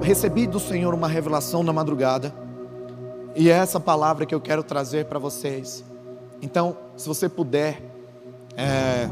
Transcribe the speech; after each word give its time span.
recebi 0.00 0.46
do 0.46 0.60
Senhor 0.60 0.94
uma 0.94 1.08
revelação 1.08 1.62
na 1.62 1.72
madrugada, 1.72 2.32
e 3.34 3.48
é 3.48 3.52
essa 3.52 3.80
palavra 3.80 4.24
que 4.24 4.34
eu 4.34 4.40
quero 4.40 4.62
trazer 4.62 5.06
para 5.06 5.18
vocês. 5.18 5.84
Então, 6.40 6.76
se 6.96 7.06
você 7.06 7.28
puder, 7.28 7.82
é, 8.56 9.08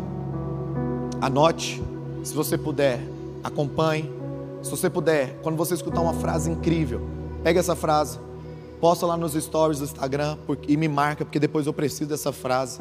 anote, 1.21 1.83
se 2.25 2.35
você 2.35 2.56
puder, 2.56 3.01
acompanhe. 3.45 4.12
Se 4.62 4.71
você 4.71 4.91
puder, 4.91 5.38
quando 5.41 5.56
você 5.56 5.75
escutar 5.75 6.01
uma 6.01 6.14
frase 6.14 6.51
incrível, 6.51 7.01
pega 7.45 7.60
essa 7.60 7.76
frase, 7.76 8.19
posta 8.81 9.06
lá 9.06 9.17
nos 9.17 9.35
stories 9.35 9.79
do 9.79 9.85
Instagram 9.85 10.37
e 10.67 10.76
me 10.76 10.88
marca, 10.88 11.24
porque 11.24 11.38
depois 11.38 11.67
eu 11.67 11.72
preciso 11.72 12.10
dessa 12.10 12.33
frase. 12.33 12.81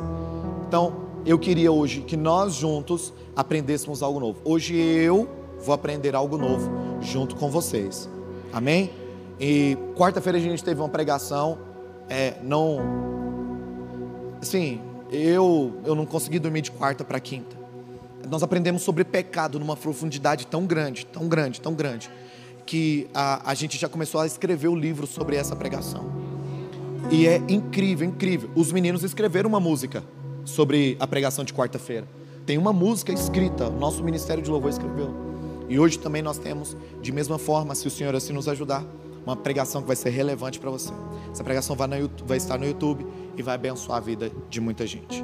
Então, 0.68 0.93
eu 1.25 1.38
queria 1.38 1.71
hoje 1.71 2.02
que 2.02 2.18
nós 2.18 2.55
juntos 2.55 3.14
aprendêssemos 3.36 4.02
algo 4.02 4.20
novo. 4.20 4.39
Hoje 4.43 4.75
eu 4.75 5.29
vou 5.60 5.74
aprender 5.74 6.16
algo 6.16 6.38
novo 6.38 6.70
junto 7.02 7.36
com 7.36 7.50
vocês. 7.50 8.10
Amém? 8.52 8.92
E 9.39 9.78
quarta-feira 9.96 10.38
a 10.38 10.42
gente 10.42 10.64
teve 10.64 10.82
uma 10.82 10.89
pregação. 10.89 11.57
É, 12.10 12.36
não. 12.43 12.79
Assim, 14.42 14.82
eu, 15.12 15.74
eu 15.86 15.96
não 15.96 16.06
consegui 16.06 16.39
dormir 16.39 16.62
de 16.62 16.71
quarta 16.71 17.04
para 17.04 17.20
quinta. 17.20 17.56
Nós 18.29 18.43
aprendemos 18.43 18.82
sobre 18.82 19.04
pecado 19.04 19.60
numa 19.60 19.75
profundidade 19.75 20.48
tão 20.48 20.65
grande, 20.65 21.06
tão 21.06 21.28
grande, 21.28 21.62
tão 21.62 21.74
grande, 21.74 22.10
que 22.65 23.07
a, 23.14 23.51
a 23.51 23.54
gente 23.54 23.78
já 23.78 23.87
começou 23.87 24.20
a 24.20 24.26
escrever 24.26 24.68
o 24.68 24.76
livro 24.76 25.07
sobre 25.07 25.36
essa 25.36 25.56
pregação. 25.56 26.12
E 27.10 27.26
é 27.26 27.37
incrível, 27.48 28.07
incrível. 28.07 28.50
Os 28.56 28.71
meninos 28.71 29.04
escreveram 29.04 29.50
uma 29.50 29.60
música 29.60 30.04
sobre 30.43 30.98
a 31.00 31.07
pregação 31.07 31.46
de 31.46 31.54
quarta-feira. 31.54 32.08
Tem 32.45 32.58
uma 32.58 32.73
música 32.73 33.14
escrita, 33.14 33.70
nosso 33.70 34.03
Ministério 34.03 34.42
de 34.42 34.50
Louvor 34.50 34.70
escreveu. 34.70 35.27
E 35.70 35.80
hoje 35.80 36.00
também 36.00 36.22
nós 36.22 36.38
temos, 36.38 36.78
de 37.02 37.12
mesma 37.12 37.38
forma, 37.38 37.76
se 37.76 37.88
o 37.88 37.92
Senhor 37.92 38.16
assim 38.16 38.34
nos 38.34 38.48
ajudar, 38.48 38.86
uma 39.26 39.36
pregação 39.36 39.81
que 39.81 39.88
vai 39.88 39.95
ser 39.95 40.09
relevante 40.09 40.59
para 40.59 40.72
você. 40.72 40.94
Essa 41.31 41.44
pregação 41.44 41.76
vai, 41.76 42.00
YouTube, 42.00 42.28
vai 42.28 42.38
estar 42.38 42.58
no 42.58 42.66
YouTube 42.66 43.06
e 43.36 43.42
vai 43.42 43.56
abençoar 43.56 43.98
a 43.98 44.02
vida 44.02 44.32
de 44.50 44.62
muita 44.62 44.88
gente. 44.88 45.24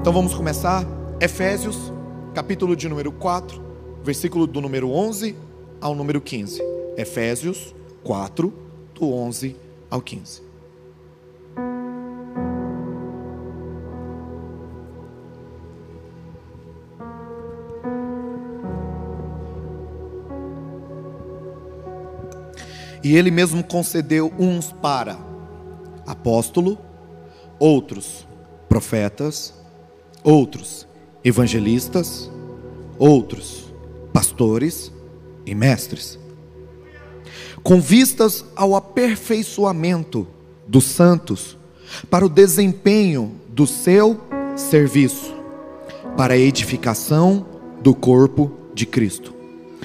Então 0.00 0.12
vamos 0.12 0.34
começar. 0.34 0.84
Efésios, 1.20 1.92
capítulo 2.34 2.74
de 2.74 2.88
número 2.88 3.12
4, 3.12 3.62
versículo 4.02 4.46
do 4.46 4.60
número 4.60 4.90
11 4.90 5.36
ao 5.80 5.94
número 5.94 6.20
15. 6.20 6.60
Efésios 6.96 7.74
4, 8.02 8.52
do 8.94 9.12
11 9.12 9.56
ao 9.88 10.00
15. 10.00 10.45
E 23.06 23.16
ele 23.16 23.30
mesmo 23.30 23.62
concedeu 23.62 24.32
uns 24.36 24.72
para 24.72 25.16
apóstolo, 26.04 26.76
outros 27.56 28.26
profetas, 28.68 29.54
outros 30.24 30.88
evangelistas, 31.22 32.28
outros 32.98 33.72
pastores 34.12 34.90
e 35.46 35.54
mestres, 35.54 36.18
com 37.62 37.80
vistas 37.80 38.44
ao 38.56 38.74
aperfeiçoamento 38.74 40.26
dos 40.66 40.82
santos, 40.86 41.56
para 42.10 42.26
o 42.26 42.28
desempenho 42.28 43.36
do 43.46 43.68
seu 43.68 44.20
serviço, 44.56 45.32
para 46.16 46.34
a 46.34 46.38
edificação 46.38 47.46
do 47.80 47.94
corpo 47.94 48.50
de 48.74 48.84
Cristo 48.84 49.35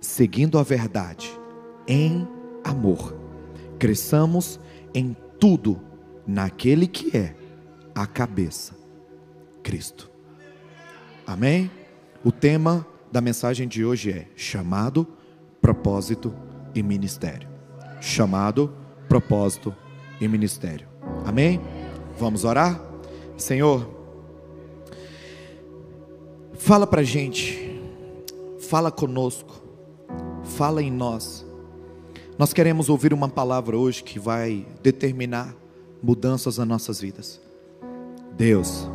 seguindo 0.00 0.58
a 0.58 0.62
verdade, 0.62 1.30
em 1.86 2.26
amor. 2.64 3.16
Cresçamos 3.78 4.58
em 4.94 5.16
tudo 5.38 5.80
naquele 6.26 6.86
que 6.86 7.16
é 7.16 7.34
a 7.94 8.06
cabeça, 8.06 8.74
Cristo. 9.62 10.10
Amém? 11.26 11.70
O 12.24 12.32
tema 12.32 12.86
da 13.10 13.20
mensagem 13.20 13.66
de 13.66 13.84
hoje 13.84 14.10
é 14.10 14.26
chamado, 14.36 15.06
propósito 15.60 16.34
e 16.74 16.82
ministério. 16.82 17.48
Chamado, 18.00 18.74
propósito 19.08 19.74
e 20.20 20.28
ministério. 20.28 20.86
Amém? 21.24 21.60
Vamos 22.18 22.44
orar? 22.44 22.80
Senhor, 23.36 23.88
fala 26.54 26.86
pra 26.86 27.02
gente, 27.02 27.80
fala 28.60 28.90
conosco, 28.90 29.59
fala 30.60 30.82
em 30.82 30.90
nós 30.90 31.42
nós 32.38 32.52
queremos 32.52 32.90
ouvir 32.90 33.14
uma 33.14 33.30
palavra 33.30 33.78
hoje 33.78 34.04
que 34.04 34.18
vai 34.18 34.66
determinar 34.82 35.56
mudanças 36.02 36.58
nas 36.58 36.68
nossas 36.68 37.00
vidas. 37.00 37.40
Deus, 38.36 38.86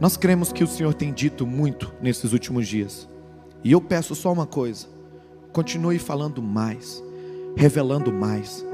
nós 0.00 0.16
cremos 0.16 0.52
que 0.52 0.64
o 0.64 0.66
Senhor 0.66 0.92
tem 0.92 1.12
dito 1.12 1.46
muito 1.46 1.92
nesses 2.02 2.32
últimos 2.32 2.66
dias. 2.66 3.08
E 3.62 3.70
eu 3.70 3.80
peço 3.80 4.12
só 4.16 4.32
uma 4.32 4.44
coisa: 4.44 4.88
continue 5.52 6.00
falando 6.00 6.42
mais, 6.42 7.00
revelando 7.54 8.12
mais. 8.12 8.66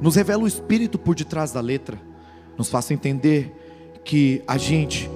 Nos 0.00 0.16
revela 0.16 0.44
o 0.44 0.48
Espírito 0.48 0.98
por 0.98 1.14
detrás 1.14 1.52
da 1.52 1.60
letra, 1.60 2.00
nos 2.56 2.70
faça 2.70 2.94
entender 2.94 3.52
que 4.02 4.42
a 4.46 4.56
gente 4.56 5.10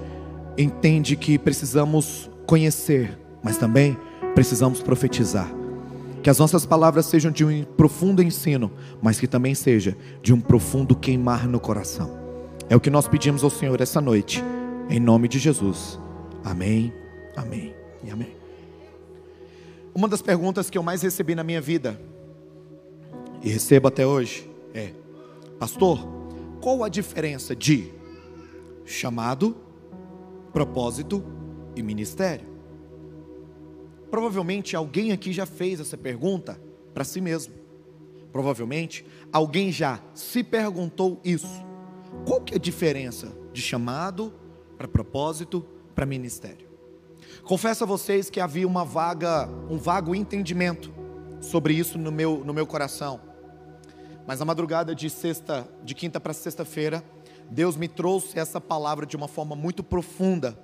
entende 0.59 1.17
que 1.17 1.39
precisamos 1.39 2.31
conhecer, 2.47 3.19
mas 3.43 3.57
também 3.57 3.97
precisamos 4.35 4.83
profetizar. 4.83 5.58
Que 6.29 6.31
as 6.31 6.39
nossas 6.39 6.67
palavras 6.67 7.07
sejam 7.07 7.33
de 7.33 7.43
um 7.43 7.65
profundo 7.65 8.23
ensino, 8.23 8.71
mas 9.01 9.19
que 9.19 9.27
também 9.27 9.55
seja 9.55 9.97
de 10.21 10.31
um 10.35 10.39
profundo 10.39 10.95
queimar 10.95 11.49
no 11.49 11.59
coração. 11.59 12.19
É 12.69 12.77
o 12.77 12.81
que 12.81 12.91
nós 12.91 13.09
pedimos 13.09 13.43
ao 13.43 13.49
Senhor 13.49 13.81
essa 13.81 13.99
noite, 13.99 14.45
em 14.91 15.01
nome 15.01 15.27
de 15.27 15.39
Jesus. 15.39 15.99
Amém, 16.45 16.93
amém 17.35 17.75
e 18.05 18.11
amém. 18.11 18.37
Uma 19.95 20.07
das 20.07 20.21
perguntas 20.21 20.69
que 20.69 20.77
eu 20.77 20.83
mais 20.83 21.01
recebi 21.01 21.35
na 21.35 21.43
minha 21.43 21.63
vida, 21.63 21.99
e 23.43 23.49
recebo 23.49 23.89
até 23.89 24.07
hoje, 24.07 24.51
é: 24.75 24.91
Pastor, 25.59 26.07
qual 26.61 26.85
a 26.85 26.91
diferença 26.91 27.57
de 27.57 27.91
chamado, 28.85 29.57
propósito 30.53 31.25
e 31.75 31.83
ministério? 31.83 32.48
Provavelmente 34.11 34.75
alguém 34.75 35.13
aqui 35.13 35.33
já 35.33 35.47
fez 35.47 35.81
essa 35.81 35.97
pergunta 35.97 36.61
para 36.95 37.05
si 37.05 37.21
mesmo. 37.21 37.55
Provavelmente 38.33 39.05
alguém 39.33 39.71
já 39.71 40.01
se 40.15 40.43
perguntou 40.43 41.21
isso. 41.25 41.65
Qual 42.27 42.41
que 42.41 42.55
é 42.55 42.57
a 42.57 42.61
diferença 42.61 43.33
de 43.53 43.61
chamado 43.61 44.33
para 44.77 44.89
propósito 44.89 45.65
para 45.95 46.07
ministério? 46.07 46.69
Confesso 47.43 47.85
a 47.85 47.87
vocês 47.87 48.31
que 48.31 48.41
havia 48.41 48.67
uma 48.67 48.85
vaga, 48.85 49.49
um 49.71 49.79
vago 49.79 50.15
entendimento 50.15 50.93
sobre 51.41 51.75
isso 51.75 51.99
no 51.99 52.11
meu, 52.11 52.43
no 52.45 52.53
meu 52.53 52.67
coração. 52.67 53.21
Mas 54.27 54.41
na 54.41 54.45
madrugada 54.45 54.95
de 54.95 55.09
sexta, 55.09 55.67
de 55.83 55.95
quinta 55.95 56.21
para 56.21 56.33
sexta-feira, 56.33 57.03
Deus 57.51 57.77
me 57.77 57.89
trouxe 57.89 58.39
essa 58.39 58.61
palavra 58.61 59.07
de 59.07 59.17
uma 59.17 59.29
forma 59.29 59.57
muito 59.57 59.83
profunda, 59.83 60.59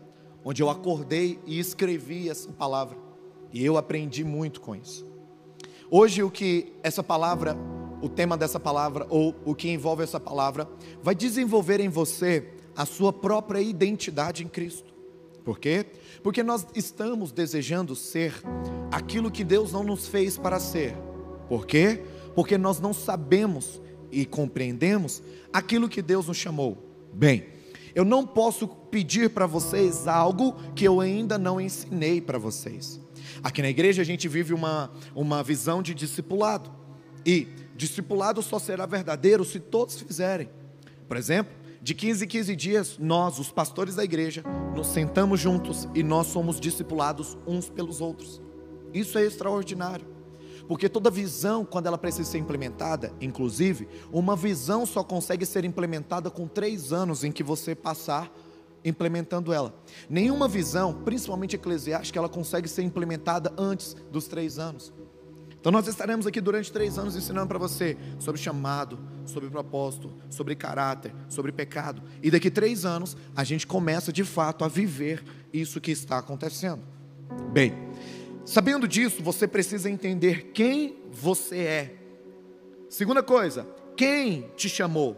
onde 0.44 0.62
eu 0.62 0.68
acordei 0.68 1.40
e 1.46 1.58
escrevi 1.58 2.28
essa 2.28 2.52
palavra. 2.52 3.03
E 3.54 3.64
eu 3.64 3.78
aprendi 3.78 4.24
muito 4.24 4.60
com 4.60 4.74
isso. 4.74 5.06
Hoje, 5.88 6.24
o 6.24 6.30
que 6.30 6.72
essa 6.82 7.04
palavra, 7.04 7.56
o 8.02 8.08
tema 8.08 8.36
dessa 8.36 8.58
palavra, 8.58 9.06
ou 9.08 9.32
o 9.44 9.54
que 9.54 9.68
envolve 9.68 10.02
essa 10.02 10.18
palavra, 10.18 10.68
vai 11.00 11.14
desenvolver 11.14 11.78
em 11.78 11.88
você 11.88 12.48
a 12.76 12.84
sua 12.84 13.12
própria 13.12 13.60
identidade 13.60 14.42
em 14.42 14.48
Cristo. 14.48 14.92
Por 15.44 15.60
quê? 15.60 15.86
Porque 16.20 16.42
nós 16.42 16.66
estamos 16.74 17.30
desejando 17.30 17.94
ser 17.94 18.34
aquilo 18.90 19.30
que 19.30 19.44
Deus 19.44 19.70
não 19.70 19.84
nos 19.84 20.08
fez 20.08 20.36
para 20.36 20.58
ser. 20.58 20.96
Por 21.48 21.64
quê? 21.64 22.02
Porque 22.34 22.58
nós 22.58 22.80
não 22.80 22.92
sabemos 22.92 23.80
e 24.10 24.26
compreendemos 24.26 25.22
aquilo 25.52 25.88
que 25.88 26.02
Deus 26.02 26.26
nos 26.26 26.38
chamou. 26.38 26.76
Bem, 27.12 27.46
eu 27.94 28.04
não 28.04 28.26
posso 28.26 28.66
pedir 28.66 29.30
para 29.30 29.46
vocês 29.46 30.08
algo 30.08 30.56
que 30.74 30.84
eu 30.84 31.00
ainda 31.00 31.38
não 31.38 31.60
ensinei 31.60 32.20
para 32.20 32.38
vocês. 32.38 33.03
Aqui 33.44 33.60
na 33.60 33.68
igreja 33.68 34.00
a 34.00 34.04
gente 34.06 34.26
vive 34.26 34.54
uma, 34.54 34.90
uma 35.14 35.42
visão 35.42 35.82
de 35.82 35.94
discipulado. 35.94 36.72
E 37.26 37.46
discipulado 37.76 38.40
só 38.40 38.58
será 38.58 38.86
verdadeiro 38.86 39.44
se 39.44 39.60
todos 39.60 40.00
fizerem. 40.00 40.48
Por 41.06 41.18
exemplo, 41.18 41.54
de 41.82 41.94
15 41.94 42.24
em 42.24 42.28
15 42.28 42.56
dias, 42.56 42.98
nós, 42.98 43.38
os 43.38 43.52
pastores 43.52 43.96
da 43.96 44.02
igreja, 44.02 44.42
nos 44.74 44.86
sentamos 44.86 45.38
juntos 45.38 45.86
e 45.94 46.02
nós 46.02 46.28
somos 46.28 46.58
discipulados 46.58 47.36
uns 47.46 47.68
pelos 47.68 48.00
outros. 48.00 48.40
Isso 48.94 49.18
é 49.18 49.26
extraordinário. 49.26 50.06
Porque 50.66 50.88
toda 50.88 51.10
visão, 51.10 51.66
quando 51.66 51.86
ela 51.86 51.98
precisa 51.98 52.30
ser 52.30 52.38
implementada, 52.38 53.12
inclusive, 53.20 53.86
uma 54.10 54.34
visão 54.34 54.86
só 54.86 55.04
consegue 55.04 55.44
ser 55.44 55.66
implementada 55.66 56.30
com 56.30 56.48
três 56.48 56.94
anos 56.94 57.22
em 57.22 57.30
que 57.30 57.42
você 57.42 57.74
passar 57.74 58.32
implementando 58.84 59.52
ela. 59.52 59.74
Nenhuma 60.08 60.46
visão, 60.46 61.02
principalmente 61.04 61.56
eclesiástica, 61.56 62.18
ela 62.18 62.28
consegue 62.28 62.68
ser 62.68 62.82
implementada 62.82 63.52
antes 63.56 63.96
dos 64.10 64.28
três 64.28 64.58
anos. 64.58 64.92
Então 65.64 65.72
nós 65.72 65.88
estaremos 65.88 66.26
aqui 66.26 66.42
durante 66.42 66.70
três 66.70 66.98
anos 66.98 67.16
ensinando 67.16 67.48
para 67.48 67.58
você 67.58 67.96
sobre 68.18 68.38
chamado, 68.38 68.98
sobre 69.24 69.48
propósito, 69.48 70.12
sobre 70.28 70.54
caráter, 70.54 71.10
sobre 71.26 71.52
pecado. 71.52 72.02
E 72.22 72.30
daqui 72.30 72.50
três 72.50 72.84
anos 72.84 73.16
a 73.34 73.42
gente 73.44 73.66
começa 73.66 74.12
de 74.12 74.24
fato 74.24 74.62
a 74.62 74.68
viver 74.68 75.24
isso 75.50 75.80
que 75.80 75.90
está 75.90 76.18
acontecendo. 76.18 76.82
Bem, 77.50 77.72
sabendo 78.44 78.86
disso, 78.86 79.22
você 79.22 79.48
precisa 79.48 79.88
entender 79.88 80.50
quem 80.52 80.98
você 81.10 81.58
é. 81.60 81.96
Segunda 82.90 83.22
coisa, 83.22 83.66
quem 83.96 84.50
te 84.56 84.68
chamou. 84.68 85.14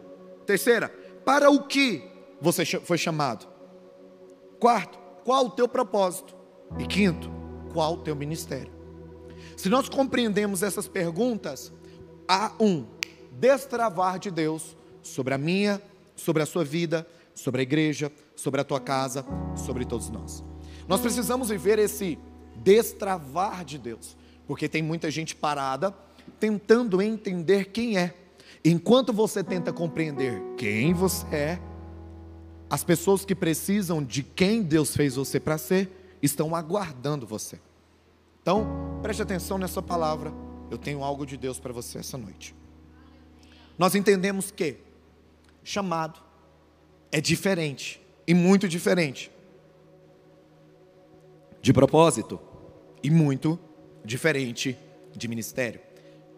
Terceira, 0.47 0.89
para 1.25 1.51
o 1.51 1.65
que 1.67 2.05
você 2.41 2.65
foi 2.65 2.99
chamado. 2.99 3.56
Quarto, 4.59 4.99
qual 5.25 5.47
o 5.47 5.51
teu 5.51 5.69
propósito? 5.69 6.35
E 6.79 6.87
quinto, 6.87 7.31
qual 7.73 7.95
o 7.95 7.99
teu 7.99 8.17
ministério? 8.17 8.73
Se 9.57 9.69
nós 9.69 9.89
compreendemos 9.89 10.63
essas 10.63 10.89
perguntas, 10.89 11.73
há 12.29 12.53
um 12.59 12.87
destravar 13.33 14.19
de 14.19 14.31
Deus 14.31 14.77
sobre 15.03 15.35
a 15.35 15.39
minha, 15.39 15.81
sobre 16.15 16.43
a 16.43 16.47
sua 16.47 16.65
vida, 16.65 17.07
sobre 17.35 17.61
a 17.61 17.63
igreja, 17.63 18.11
sobre 18.35 18.61
a 18.61 18.65
tua 18.65 18.81
casa, 18.81 19.25
sobre 19.55 19.85
todos 19.85 20.11
nós. 20.11 20.45
Nós 20.89 21.01
precisamos 21.01 21.49
viver 21.49 21.79
esse 21.79 22.19
destravar 22.57 23.65
de 23.65 23.79
Deus, 23.79 24.17
porque 24.47 24.69
tem 24.69 24.83
muita 24.83 25.11
gente 25.11 25.35
parada 25.35 25.95
tentando 26.41 27.01
entender 27.03 27.67
quem 27.67 27.99
é. 27.99 28.15
Enquanto 28.65 29.13
você 29.13 29.45
tenta 29.45 29.73
compreender 29.73 30.43
quem 30.57 30.93
você 30.93 31.27
é, 31.35 31.59
as 32.69 32.83
pessoas 32.83 33.25
que 33.25 33.35
precisam 33.35 34.03
de 34.03 34.23
quem 34.23 34.63
Deus 34.63 34.97
fez 34.97 35.15
você 35.15 35.39
para 35.39 35.57
ser, 35.57 36.19
estão 36.21 36.55
aguardando 36.55 37.27
você. 37.27 37.61
Então, 38.43 38.99
preste 39.03 39.23
atenção 39.23 39.59
nessa 39.59 39.81
palavra. 39.81 40.33
Eu 40.71 40.79
tenho 40.79 41.03
algo 41.03 41.25
de 41.25 41.37
Deus 41.37 41.61
para 41.61 41.73
você 41.73 41.99
essa 41.99 42.19
noite. 42.19 42.55
Nós 43.79 43.95
entendemos 43.95 44.51
que 44.51 44.79
chamado 45.63 46.21
é 47.13 47.21
diferente 47.21 48.01
e 48.27 48.35
muito 48.35 48.69
diferente 48.69 49.31
de 51.61 51.73
propósito 51.73 52.41
e 53.03 53.11
muito 53.11 53.59
diferente 54.05 54.79
de 55.15 55.29
ministério. 55.29 55.81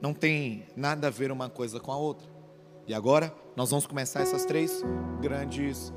Não 0.00 0.14
tem 0.14 0.66
nada 0.76 1.08
a 1.08 1.10
ver 1.10 1.30
uma 1.30 1.48
coisa 1.48 1.80
com 1.80 1.92
a 1.92 1.96
outra. 1.96 2.28
E 2.86 2.94
agora 2.94 3.34
nós 3.54 3.70
vamos 3.70 3.86
começar 3.86 4.20
essas 4.20 4.44
três 4.44 4.82
grandes 5.20 5.92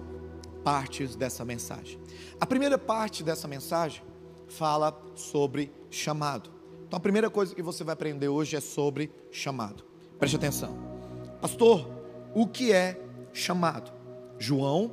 partes 0.64 1.16
dessa 1.16 1.44
mensagem. 1.44 2.00
A 2.40 2.46
primeira 2.46 2.78
parte 2.78 3.24
dessa 3.24 3.48
mensagem 3.48 4.04
fala 4.48 5.00
sobre 5.16 5.72
chamado. 5.90 6.50
Então 6.88 6.98
a 6.98 7.00
primeira 7.00 7.30
coisa 7.30 7.56
que 7.56 7.62
você 7.62 7.84
vai 7.84 7.94
aprender 7.94 8.28
hoje 8.28 8.56
é 8.56 8.60
sobre 8.60 9.12
chamado. 9.32 9.84
Preste 10.20 10.36
atenção. 10.36 10.78
Pastor, 11.40 11.90
o 12.36 12.46
que 12.46 12.72
é 12.72 13.02
chamado? 13.34 13.92
João, 14.38 14.92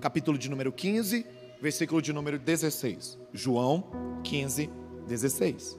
capítulo 0.00 0.38
de 0.38 0.48
número 0.48 0.72
15, 0.72 1.26
versículo 1.60 2.00
de 2.00 2.12
número 2.12 2.38
16. 2.38 3.18
João 3.32 3.90
15, 4.24 4.70
16. 5.06 5.78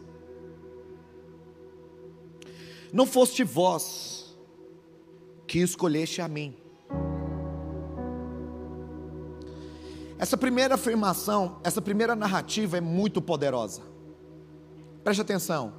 Não 2.94 3.06
foste 3.06 3.44
vós 3.44 4.38
que 5.48 5.60
escolheste 5.60 6.22
a 6.22 6.28
mim, 6.28 6.56
Essa 10.22 10.38
primeira 10.38 10.76
afirmação, 10.76 11.58
essa 11.64 11.82
primeira 11.82 12.16
narrativa 12.16 12.78
é 12.78 12.82
muito 12.82 13.20
poderosa. 13.20 13.82
Preste 15.04 15.20
atenção. 15.20 15.74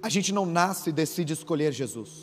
A 0.00 0.08
gente 0.08 0.32
não 0.32 0.46
nasce 0.46 0.90
e 0.90 0.92
decide 0.92 1.32
escolher 1.32 1.72
Jesus. 1.72 2.20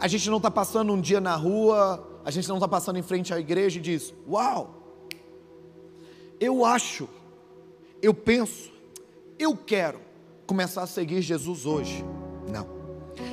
A 0.00 0.08
gente 0.08 0.30
não 0.30 0.38
está 0.38 0.50
passando 0.50 0.94
um 0.94 1.00
dia 1.00 1.20
na 1.20 1.36
rua, 1.36 2.22
a 2.24 2.30
gente 2.30 2.48
não 2.48 2.56
está 2.56 2.66
passando 2.66 2.98
em 2.98 3.02
frente 3.02 3.34
à 3.34 3.38
igreja 3.38 3.78
e 3.78 3.82
diz: 3.82 4.14
Uau, 4.26 4.98
eu 6.40 6.64
acho, 6.64 7.06
eu 8.00 8.14
penso, 8.14 8.72
eu 9.38 9.54
quero 9.54 10.00
começar 10.46 10.84
a 10.84 10.86
seguir 10.86 11.20
Jesus 11.20 11.66
hoje. 11.66 12.02
Não. 12.50 12.66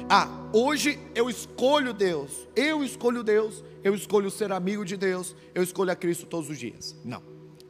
Ah, 0.09 0.27
hoje 0.53 0.99
eu 1.15 1.29
escolho 1.29 1.93
Deus, 1.93 2.47
eu 2.55 2.83
escolho 2.83 3.23
Deus, 3.23 3.63
eu 3.83 3.95
escolho 3.95 4.29
ser 4.29 4.51
amigo 4.51 4.85
de 4.85 4.97
Deus, 4.97 5.35
eu 5.53 5.63
escolho 5.63 5.91
a 5.91 5.95
Cristo 5.95 6.25
todos 6.25 6.49
os 6.49 6.57
dias. 6.57 6.95
Não, 7.03 7.21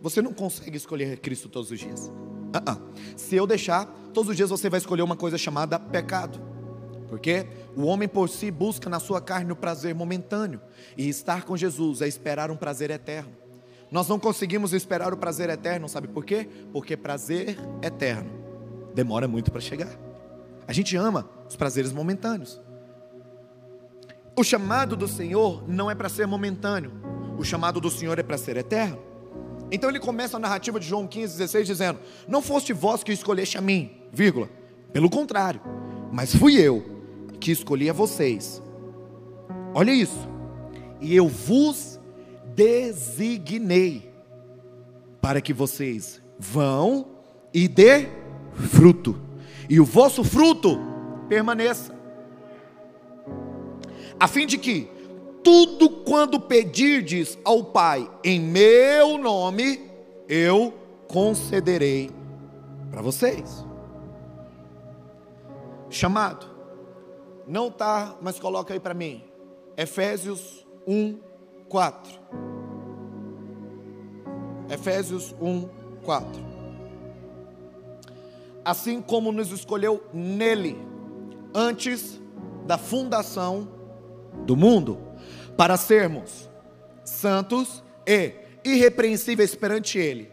você 0.01 0.21
não 0.21 0.33
consegue 0.33 0.77
escolher 0.77 1.19
Cristo 1.19 1.49
todos 1.49 1.71
os 1.71 1.79
dias. 1.79 2.07
Uh 2.07 2.71
-uh. 2.71 2.81
Se 3.15 3.35
eu 3.35 3.47
deixar, 3.47 3.85
todos 4.13 4.29
os 4.29 4.35
dias 4.35 4.49
você 4.49 4.69
vai 4.69 4.79
escolher 4.79 5.03
uma 5.03 5.15
coisa 5.15 5.37
chamada 5.37 5.79
pecado. 5.79 6.41
Porque 7.07 7.45
o 7.75 7.83
homem 7.83 8.07
por 8.07 8.29
si 8.29 8.49
busca 8.49 8.89
na 8.89 8.99
sua 8.99 9.19
carne 9.19 9.51
o 9.51 9.55
prazer 9.55 9.93
momentâneo, 9.93 10.61
e 10.97 11.09
estar 11.09 11.43
com 11.43 11.57
Jesus 11.57 12.01
é 12.01 12.07
esperar 12.07 12.49
um 12.49 12.55
prazer 12.55 12.89
eterno. 12.89 13.31
Nós 13.91 14.07
não 14.07 14.17
conseguimos 14.17 14.71
esperar 14.71 15.13
o 15.13 15.17
prazer 15.17 15.49
eterno, 15.49 15.89
sabe 15.89 16.07
por 16.07 16.23
quê? 16.23 16.47
Porque 16.71 16.95
prazer 16.95 17.57
eterno 17.81 18.31
demora 18.95 19.27
muito 19.27 19.51
para 19.51 19.59
chegar. 19.59 19.93
A 20.65 20.71
gente 20.71 20.95
ama 20.95 21.29
os 21.49 21.57
prazeres 21.57 21.91
momentâneos. 21.91 22.61
O 24.35 24.43
chamado 24.43 24.95
do 24.95 25.07
Senhor 25.07 25.63
não 25.67 25.91
é 25.91 25.95
para 25.95 26.07
ser 26.07 26.25
momentâneo, 26.25 26.91
o 27.37 27.43
chamado 27.43 27.81
do 27.81 27.89
Senhor 27.89 28.17
é 28.17 28.23
para 28.23 28.37
ser 28.37 28.55
eterno. 28.57 28.99
Então 29.71 29.89
ele 29.89 29.99
começa 29.99 30.37
a 30.37 30.39
narrativa 30.39 30.79
de 30.79 30.87
João 30.87 31.07
15, 31.07 31.37
16, 31.37 31.67
dizendo: 31.67 31.99
Não 32.27 32.41
foste 32.41 32.71
vós 32.71 33.03
que 33.03 33.11
escolheste 33.11 33.57
a 33.57 33.61
mim, 33.61 33.91
vírgula, 34.11 34.49
pelo 34.93 35.09
contrário, 35.09 35.61
mas 36.11 36.35
fui 36.35 36.55
eu 36.55 36.83
que 37.39 37.51
escolhi 37.51 37.89
a 37.89 37.93
vocês. 37.93 38.61
Olha 39.73 39.91
isso, 39.91 40.27
e 40.99 41.15
eu 41.15 41.27
vos 41.27 41.99
designei 42.55 44.11
para 45.21 45.41
que 45.41 45.53
vocês 45.53 46.21
vão 46.37 47.07
e 47.53 47.67
dê 47.67 48.07
fruto, 48.69 49.19
e 49.69 49.79
o 49.79 49.85
vosso 49.85 50.23
fruto 50.23 50.79
permaneça 51.27 52.00
a 54.21 54.27
fim 54.27 54.45
de 54.45 54.55
que 54.59 54.87
tudo 55.43 55.89
quando 55.89 56.39
pedirdes 56.39 57.39
ao 57.43 57.63
Pai 57.63 58.07
em 58.23 58.39
meu 58.39 59.17
nome, 59.17 59.81
eu 60.29 60.71
concederei 61.07 62.11
para 62.91 63.01
vocês. 63.01 63.65
Chamado. 65.89 66.45
Não 67.47 67.71
tá, 67.71 68.15
mas 68.21 68.39
coloca 68.39 68.75
aí 68.75 68.79
para 68.79 68.93
mim. 68.93 69.23
Efésios 69.75 70.67
1, 70.85 71.17
4. 71.67 72.19
Efésios 74.69 75.33
1, 75.41 75.67
4. 76.05 76.29
Assim 78.63 79.01
como 79.01 79.31
nos 79.31 79.51
escolheu 79.51 80.03
nele, 80.13 80.77
antes 81.55 82.21
da 82.67 82.77
fundação 82.77 83.80
do 84.45 84.55
mundo, 84.55 84.97
para 85.57 85.77
sermos 85.77 86.49
santos 87.03 87.83
e 88.05 88.33
irrepreensíveis 88.63 89.55
perante 89.55 89.97
Ele. 89.97 90.31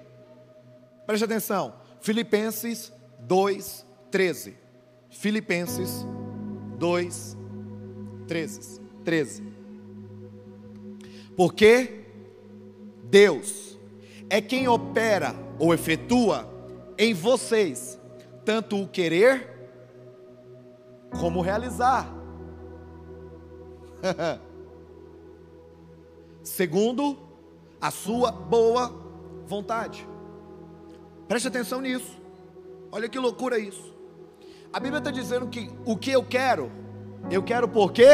Preste 1.07 1.25
atenção, 1.25 1.75
Filipenses 2.01 2.93
2, 3.21 3.87
13. 4.11 4.57
Filipenses 5.11 6.07
2, 6.79 7.37
13. 8.27 8.81
13. 9.05 9.43
Porque 11.37 12.05
Deus 13.05 13.79
é 14.29 14.41
quem 14.41 14.69
opera 14.69 15.35
ou 15.59 15.73
efetua 15.73 16.49
em 16.99 17.15
vocês 17.15 17.99
tanto 18.45 18.83
o 18.83 18.89
querer 18.89 19.49
como 21.19 21.41
realizar 21.41 22.18
Segundo 26.43 27.19
a 27.81 27.91
sua 27.91 28.31
boa 28.33 28.93
vontade. 29.47 30.07
Preste 31.27 31.49
atenção 31.49 31.81
nisso. 31.81 32.19
Olha 32.91 33.09
que 33.09 33.19
loucura 33.19 33.59
isso. 33.59 33.95
A 34.73 34.81
Bíblia 34.81 34.99
está 34.99 35.11
dizendo 35.11 35.49
que 35.49 35.71
o 35.85 35.97
que 35.97 36.11
eu 36.11 36.25
quero, 36.25 36.71
eu 37.31 37.43
quero 37.43 37.69
porque 37.69 38.07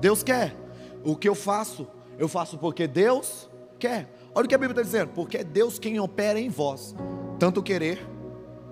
Deus 0.00 0.22
quer. 0.22 0.56
O 1.04 1.16
que 1.16 1.28
eu 1.28 1.34
faço, 1.34 1.86
eu 2.18 2.28
faço 2.28 2.58
porque 2.58 2.86
Deus 2.86 3.48
quer. 3.78 4.12
Olha 4.34 4.46
o 4.46 4.48
que 4.48 4.54
a 4.54 4.58
Bíblia 4.58 4.72
está 4.72 4.82
dizendo: 4.82 5.10
porque 5.14 5.38
é 5.38 5.44
Deus 5.44 5.78
quem 5.78 5.98
opera 6.00 6.40
em 6.40 6.48
vós, 6.48 6.94
tanto 7.38 7.62
querer 7.62 8.04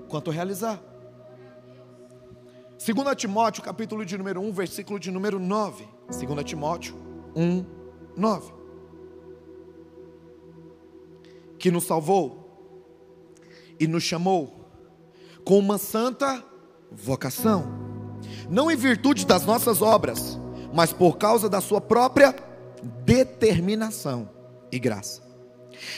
quanto 0.08 0.30
realizar. 0.30 0.80
2 2.84 3.16
Timóteo, 3.16 3.62
capítulo 3.62 4.04
de 4.06 4.16
número 4.16 4.40
1, 4.40 4.52
versículo 4.52 4.98
de 4.98 5.10
número 5.10 5.38
9. 5.38 5.86
2 6.10 6.44
Timóteo 6.44 6.94
1, 7.36 7.64
9. 8.16 8.52
Que 11.58 11.70
nos 11.70 11.84
salvou 11.84 12.40
e 13.78 13.86
nos 13.86 14.02
chamou 14.02 14.60
com 15.44 15.58
uma 15.58 15.78
santa 15.78 16.44
vocação, 16.90 17.64
não 18.48 18.70
em 18.70 18.76
virtude 18.76 19.24
das 19.24 19.46
nossas 19.46 19.80
obras, 19.80 20.38
mas 20.72 20.92
por 20.92 21.16
causa 21.16 21.48
da 21.48 21.60
sua 21.60 21.80
própria 21.80 22.34
determinação 23.04 24.28
e 24.70 24.78
graça. 24.78 25.22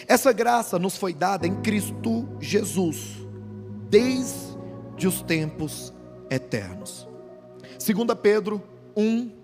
Essa 0.06 0.32
graça 0.32 0.78
nos 0.78 0.96
foi 0.96 1.12
dada 1.12 1.46
em 1.46 1.60
Cristo 1.60 2.28
Jesus, 2.40 3.26
desde 3.88 5.06
os 5.06 5.22
tempos 5.22 5.92
eternos. 6.30 7.08
2 7.84 8.18
Pedro 8.20 8.62
1, 8.96 9.41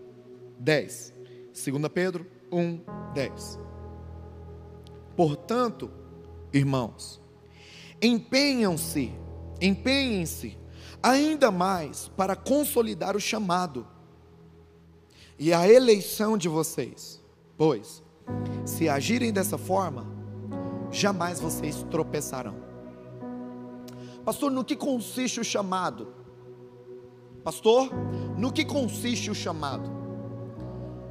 10. 0.58 1.14
2 1.52 1.88
Pedro 1.92 2.26
1, 2.52 2.80
10. 3.14 3.58
Portanto, 5.16 5.90
irmãos, 6.52 7.20
empenham-se, 8.00 9.12
empenhem-se 9.60 10.56
ainda 11.02 11.50
mais 11.50 12.08
para 12.16 12.36
consolidar 12.36 13.16
o 13.16 13.20
chamado 13.20 13.86
e 15.38 15.52
a 15.52 15.68
eleição 15.68 16.36
de 16.36 16.48
vocês, 16.48 17.22
pois, 17.56 18.02
se 18.64 18.88
agirem 18.88 19.32
dessa 19.32 19.56
forma, 19.56 20.06
jamais 20.90 21.40
vocês 21.40 21.84
tropeçarão. 21.90 22.56
Pastor, 24.24 24.50
no 24.50 24.64
que 24.64 24.76
consiste 24.76 25.40
o 25.40 25.44
chamado? 25.44 26.12
Pastor, 27.42 27.90
no 28.36 28.52
que 28.52 28.64
consiste 28.64 29.30
o 29.30 29.34
chamado? 29.34 29.98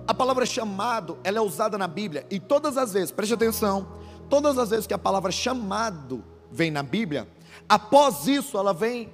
A 0.08 0.14
palavra 0.14 0.46
chamado, 0.46 1.18
ela 1.24 1.38
é 1.38 1.42
usada 1.42 1.78
na 1.78 1.88
Bíblia 1.88 2.26
e 2.32 2.40
todas 2.40 2.78
as 2.78 2.94
vezes, 2.94 3.12
preste 3.12 3.34
atenção, 3.34 3.88
todas 4.30 4.58
as 4.58 4.70
vezes 4.70 4.88
que 4.88 4.94
a 4.94 4.98
palavra 4.98 5.32
chamado 5.32 6.24
vem 6.50 6.72
na 6.72 6.82
Bíblia, 6.82 7.28
após 7.68 8.26
isso 8.26 8.58
ela 8.58 8.74
vem 8.74 9.12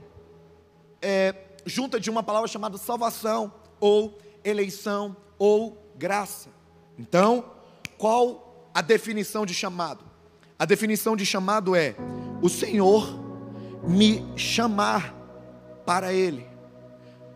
é, 1.01 1.35
junta 1.65 1.99
de 1.99 2.09
uma 2.09 2.21
palavra 2.21 2.47
chamada 2.47 2.77
salvação, 2.77 3.51
ou 3.79 4.17
eleição, 4.43 5.15
ou 5.37 5.77
graça. 5.95 6.49
Então, 6.97 7.45
qual 7.97 8.69
a 8.73 8.81
definição 8.81 9.45
de 9.45 9.53
chamado? 9.53 10.05
A 10.57 10.65
definição 10.65 11.15
de 11.15 11.25
chamado 11.25 11.75
é 11.75 11.95
o 12.41 12.49
Senhor 12.49 13.19
me 13.87 14.23
chamar 14.37 15.13
para 15.85 16.13
Ele. 16.13 16.47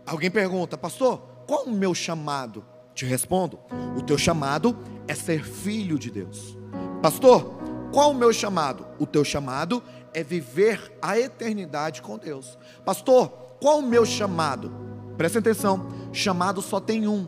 Alguém 0.05 0.31
pergunta, 0.31 0.77
pastor, 0.77 1.19
qual 1.45 1.63
o 1.63 1.71
meu 1.71 1.93
chamado? 1.93 2.63
Te 2.97 3.05
respondo: 3.05 3.59
o 3.95 4.01
teu 4.01 4.17
chamado 4.17 4.75
é 5.07 5.13
ser 5.13 5.45
filho 5.45 5.99
de 5.99 6.09
Deus. 6.09 6.57
Pastor, 6.99 7.53
qual 7.93 8.09
o 8.09 8.15
meu 8.15 8.33
chamado? 8.33 8.87
O 8.97 9.05
teu 9.05 9.23
chamado 9.23 9.83
é 10.15 10.23
viver 10.23 10.97
a 10.99 11.17
eternidade 11.19 12.01
com 12.01 12.17
Deus. 12.17 12.57
Pastor, 12.83 13.29
qual 13.61 13.77
o 13.77 13.83
meu 13.83 14.03
chamado? 14.03 14.71
Presta 15.15 15.37
atenção: 15.37 15.87
chamado 16.11 16.59
só 16.59 16.79
tem 16.79 17.07
um. 17.07 17.27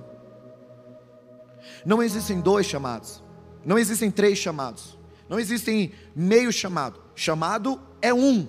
Não 1.86 2.02
existem 2.02 2.42
dois 2.42 2.66
chamados. 2.66 3.24
Não 3.64 3.78
existem 3.78 4.10
três 4.10 4.40
chamados. 4.40 4.98
Não 5.30 5.40
existem 5.40 5.92
meio 6.16 6.52
chamado. 6.52 7.00
Chamado 7.14 7.80
é 8.02 8.12
um. 8.12 8.48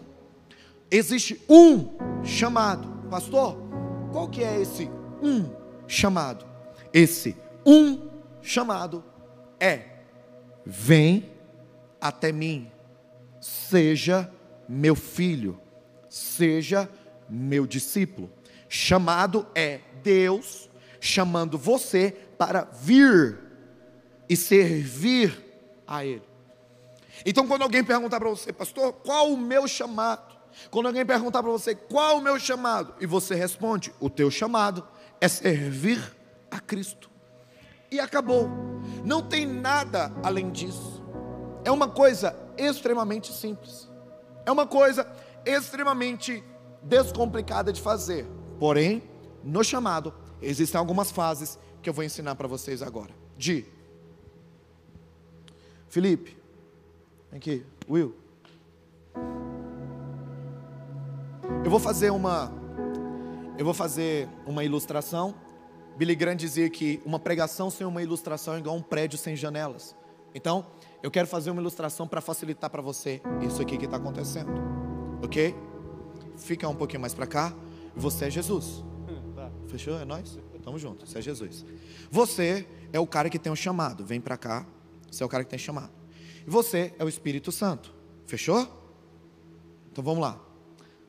Existe 0.91 1.45
um 1.51 1.99
chamado. 2.25 2.89
Pastor, 3.11 3.59
qual 4.11 4.27
que 4.27 4.43
é 4.43 4.59
esse 4.59 4.91
um 5.23 5.51
chamado? 5.87 6.50
Esse 6.93 7.37
um 7.65 8.09
chamado 8.43 9.05
é: 9.59 9.85
vem 10.65 11.31
até 12.01 12.33
mim, 12.33 12.71
seja 13.41 14.31
meu 14.69 14.95
filho, 14.95 15.61
seja 16.09 16.89
meu 17.29 17.67
discípulo. 17.67 18.31
Chamado 18.69 19.47
é 19.55 19.81
Deus 20.03 20.69
chamando 21.01 21.57
você 21.57 22.15
para 22.37 22.65
vir 22.65 23.39
e 24.29 24.37
servir 24.37 25.45
a 25.87 26.05
Ele. 26.05 26.23
Então, 27.25 27.47
quando 27.47 27.63
alguém 27.63 27.83
perguntar 27.83 28.21
para 28.21 28.29
você, 28.29 28.53
pastor, 28.53 28.93
qual 28.93 29.33
o 29.33 29.37
meu 29.37 29.67
chamado? 29.67 30.39
Quando 30.71 30.87
alguém 30.87 31.05
perguntar 31.05 31.43
para 31.43 31.51
você, 31.51 31.75
qual 31.75 32.19
o 32.19 32.23
meu 32.23 32.39
chamado? 32.39 32.95
E 33.01 33.07
você 33.07 33.35
responde, 33.35 33.93
o 34.01 34.09
teu 34.09 34.31
chamado 34.31 34.87
é 35.21 35.29
servir 35.29 36.01
a 36.51 36.59
Cristo. 36.61 37.11
E 37.91 37.99
acabou. 37.99 38.49
Não 39.05 39.23
tem 39.23 39.47
nada 39.47 40.13
além 40.23 40.51
disso. 40.51 41.03
É 41.65 41.71
uma 41.71 41.89
coisa 41.89 42.37
extremamente 42.57 43.33
simples. 43.33 43.89
É 44.47 44.51
uma 44.51 44.67
coisa 44.67 45.07
extremamente 45.45 46.43
descomplicada 46.83 47.73
de 47.73 47.81
fazer. 47.81 48.27
Porém, 48.59 49.03
no 49.43 49.63
chamado, 49.65 50.15
existem 50.41 50.79
algumas 50.79 51.11
fases 51.11 51.59
que 51.83 51.89
eu 51.89 51.95
vou 51.95 52.05
ensinar 52.05 52.35
para 52.35 52.49
vocês 52.49 52.83
agora. 52.83 53.15
De 53.37 53.67
Felipe, 55.89 56.37
vem 57.31 57.39
aqui, 57.39 57.67
Will. 57.89 58.15
Eu 61.65 61.71
vou 61.71 61.81
fazer 61.81 62.11
uma 62.11 62.53
eu 63.59 63.65
vou 63.65 63.75
fazer 63.75 64.27
uma 64.47 64.65
ilustração. 64.65 65.35
Billy 66.01 66.15
Graham 66.15 66.35
dizia 66.35 66.71
que 66.71 66.99
uma 67.05 67.19
pregação 67.19 67.69
sem 67.69 67.87
uma 67.87 68.03
ilustração 68.03 68.55
é 68.55 68.59
igual 68.59 68.75
a 68.75 68.79
um 68.79 68.81
prédio 68.81 69.19
sem 69.19 69.37
janelas. 69.37 69.95
Então, 70.35 70.67
eu 71.03 71.11
quero 71.11 71.29
fazer 71.29 71.51
uma 71.51 71.61
ilustração 71.61 72.09
para 72.09 72.23
facilitar 72.23 72.71
para 72.71 72.81
você 72.81 73.21
isso 73.47 73.61
aqui 73.61 73.77
que 73.77 73.85
está 73.85 73.99
acontecendo. 73.99 74.51
Ok? 75.23 75.55
Fica 76.39 76.67
um 76.67 76.75
pouquinho 76.75 77.03
mais 77.03 77.13
para 77.13 77.27
cá. 77.27 77.55
Você 77.95 78.25
é 78.25 78.31
Jesus. 78.31 78.83
Tá. 79.37 79.53
Fechou? 79.69 79.99
É 79.99 80.07
nós? 80.07 80.39
Tamo 80.65 80.79
junto. 80.79 81.07
Você 81.07 81.19
é 81.19 81.21
Jesus. 81.21 81.67
Você 82.11 82.67
é 82.95 82.99
o 82.99 83.07
cara 83.07 83.29
que 83.29 83.39
tem 83.39 83.53
um 83.53 83.57
chamado. 83.57 84.03
Vem 84.03 84.23
para 84.23 84.39
cá. 84.39 84.67
Você 85.11 85.23
é 85.23 85.27
o 85.27 85.29
cara 85.29 85.45
que 85.45 85.51
tem 85.51 85.59
chamado. 85.59 85.93
E 86.47 86.49
você 86.49 86.95
é 86.99 87.05
o 87.05 87.11
Espírito 87.11 87.53
Santo. 87.53 87.95
Fechou? 88.25 88.67
Então 89.93 90.03
vamos 90.03 90.23
lá. 90.23 90.41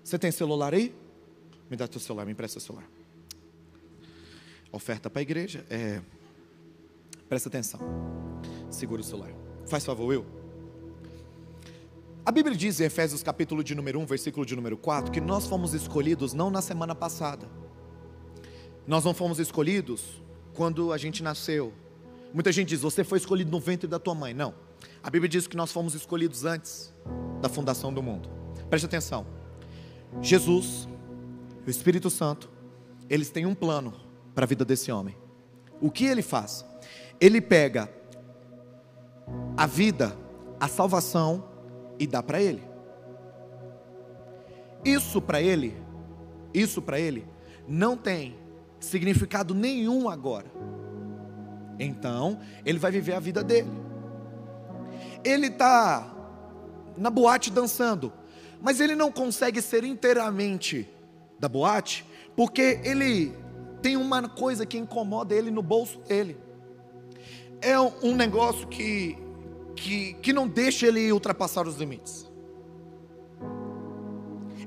Você 0.04 0.20
tem 0.20 0.32
celular 0.34 0.74
aí? 0.74 0.94
Me 1.70 1.78
dá 1.78 1.88
teu 1.88 2.02
celular, 2.02 2.26
me 2.26 2.34
empresta 2.34 2.58
o 2.58 2.62
celular. 2.62 2.84
Oferta 4.72 5.10
para 5.10 5.20
a 5.20 5.24
igreja. 5.24 5.66
É... 5.70 6.02
Presta 7.28 7.50
atenção. 7.50 7.80
Segura 8.70 9.02
o 9.02 9.04
celular. 9.04 9.32
Faz 9.68 9.86
favor, 9.86 10.08
Will. 10.08 10.26
A 12.26 12.32
Bíblia 12.32 12.56
diz 12.56 12.80
em 12.80 12.84
Efésios 12.86 13.24
capítulo 13.24 13.64
de 13.64 13.74
número 13.74 14.00
1, 14.00 14.06
versículo 14.06 14.46
de 14.46 14.56
número 14.56 14.78
4, 14.78 15.12
que 15.12 15.20
nós 15.20 15.48
fomos 15.48 15.74
escolhidos 15.74 16.34
não 16.34 16.52
na 16.52 16.62
semana 16.62 16.94
passada. 16.94 17.48
Nós 18.86 19.04
não 19.04 19.14
fomos 19.14 19.40
escolhidos 19.40 20.22
quando 20.54 20.94
a 20.94 20.98
gente 20.98 21.24
nasceu. 21.24 21.74
Muita 22.34 22.52
gente 22.52 22.70
diz, 22.70 22.82
você 22.82 23.04
foi 23.04 23.18
escolhido 23.18 23.52
no 23.52 23.60
ventre 23.60 23.88
da 23.88 24.00
tua 24.00 24.14
mãe. 24.14 24.34
Não. 24.34 24.54
A 25.04 25.10
Bíblia 25.10 25.28
diz 25.28 25.48
que 25.48 25.58
nós 25.58 25.72
fomos 25.72 25.96
escolhidos 25.96 26.46
antes 26.46 26.94
da 27.42 27.50
fundação 27.50 27.94
do 27.94 28.02
mundo. 28.02 28.30
Preste 28.70 28.86
atenção. 28.86 29.26
Jesus, 30.22 30.88
o 31.66 31.70
Espírito 31.70 32.10
Santo, 32.10 32.50
eles 33.10 33.30
têm 33.30 33.46
um 33.46 33.56
plano 33.56 33.94
para 34.34 34.46
a 34.46 34.48
vida 34.48 34.66
desse 34.66 34.92
homem. 34.92 35.16
O 35.80 35.90
que 35.90 36.06
ele 36.06 36.22
faz? 36.22 36.66
Ele 37.20 37.42
pega 37.42 37.90
a 39.56 39.66
vida, 39.66 40.16
a 40.60 40.68
salvação 40.68 41.44
e 42.00 42.08
dá 42.08 42.22
para 42.22 42.42
ele. 42.42 42.64
Isso 44.84 45.22
para 45.22 45.42
ele, 45.42 45.76
isso 46.54 46.82
para 46.82 47.00
ele 47.00 47.28
não 47.68 47.96
tem 47.96 48.36
significado 48.80 49.54
nenhum 49.54 50.10
agora. 50.10 50.48
Então, 51.80 52.40
ele 52.66 52.80
vai 52.80 52.92
viver 52.92 53.14
a 53.14 53.20
vida 53.20 53.44
dele. 53.44 53.72
Ele 55.24 55.48
está 55.48 56.14
na 56.98 57.10
boate 57.10 57.52
dançando, 57.52 58.12
mas 58.62 58.80
ele 58.80 58.96
não 58.96 59.12
consegue 59.12 59.62
ser 59.62 59.84
inteiramente 59.84 60.90
da 61.40 61.48
boate, 61.48 62.06
porque 62.36 62.80
ele 62.84 63.34
tem 63.82 63.98
uma 63.98 64.28
coisa 64.30 64.66
que 64.66 64.78
incomoda 64.78 65.34
ele 65.34 65.52
no 65.52 65.62
bolso 65.62 66.00
dele. 66.00 66.38
É 67.62 67.80
um 67.80 68.16
negócio 68.16 68.68
que 68.68 69.18
que, 69.76 70.14
que 70.22 70.32
não 70.32 70.48
deixa 70.48 70.88
ele 70.88 71.12
ultrapassar 71.12 71.68
os 71.68 71.78
limites. 71.78 72.30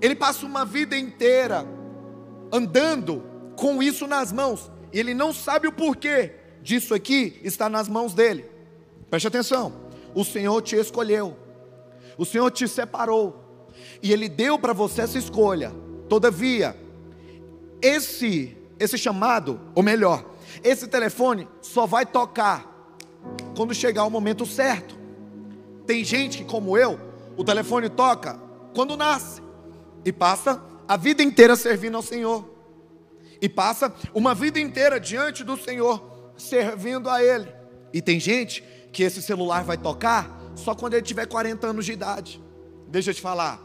Ele 0.00 0.14
passa 0.14 0.44
uma 0.44 0.64
vida 0.64 0.96
inteira 0.96 1.66
andando 2.52 3.22
com 3.56 3.82
isso 3.82 4.06
nas 4.06 4.32
mãos. 4.32 4.70
E 4.92 4.98
ele 4.98 5.14
não 5.14 5.32
sabe 5.32 5.68
o 5.68 5.72
porquê 5.72 6.32
disso 6.62 6.94
aqui 6.94 7.40
está 7.42 7.68
nas 7.68 7.88
mãos 7.88 8.12
dele. 8.12 8.46
Preste 9.08 9.28
atenção. 9.28 9.72
O 10.14 10.24
Senhor 10.24 10.60
te 10.62 10.76
escolheu. 10.76 11.36
O 12.18 12.24
Senhor 12.24 12.50
te 12.50 12.66
separou. 12.66 13.40
E 14.02 14.12
ele 14.12 14.28
deu 14.28 14.58
para 14.58 14.72
você 14.72 15.02
essa 15.02 15.18
escolha. 15.18 15.72
Todavia, 16.08 16.76
esse 17.80 18.56
esse 18.78 18.98
chamado, 18.98 19.60
ou 19.74 19.82
melhor, 19.82 20.24
esse 20.62 20.86
telefone 20.86 21.48
só 21.60 21.86
vai 21.86 22.04
tocar 22.04 22.70
quando 23.56 23.74
chegar 23.74 24.04
o 24.04 24.10
momento 24.10 24.44
certo. 24.44 24.96
Tem 25.86 26.04
gente 26.04 26.38
que, 26.38 26.44
como 26.44 26.76
eu, 26.76 26.98
o 27.36 27.44
telefone 27.44 27.88
toca 27.88 28.38
quando 28.74 28.96
nasce 28.96 29.42
e 30.04 30.12
passa 30.12 30.62
a 30.86 30.96
vida 30.96 31.22
inteira 31.22 31.56
servindo 31.56 31.96
ao 31.96 32.02
Senhor, 32.02 32.52
e 33.40 33.48
passa 33.48 33.92
uma 34.14 34.34
vida 34.34 34.58
inteira 34.58 34.98
diante 34.98 35.44
do 35.44 35.56
Senhor, 35.56 36.32
servindo 36.36 37.10
a 37.10 37.22
Ele. 37.22 37.52
E 37.92 38.00
tem 38.00 38.18
gente 38.18 38.64
que 38.92 39.02
esse 39.02 39.20
celular 39.20 39.64
vai 39.64 39.76
tocar 39.76 40.40
só 40.54 40.74
quando 40.74 40.94
ele 40.94 41.02
tiver 41.02 41.26
40 41.26 41.66
anos 41.66 41.84
de 41.84 41.92
idade. 41.92 42.42
Deixa 42.88 43.10
eu 43.10 43.14
te 43.14 43.20
falar, 43.20 43.60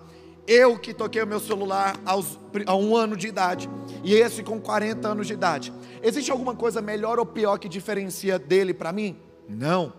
eu 0.50 0.79
que 0.79 0.96
toquei 0.96 1.22
o 1.22 1.27
meu 1.27 1.39
celular 1.39 1.96
aos, 2.03 2.39
a 2.65 2.75
um 2.75 2.96
ano 2.96 3.15
de 3.15 3.27
idade, 3.27 3.70
e 4.03 4.15
esse 4.15 4.41
com 4.41 4.60
40 4.60 5.08
anos 5.08 5.27
de 5.27 5.34
idade. 5.34 5.72
Existe 6.01 6.32
alguma 6.32 6.56
coisa 6.56 6.82
melhor 6.82 7.20
ou 7.20 7.25
pior 7.25 7.60
que 7.60 7.70
diferencia 7.70 8.39
dele 8.39 8.74
para 8.74 8.91
mim? 8.91 9.15
Não. 9.48 9.94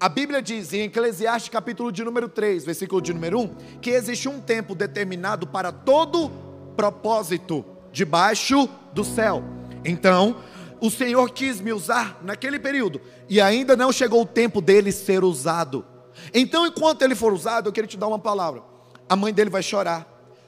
A 0.00 0.08
Bíblia 0.08 0.42
diz 0.42 0.72
em 0.72 0.86
Eclesiastes 0.86 1.50
capítulo 1.50 1.92
de 1.92 2.02
número 2.02 2.28
3, 2.28 2.64
versículo 2.64 3.00
de 3.00 3.14
número 3.14 3.38
1, 3.38 3.54
que 3.80 3.90
existe 3.90 4.28
um 4.28 4.40
tempo 4.40 4.74
determinado 4.74 5.46
para 5.46 5.70
todo 5.70 6.32
propósito 6.76 7.64
debaixo 7.92 8.68
do 8.92 9.04
céu. 9.04 9.44
Então, 9.84 10.34
o 10.80 10.90
Senhor 10.90 11.30
quis 11.30 11.60
me 11.60 11.72
usar 11.72 12.18
naquele 12.24 12.58
período 12.58 13.00
e 13.28 13.40
ainda 13.40 13.76
não 13.76 13.92
chegou 13.92 14.22
o 14.22 14.26
tempo 14.26 14.60
dele 14.60 14.90
ser 14.90 15.22
usado. 15.22 15.86
Então, 16.34 16.66
enquanto 16.66 17.02
ele 17.02 17.14
for 17.14 17.32
usado, 17.32 17.68
eu 17.68 17.72
quero 17.72 17.86
te 17.86 17.96
dar 17.96 18.08
uma 18.08 18.18
palavra. 18.18 18.71
A 19.12 19.16
mãe 19.16 19.30
dele 19.30 19.50
vai 19.50 19.62
chorar, 19.62 20.06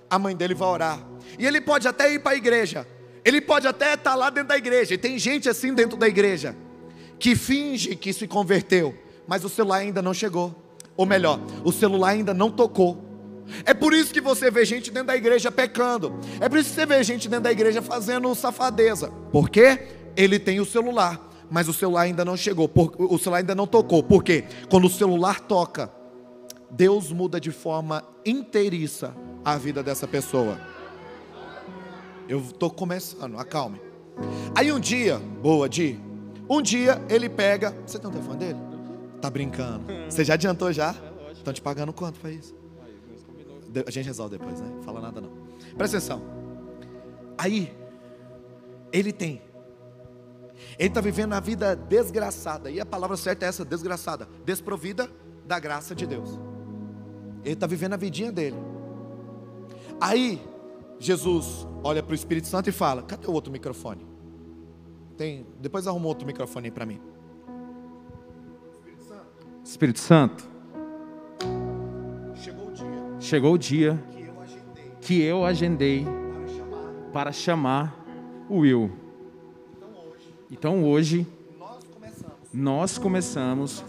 a 0.09 0.19
mãe 0.19 0.35
dele 0.35 0.55
vai 0.55 0.67
orar, 0.67 0.99
e 1.39 1.47
ele 1.47 1.61
pode 1.61 1.87
até 1.87 2.11
ir 2.15 2.21
para 2.21 2.33
a 2.33 2.35
igreja, 2.35 2.89
ele 3.23 3.39
pode 3.39 3.67
até 3.67 3.93
estar 3.93 4.15
lá 4.15 4.31
dentro 4.31 4.49
da 4.49 4.57
igreja, 4.57 4.95
e 4.95 4.97
tem 4.97 5.19
gente 5.19 5.51
assim 5.51 5.75
dentro 5.75 5.99
da 5.99 6.09
igreja 6.09 6.57
que 7.19 7.37
finge 7.37 7.95
que 7.95 8.11
se 8.11 8.27
converteu, 8.27 8.95
mas 9.27 9.45
o 9.45 9.51
celular 9.51 9.81
ainda 9.81 10.01
não 10.01 10.15
chegou. 10.15 10.55
Ou 10.97 11.05
melhor, 11.05 11.39
o 11.63 11.71
celular 11.71 12.13
ainda 12.13 12.33
não 12.33 12.51
tocou. 12.51 13.05
É 13.67 13.75
por 13.75 13.93
isso 13.93 14.15
que 14.15 14.21
você 14.23 14.51
vê 14.51 14.65
gente 14.65 14.91
dentro 14.91 15.09
da 15.09 15.17
igreja 15.17 15.53
pecando. 15.53 16.19
É 16.41 16.49
por 16.49 16.59
isso 16.59 16.71
que 16.71 16.77
você 16.77 16.87
vê 16.87 17.05
gente 17.05 17.29
dentro 17.29 17.45
da 17.45 17.53
igreja 17.53 17.83
fazendo 17.83 18.35
safadeza. 18.35 19.13
Por 19.31 19.51
quê? 19.51 19.89
Ele 20.17 20.39
tem 20.39 20.59
o 20.59 20.65
celular, 20.65 21.21
mas 21.51 21.69
o 21.69 21.75
celular 21.75 22.01
ainda 22.01 22.25
não 22.25 22.35
chegou. 22.35 22.71
O 22.99 23.19
celular 23.19 23.41
ainda 23.41 23.55
não 23.55 23.67
tocou. 23.67 24.03
Por 24.03 24.25
quê? 24.25 24.45
Quando 24.71 24.87
o 24.87 24.91
celular 24.91 25.41
toca, 25.41 25.93
Deus 26.77 27.13
muda 27.13 27.41
de 27.41 27.53
forma 27.53 28.03
inteiriça 28.27 29.15
a 29.45 29.57
vida 29.57 29.81
dessa 29.81 30.09
pessoa. 30.09 30.59
Eu 32.29 32.41
estou 32.41 32.69
começando, 32.69 33.39
acalme. 33.39 33.81
Aí 34.57 34.73
um 34.73 34.81
dia, 34.81 35.19
boa, 35.19 35.69
Di, 35.69 36.01
um 36.49 36.61
dia 36.61 37.01
ele 37.09 37.29
pega. 37.29 37.73
Você 37.87 37.97
tem 37.97 38.11
o 38.11 38.13
telefone 38.13 38.39
dele? 38.39 38.59
Tá 39.21 39.31
brincando. 39.31 39.85
Você 40.09 40.25
já 40.25 40.35
adiantou 40.35 40.73
já? 40.73 40.97
Estão 41.33 41.55
te 41.55 41.63
pagando 41.63 41.93
quanto 41.93 42.19
para 42.19 42.31
isso? 42.31 42.55
A 43.87 43.91
gente 43.91 44.07
resolve 44.07 44.37
depois, 44.37 44.61
né? 44.61 44.69
Fala 44.85 45.01
nada 45.01 45.21
não. 45.21 45.31
Presta 45.77 45.99
atenção. 45.99 46.23
Aí, 47.39 47.73
ele 48.93 49.13
tem. 49.13 49.43
Ele 50.77 50.89
está 50.89 51.01
vivendo 51.01 51.35
a 51.35 51.41
vida 51.41 51.77
desgraçada. 51.77 52.69
E 52.71 52.81
a 52.81 52.87
palavra 52.87 53.17
certa 53.17 53.47
é 53.47 53.49
essa: 53.49 53.65
desgraçada. 53.65 54.29
Desprovida 54.45 55.11
da 55.45 55.59
graça 55.59 55.95
de 55.95 56.07
Deus. 56.07 56.39
Ele 57.45 57.55
está 57.55 57.67
vivendo 57.67 57.93
a 57.93 57.97
vidinha 57.97 58.33
dele. 58.33 58.57
Aí, 60.01 60.41
Jesus 60.99 61.67
olha 61.83 62.03
para 62.03 62.13
o 62.13 62.15
Espírito 62.15 62.47
Santo 62.47 62.69
e 62.69 62.73
fala: 62.73 63.03
Cadê 63.03 63.27
o 63.27 63.33
outro 63.33 63.53
microfone? 63.53 64.07
Tem, 65.17 65.47
depois 65.61 65.87
arruma 65.87 66.07
outro 66.09 66.27
microfone 66.27 66.67
aí 66.69 66.71
para 66.73 66.87
mim. 66.87 67.01
Espírito 69.63 70.01
Santo. 70.01 70.49
Chegou 72.35 72.69
o 72.69 72.73
dia. 72.73 73.21
Chegou 73.21 73.55
o 73.55 73.59
dia 73.59 74.05
que 74.11 74.23
eu 74.23 74.41
agendei, 74.41 74.93
que 75.01 75.23
eu 75.23 75.45
agendei 75.45 76.05
para 76.05 76.47
chamar. 76.49 76.93
para 77.13 77.33
chamar 77.33 78.05
o 78.49 78.59
Will. 78.59 78.91
Então 79.77 79.89
hoje 80.11 80.35
Então 80.51 80.85
hoje 80.85 81.27
nós 81.59 81.85
começamos 81.85 82.35
nós 82.53 82.99
começamos 82.99 83.85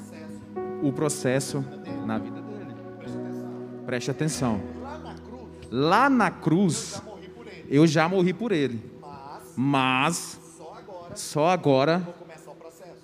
o 0.84 0.92
processo. 0.92 1.60
o 1.60 1.64
processo 1.64 2.06
na 2.06 2.18
vida 2.18 2.36
dele. 2.36 2.36
Preste 2.36 2.40
atenção. 2.40 2.45
Preste 3.86 4.12
atenção. 4.12 4.62
Lá 5.72 6.10
na 6.10 6.32
cruz, 6.32 7.02
eu 7.70 7.86
já 7.86 8.08
morri 8.08 8.34
por 8.34 8.52
ele, 8.52 8.82
Mas 9.56 10.40
só 11.16 11.48
agora 11.48 12.06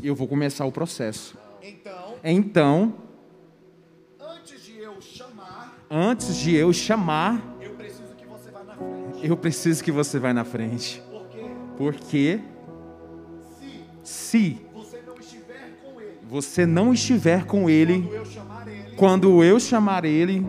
eu 0.02 0.16
vou 0.16 0.28
começar 0.28 0.66
o 0.66 0.72
processo. 0.72 1.38
Então, 2.24 2.94
antes 4.20 4.64
de 4.64 4.78
eu 4.78 5.02
chamar, 5.02 5.78
antes 5.90 6.36
de 6.36 6.56
eu 6.56 6.74
chamar, 6.74 7.42
eu 9.24 9.38
preciso 9.38 9.84
que 9.84 9.92
você 9.92 10.20
vá 10.20 10.34
na 10.34 10.44
frente. 10.44 11.02
Porque 11.78 12.40
se 14.04 14.62
se 14.62 14.62
você 14.74 15.02
não 15.06 15.20
estiver 15.20 15.78
com 15.84 16.02
ele, 16.02 16.18
você 16.28 16.66
não 16.66 16.94
estiver 16.94 17.46
com 17.46 17.70
ele, 17.70 18.10
quando 18.98 19.44
eu 19.44 19.60
chamar 19.60 20.06
ele, 20.06 20.46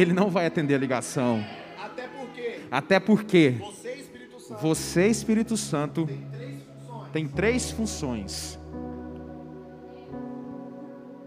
ele 0.00 0.12
não 0.12 0.30
vai 0.30 0.46
atender 0.46 0.74
a 0.74 0.78
ligação. 0.78 1.44
Até 1.78 2.06
porque 2.08 2.60
Até 2.70 3.00
porque 3.00 3.50
você, 3.58 3.92
Espírito 3.94 4.40
Santo, 4.40 4.60
você, 4.60 5.06
Espírito 5.08 5.56
Santo, 5.56 6.06
tem 6.06 6.28
três 6.28 6.62
funções. 6.62 7.10
tem 7.12 7.28
três 7.28 7.70
funções. 7.70 8.58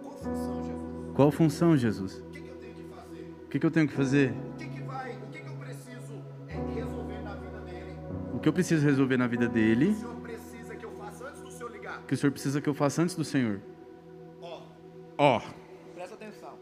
Qual 0.04 0.12
função, 0.12 0.64
Jesus? 0.64 1.14
Qual 1.16 1.32
função, 1.32 1.78
Jesus? 1.78 2.14
O 2.20 2.30
que, 2.30 2.40
que 2.40 2.46
eu 2.46 2.52
tenho 2.52 2.68
que 2.68 2.84
fazer? 2.94 3.34
O 3.44 3.48
que, 3.50 3.60
que 3.60 3.66
eu 3.66 3.72
tenho 3.72 3.88
que 3.88 3.94
fazer? 3.96 4.32
O 4.32 4.58
que, 4.58 4.68
que 4.68 4.82
vai? 4.84 5.12
O 5.16 5.28
que, 5.32 5.40
que 5.42 5.48
eu 5.48 5.56
preciso 5.56 6.14
é, 6.48 6.56
resolver 6.76 7.22
na 7.24 7.36
vida 7.36 7.60
dele? 7.62 7.96
O 8.34 8.40
que 8.40 8.50
eu 8.50 8.54
preciso 8.54 8.86
resolver 8.86 9.18
na 9.18 9.28
vida 9.28 9.48
dele? 9.48 9.90
O 9.90 9.96
Senhor 9.96 10.16
precisa 10.16 10.76
que 10.76 10.86
eu 10.86 10.92
faça 10.92 11.28
antes 11.28 11.42
do 11.42 11.52
Senhor 11.52 11.72
ligar. 11.72 12.04
Que 12.08 12.14
o 12.14 12.18
Senhor 12.18 12.32
precisa 12.32 12.62
que 12.62 12.70
eu 12.70 12.74
faça 12.74 13.02
antes 13.02 13.16
do 13.16 13.24
Senhor? 13.24 13.60
Ó, 14.42 14.62
Ó, 15.18 15.40
presta 15.40 15.50
atenção. 15.50 15.59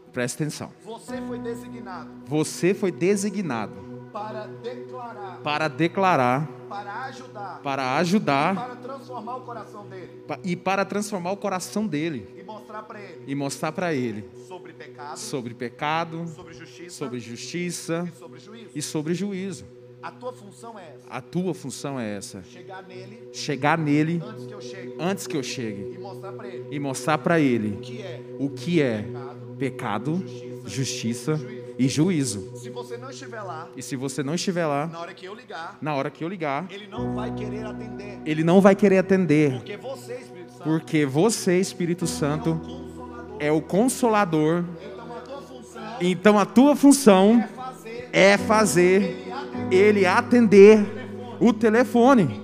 Presta 0.08 0.42
atenção. 0.42 0.70
Você 0.84 1.20
foi 1.22 1.38
designado 1.38 2.10
Você 2.26 2.74
foi 2.74 2.92
designado 2.92 3.88
para 4.12 4.46
declarar, 4.46 5.40
para 5.42 5.68
declarar, 5.68 6.48
para 6.68 7.04
ajudar, 7.04 7.60
para 7.62 7.96
ajudar 7.96 8.54
para 8.54 8.76
transformar 8.76 9.36
o 9.36 9.40
coração 9.42 9.86
dele 9.86 10.24
e 10.44 10.56
para 10.56 10.84
transformar 10.84 11.32
o 11.32 11.36
coração 11.36 11.86
dele 11.86 12.26
e 12.38 12.42
mostrar 12.42 12.82
para 12.82 13.00
ele 13.00 13.24
e 13.26 13.34
mostrar 13.34 13.72
para 13.72 13.94
ele 13.94 14.28
sobre 14.46 14.72
pecado, 14.72 15.18
sobre 15.18 15.54
pecado, 15.54 16.26
sobre 16.28 16.54
justiça 16.54 16.96
sobre 16.96 17.20
justiça 17.20 18.08
e 18.12 18.18
sobre 18.18 18.40
juízo. 18.40 18.70
e 18.74 18.82
sobre 18.82 19.14
juízo. 19.14 19.77
A 20.02 20.10
tua 20.12 20.32
função 20.32 20.78
é 20.78 20.94
essa: 20.94 21.06
A 21.10 21.20
tua 21.20 21.54
função 21.54 21.98
é 22.00 22.16
essa: 22.16 22.42
chegar 22.44 22.82
nele 22.84 23.28
chegar 23.32 23.78
nele 23.78 24.22
antes 24.24 24.46
que 24.46 24.54
eu 24.54 24.60
chegue 24.60 24.94
antes 24.98 25.26
que 25.26 25.36
eu 25.36 25.42
chegue 25.42 25.94
e 25.94 25.98
mostrar 25.98 26.32
para 26.32 26.48
ele 26.48 26.66
e 26.70 26.78
mostrar 26.80 27.18
para 27.18 27.40
ele 27.40 27.68
o 27.76 27.80
que 27.80 28.02
é 28.02 28.22
o 28.38 28.50
que 28.50 28.82
é 28.82 29.02
pecado. 29.02 29.56
pecado, 29.58 30.24
justiça 30.66 31.40
e 31.78 31.88
juízo. 31.88 32.56
Se 32.56 32.70
você 32.70 32.96
não 32.96 33.10
estiver 33.10 33.42
lá, 33.42 33.68
E 33.76 33.82
se 33.82 33.96
você 33.96 34.22
não 34.22 34.34
estiver 34.34 34.66
lá, 34.66 34.86
na 34.86 35.00
hora 35.00 35.14
que 35.14 35.26
eu 35.26 35.34
ligar, 35.34 35.78
na 35.80 35.94
hora 35.94 36.10
que 36.10 36.24
eu 36.24 36.28
ligar, 36.28 36.66
ele 36.70 36.86
não 36.86 37.14
vai 37.14 37.32
querer 37.34 37.66
atender, 37.66 38.20
ele 38.24 38.44
não 38.44 38.60
vai 38.60 38.74
querer 38.76 38.98
atender, 38.98 39.52
porque 39.52 39.76
você, 39.76 40.14
Espírito 40.14 40.52
Santo, 40.52 40.64
porque 40.64 41.06
você, 41.06 41.60
Espírito 41.60 42.06
Santo, 42.06 42.54
consolador. 42.56 43.36
é 43.40 43.52
o 43.52 43.60
consolador. 43.60 44.64
Então 44.80 45.16
a 45.16 45.20
tua 45.20 45.42
função 45.42 45.82
Então 46.00 46.38
a 46.38 46.46
tua 46.46 46.76
função 46.76 47.40
é 47.40 47.46
fazer 47.48 48.08
é 48.12 48.38
fazer 48.38 49.28
ele 49.70 50.06
atender. 50.06 50.98
o 51.40 51.52
telefone. 51.52 52.42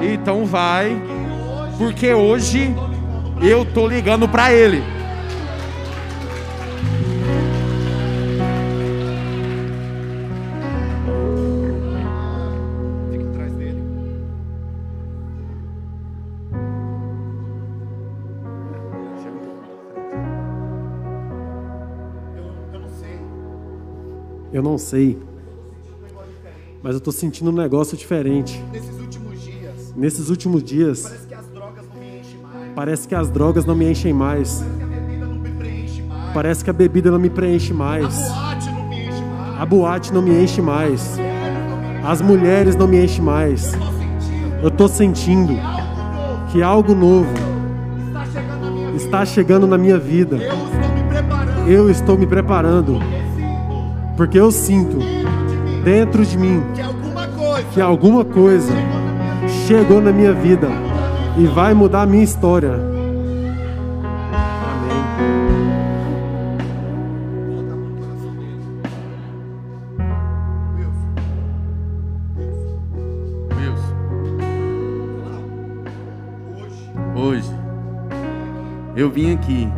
Então 0.00 0.46
vai, 0.46 0.96
porque 1.76 2.12
hoje 2.12 2.74
eu 3.42 3.64
tô 3.64 3.86
ligando 3.86 4.28
para 4.28 4.52
ele. 4.52 4.82
Fica 13.10 13.28
atrás 13.28 13.52
dele. 13.54 13.82
Eu, 24.52 24.52
eu 24.52 24.62
não 24.62 24.78
sei. 24.78 25.29
Mas 26.82 26.94
eu 26.94 27.00
tô 27.00 27.12
sentindo 27.12 27.50
um 27.50 27.54
negócio 27.54 27.96
diferente. 27.96 28.62
Nesses 28.72 28.98
últimos 28.98 29.42
dias, 29.42 29.92
Nesses 29.96 30.30
últimos 30.30 30.62
dias, 30.62 31.12
parece 31.14 31.26
que 31.26 31.34
as 31.34 31.48
drogas 31.48 31.84
não 31.86 31.96
me 31.96 32.10
enchem 32.10 32.40
mais. 32.42 32.72
parece 32.74 33.08
que 33.08 33.14
as 33.14 33.30
drogas 33.30 33.64
não 33.64 33.74
me 33.74 33.90
enchem 33.90 34.12
mais. 34.12 34.64
Parece 36.32 36.64
que 36.64 36.70
a 36.70 36.72
bebida 36.72 37.10
não 37.10 37.18
me 37.18 37.28
preenche 37.28 37.74
mais. 37.74 38.30
A 39.58 39.66
boate 39.66 40.12
não 40.12 40.22
me 40.22 40.42
enche 40.42 40.62
mais. 40.62 41.18
As 42.04 42.22
mulheres 42.22 42.76
não 42.76 42.86
me 42.86 43.04
enchem 43.04 43.22
mais. 43.22 43.72
Eu 44.62 44.70
tô 44.70 44.88
sentindo 44.88 45.52
que 46.50 46.62
algo 46.62 46.94
novo 46.94 47.32
está 48.96 49.24
chegando 49.26 49.66
na 49.66 49.76
minha 49.76 49.98
vida. 49.98 50.38
Eu 51.66 51.90
estou 51.90 52.16
me 52.16 52.26
preparando. 52.26 52.94
Estou 52.94 53.20
porque 54.16 54.38
eu 54.38 54.50
sinto 54.50 54.98
dentro 55.84 56.24
de 56.24 56.36
mim 56.36 56.62
que 56.74 56.80
alguma 56.80 57.26
coisa 57.26 57.68
que 57.72 57.80
alguma 57.80 58.24
coisa 58.24 58.74
chegou 59.66 60.00
na 60.00 60.12
minha 60.12 60.32
vida 60.32 60.68
e 61.38 61.46
vai 61.46 61.72
mudar 61.74 62.02
a 62.02 62.06
minha 62.06 62.24
história. 62.24 62.74
Amém. 62.74 62.90
Wilson, 73.56 73.96
hoje, 76.56 76.90
hoje. 77.16 77.50
Eu 78.96 79.10
vim 79.10 79.34
aqui. 79.34 79.68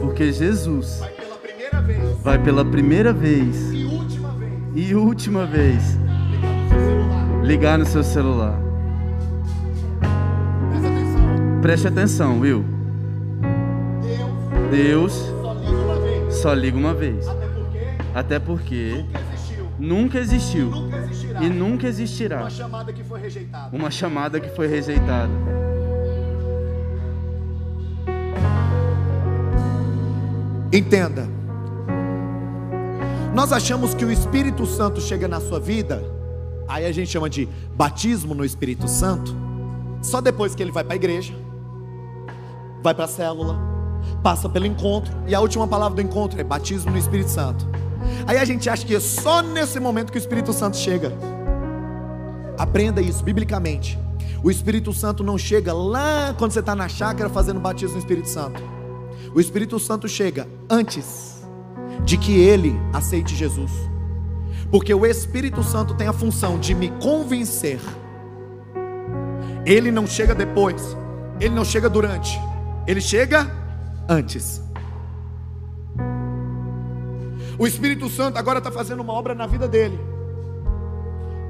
Porque 0.00 0.32
Jesus. 0.32 1.00
Porque 1.00 1.52
Jesus 1.52 2.18
vai 2.22 2.38
pela 2.38 2.64
primeira 2.64 3.12
vez 3.12 3.71
e 4.74 4.94
última 4.94 5.44
vez 5.44 5.98
ligar 7.42 7.78
no 7.78 7.84
seu 7.84 8.02
celular. 8.02 8.58
Preste 11.60 11.88
atenção, 11.88 12.40
Will. 12.40 12.64
Deus 14.70 15.32
só 16.30 16.54
liga 16.54 16.76
uma 16.76 16.94
vez. 16.94 17.26
Até 18.14 18.38
porque 18.38 19.04
nunca 19.78 20.18
existiu, 20.18 20.70
e 21.40 21.48
nunca 21.48 21.86
existirá 21.86 22.40
uma 22.40 22.50
chamada 22.50 22.92
que 22.92 23.02
foi 23.02 23.20
rejeitada. 23.20 23.76
uma 23.76 23.90
chamada 23.90 24.40
que 24.40 24.48
foi 24.50 24.66
rejeitada. 24.66 25.32
Entenda. 30.72 31.41
Nós 33.34 33.50
achamos 33.50 33.94
que 33.94 34.04
o 34.04 34.12
Espírito 34.12 34.66
Santo 34.66 35.00
chega 35.00 35.26
na 35.26 35.40
sua 35.40 35.58
vida, 35.58 36.04
aí 36.68 36.84
a 36.84 36.92
gente 36.92 37.10
chama 37.10 37.30
de 37.30 37.48
batismo 37.74 38.34
no 38.34 38.44
Espírito 38.44 38.86
Santo, 38.86 39.34
só 40.02 40.20
depois 40.20 40.54
que 40.54 40.62
ele 40.62 40.70
vai 40.70 40.84
para 40.84 40.92
a 40.92 40.96
igreja, 40.96 41.32
vai 42.82 42.94
para 42.94 43.06
a 43.06 43.08
célula, 43.08 43.58
passa 44.22 44.50
pelo 44.50 44.66
encontro, 44.66 45.10
e 45.26 45.34
a 45.34 45.40
última 45.40 45.66
palavra 45.66 45.96
do 45.96 46.02
encontro 46.02 46.38
é 46.38 46.44
batismo 46.44 46.90
no 46.90 46.98
Espírito 46.98 47.30
Santo. 47.30 47.66
Aí 48.26 48.36
a 48.36 48.44
gente 48.44 48.68
acha 48.68 48.84
que 48.84 48.94
é 48.94 49.00
só 49.00 49.40
nesse 49.40 49.80
momento 49.80 50.12
que 50.12 50.18
o 50.18 50.20
Espírito 50.20 50.52
Santo 50.52 50.76
chega. 50.76 51.10
Aprenda 52.58 53.00
isso 53.00 53.24
biblicamente. 53.24 53.98
O 54.44 54.50
Espírito 54.50 54.92
Santo 54.92 55.24
não 55.24 55.38
chega 55.38 55.72
lá 55.72 56.34
quando 56.36 56.50
você 56.50 56.60
está 56.60 56.74
na 56.74 56.86
chácara 56.86 57.30
fazendo 57.30 57.60
batismo 57.60 57.94
no 57.94 58.00
Espírito 58.00 58.28
Santo. 58.28 58.62
O 59.34 59.40
Espírito 59.40 59.78
Santo 59.78 60.06
chega 60.06 60.46
antes 60.68 61.31
de 62.04 62.16
que 62.16 62.38
ele 62.38 62.78
aceite 62.92 63.34
Jesus. 63.34 63.70
Porque 64.70 64.92
o 64.92 65.04
Espírito 65.04 65.62
Santo 65.62 65.94
tem 65.94 66.08
a 66.08 66.12
função 66.12 66.58
de 66.58 66.74
me 66.74 66.88
convencer. 67.00 67.80
Ele 69.64 69.90
não 69.90 70.06
chega 70.06 70.34
depois, 70.34 70.96
ele 71.38 71.54
não 71.54 71.64
chega 71.64 71.88
durante, 71.88 72.40
ele 72.86 73.00
chega 73.00 73.50
antes. 74.08 74.62
O 77.58 77.66
Espírito 77.66 78.08
Santo 78.08 78.38
agora 78.38 78.58
está 78.58 78.72
fazendo 78.72 79.00
uma 79.00 79.12
obra 79.12 79.34
na 79.34 79.46
vida 79.46 79.68
dele. 79.68 79.98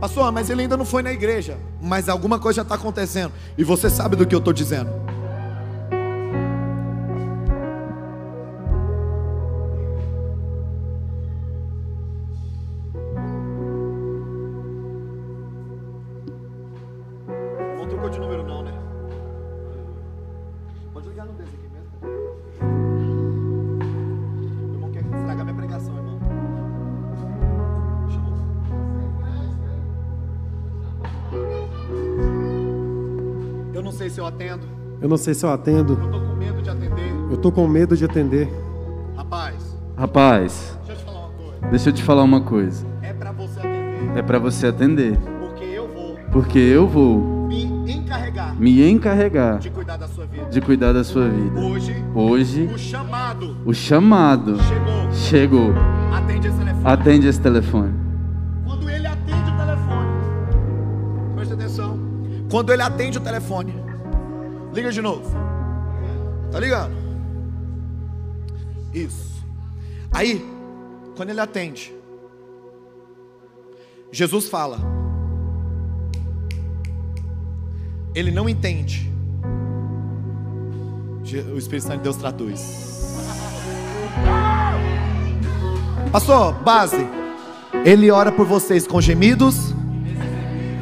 Pastor, 0.01 0.33
mas 0.33 0.51
ele 0.51 0.63
ainda 0.63 0.77
não 0.77 0.85
foi 0.85 1.01
na 1.01 1.13
igreja. 1.13 1.57
Mas 1.81 2.09
alguma 2.09 2.39
coisa 2.39 2.57
já 2.57 2.63
está 2.63 2.75
acontecendo. 2.75 3.33
E 3.57 3.63
você 3.63 3.89
sabe 3.89 4.17
do 4.17 4.27
que 4.27 4.35
eu 4.35 4.41
estou 4.41 4.53
dizendo. 4.53 4.91
De 18.13 18.21
número 18.21 18.43
não, 18.47 18.63
né? 18.63 18.73
Pode 20.93 21.09
ligar 21.09 21.27
no 21.27 21.33
desse 21.33 21.51
aqui 21.57 21.69
mesmo. 21.73 21.89
Meu 24.61 24.75
irmão 24.75 24.91
quer 24.91 25.01
estragar 25.03 25.45
minha 25.45 25.57
pregação, 25.57 25.97
irmão. 25.97 26.19
Chamou. 28.11 28.35
Eu 33.75 33.83
não 33.83 33.93
sei 33.93 34.11
se 34.11 34.21
eu 34.21 34.27
atendo. 34.27 34.67
Eu 35.01 35.09
não 35.09 35.17
sei 35.17 35.35
se 35.35 35.45
eu 35.45 35.51
atendo. 35.51 35.95
Eu 35.95 36.11
tô 36.11 36.21
com 36.21 36.35
medo 36.37 36.63
de 36.63 36.71
atender. 36.71 37.13
Eu 37.31 37.37
tô 37.39 37.53
com 37.53 37.67
medo 37.67 37.97
de 37.97 38.05
atender. 38.05 38.49
Rapaz, 39.17 39.77
Rapaz, 39.97 40.79
deixa 40.87 40.93
eu 40.93 40.97
te 40.97 41.05
falar 41.05 41.19
uma 41.27 41.33
coisa. 41.33 41.69
deixa 41.71 41.89
eu 41.89 41.93
te 41.93 42.03
falar 42.03 42.23
uma 42.23 42.41
coisa. 42.41 42.87
É 43.03 43.13
pra 43.13 43.33
você 43.33 43.59
atender. 43.61 44.19
É 44.19 44.23
para 44.23 44.39
você 44.39 44.67
atender, 44.67 45.19
Porque 45.41 45.65
eu 45.65 45.89
vou 45.89 46.17
porque 46.31 46.59
eu 46.59 46.87
vou 46.87 47.32
me 48.63 48.89
encarregar 48.89 49.59
de 49.59 49.71
cuidar 49.71 49.97
da 49.97 50.07
sua 50.07 50.25
vida. 50.25 50.45
de 50.47 50.61
cuidar 50.61 50.93
da 50.93 51.03
sua 51.03 51.29
vida. 51.29 51.59
Hoje, 51.61 52.05
Hoje, 52.15 52.71
o 52.73 52.79
chamado 52.79 53.57
o 53.67 53.75
chamado 53.75 54.57
chegou. 54.63 55.13
chegou. 55.13 55.75
Atende 56.15 56.47
esse 56.47 56.59
telefone. 56.59 56.85
Atende 56.87 57.27
esse 57.27 57.41
telefone. 57.41 57.95
Quando 58.65 58.89
ele 58.89 59.07
atende 59.07 59.51
o 59.51 59.57
telefone, 59.57 60.09
presta 61.35 61.55
atenção. 61.55 61.99
Quando 62.51 62.73
ele 62.73 62.83
atende 62.83 63.19
o 63.19 63.21
telefone, 63.21 63.75
liga 64.73 64.93
de 64.93 65.03
novo. 65.03 65.35
Tá 66.53 66.61
ligado? 66.61 66.93
Isso. 68.95 69.43
Aí, 70.13 70.47
quando 71.17 71.31
ele 71.31 71.41
atende, 71.41 71.93
Jesus 74.13 74.49
fala. 74.49 74.79
Ele 78.15 78.31
não 78.31 78.49
entende. 78.49 79.11
O 81.55 81.57
Espírito 81.57 81.85
Santo 81.85 81.99
de 81.99 82.03
Deus 82.03 82.17
traduz. 82.17 82.93
Pastor, 86.11 86.53
base. 86.53 87.09
Ele 87.85 88.11
ora 88.11 88.31
por 88.31 88.47
vocês 88.47 88.87
com 88.87 89.01
gemidos. 89.01 89.75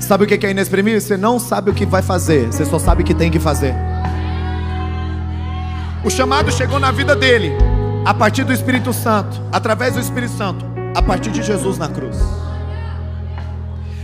Sabe 0.00 0.24
o 0.24 0.26
que 0.26 0.44
é 0.44 0.50
inexprimível? 0.50 1.00
Você 1.00 1.16
não 1.16 1.38
sabe 1.38 1.70
o 1.70 1.74
que 1.74 1.86
vai 1.86 2.02
fazer, 2.02 2.46
você 2.46 2.64
só 2.64 2.78
sabe 2.78 3.02
o 3.02 3.06
que 3.06 3.14
tem 3.14 3.30
que 3.30 3.38
fazer. 3.38 3.74
O 6.02 6.10
chamado 6.10 6.50
chegou 6.50 6.80
na 6.80 6.90
vida 6.90 7.14
dele 7.14 7.52
a 8.04 8.12
partir 8.12 8.42
do 8.42 8.52
Espírito 8.52 8.92
Santo, 8.92 9.40
através 9.52 9.94
do 9.94 10.00
Espírito 10.00 10.32
Santo, 10.32 10.64
a 10.96 11.02
partir 11.02 11.30
de 11.30 11.42
Jesus 11.42 11.78
na 11.78 11.88
cruz. 11.88 12.16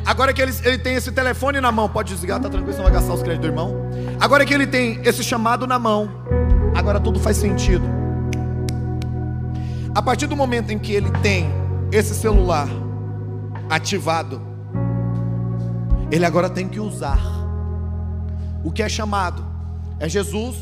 Agora 0.06 0.32
que 0.32 0.40
ele, 0.40 0.52
ele 0.62 0.78
tem 0.78 0.94
esse 0.94 1.10
telefone 1.10 1.60
na 1.60 1.72
mão, 1.72 1.88
pode 1.88 2.12
desligar, 2.12 2.40
tá 2.40 2.48
tranquilo, 2.48 2.76
não 2.76 2.84
vai 2.84 2.92
gastar 2.92 3.12
os 3.12 3.22
créditos 3.24 3.50
do 3.50 3.52
irmão. 3.52 3.74
Agora 4.20 4.46
que 4.46 4.54
ele 4.54 4.66
tem 4.66 5.00
esse 5.04 5.24
chamado 5.24 5.66
na 5.66 5.80
mão, 5.80 6.08
agora 6.76 7.00
tudo 7.00 7.18
faz 7.18 7.36
sentido. 7.36 7.84
A 9.92 10.00
partir 10.00 10.28
do 10.28 10.36
momento 10.36 10.70
em 10.70 10.78
que 10.78 10.92
ele 10.92 11.10
tem 11.22 11.50
esse 11.90 12.14
celular 12.14 12.68
ativado, 13.68 14.40
ele 16.08 16.24
agora 16.24 16.48
tem 16.48 16.68
que 16.68 16.78
usar. 16.78 17.18
O 18.62 18.70
que 18.70 18.84
é 18.84 18.88
chamado 18.88 19.44
é 19.98 20.08
Jesus 20.08 20.56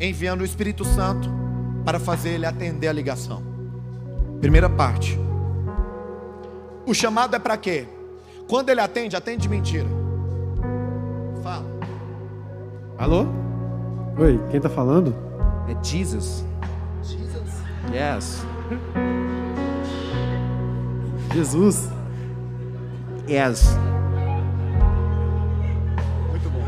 enviando 0.00 0.40
o 0.40 0.44
Espírito 0.44 0.86
Santo 0.86 1.28
para 1.84 1.98
fazer 1.98 2.30
ele 2.30 2.46
atender 2.46 2.88
a 2.88 2.92
ligação. 2.92 3.42
Primeira 4.40 4.70
parte. 4.70 5.18
O 6.86 6.94
chamado 6.94 7.36
é 7.36 7.38
para 7.38 7.56
quê? 7.58 7.86
Quando 8.48 8.70
ele 8.70 8.80
atende, 8.80 9.14
atende 9.14 9.42
de 9.42 9.48
mentira. 9.48 9.86
Fala. 11.42 11.66
Alô? 12.96 13.26
Oi, 14.18 14.40
quem 14.50 14.60
tá 14.60 14.68
falando? 14.68 15.14
É 15.68 15.76
Jesus. 15.84 16.44
Yes. 17.92 18.44
Jesus. 21.34 21.90
Yes. 23.28 23.76
Muito 26.30 26.50
bom. 26.50 26.64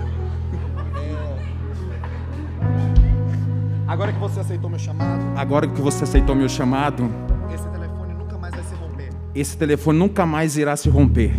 Agora 3.88 4.12
que 4.12 4.18
você 4.18 4.40
aceitou 4.40 4.70
meu 4.70 4.78
chamado, 4.78 5.22
Agora 5.36 5.66
que 5.66 5.80
você 5.80 6.04
aceitou 6.04 6.34
meu 6.36 6.48
chamado, 6.48 7.10
esse 7.52 7.66
telefone 7.68 8.14
nunca 8.14 8.38
mais 8.38 8.54
vai 8.54 8.62
se 8.64 8.74
romper. 8.74 9.08
esse 9.34 9.56
telefone 9.56 9.98
nunca 9.98 10.26
mais 10.26 10.56
irá 10.56 10.76
se 10.76 10.88
romper. 10.88 11.32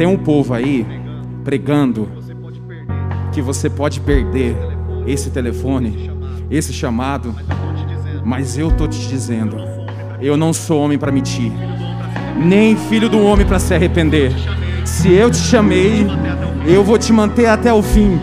Tem 0.00 0.06
um 0.06 0.16
povo 0.16 0.54
aí 0.54 0.86
pregando 1.44 2.08
que 3.34 3.42
você 3.42 3.68
pode 3.68 4.00
perder 4.00 4.56
esse 5.06 5.28
telefone, 5.28 6.10
esse 6.50 6.72
chamado, 6.72 7.34
mas 8.24 8.56
eu 8.56 8.70
tô 8.70 8.88
te 8.88 8.98
dizendo, 9.06 9.58
eu 10.18 10.38
não 10.38 10.54
sou 10.54 10.80
homem 10.80 10.98
para 10.98 11.12
mentir, 11.12 11.52
nem 12.34 12.78
filho 12.78 13.10
do 13.10 13.22
homem 13.22 13.46
para 13.46 13.58
se 13.58 13.74
arrepender. 13.74 14.32
Se 14.86 15.12
eu 15.12 15.30
te 15.30 15.36
chamei, 15.36 16.06
eu 16.66 16.82
vou 16.82 16.96
te 16.96 17.12
manter 17.12 17.44
até 17.44 17.70
o 17.70 17.82
fim. 17.82 18.18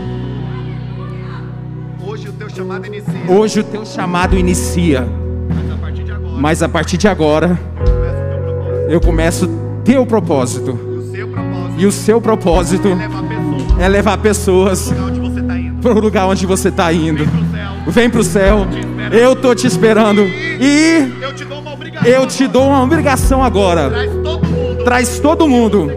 Hoje 2.04 2.28
o 2.28 2.32
teu 2.32 2.50
chamado 2.50 2.86
inicia. 2.88 3.32
Hoje 3.32 3.60
o 3.60 3.62
teu 3.62 3.86
chamado 3.86 4.36
inicia, 4.36 5.06
Mas 5.48 5.70
a 5.70 5.78
partir 5.78 6.02
de 6.02 6.10
agora, 6.10 6.40
mas 6.40 6.60
a 6.60 6.68
partir 6.68 6.96
de 6.96 7.06
agora 7.06 7.60
eu 8.88 9.00
começo 9.00 9.48
teu 9.84 10.04
propósito. 10.04 10.87
O 11.78 11.80
E 11.80 11.86
o 11.86 11.92
seu 11.92 12.20
propósito 12.20 12.88
é 13.78 13.88
levar 13.88 14.18
pessoas 14.18 14.92
para 15.80 15.92
o 15.92 16.00
lugar 16.00 16.26
onde 16.26 16.44
você 16.44 16.68
está 16.68 16.92
indo. 16.92 17.24
Vem 17.86 18.10
pro 18.10 18.24
céu. 18.24 18.66
Eu 19.12 19.36
tô 19.36 19.54
te 19.54 19.66
esperando. 19.66 20.22
E 20.60 21.12
Eu 21.20 22.26
te 22.26 22.46
dou 22.46 22.68
uma 22.68 22.82
obrigação. 22.82 23.42
agora. 23.42 23.90
Traz 24.84 25.18
todo 25.20 25.48
mundo 25.48 25.90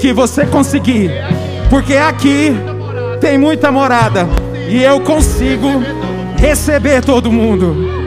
que 0.00 0.12
você 0.12 0.46
conseguir. 0.46 1.10
Porque 1.68 1.94
aqui 1.94 2.54
tem 3.20 3.36
muita 3.38 3.70
morada. 3.70 4.26
E 4.68 4.82
eu 4.82 5.00
consigo 5.00 5.68
receber 6.36 7.04
todo 7.04 7.30
mundo. 7.30 8.05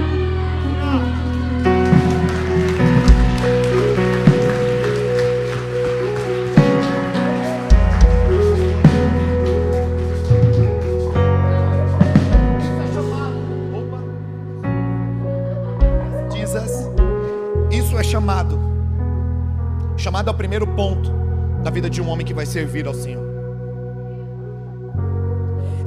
Da 21.63 21.69
vida 21.69 21.89
de 21.89 22.01
um 22.01 22.09
homem 22.09 22.25
que 22.25 22.33
vai 22.33 22.45
servir 22.45 22.87
ao 22.87 22.93
Senhor. 22.93 23.27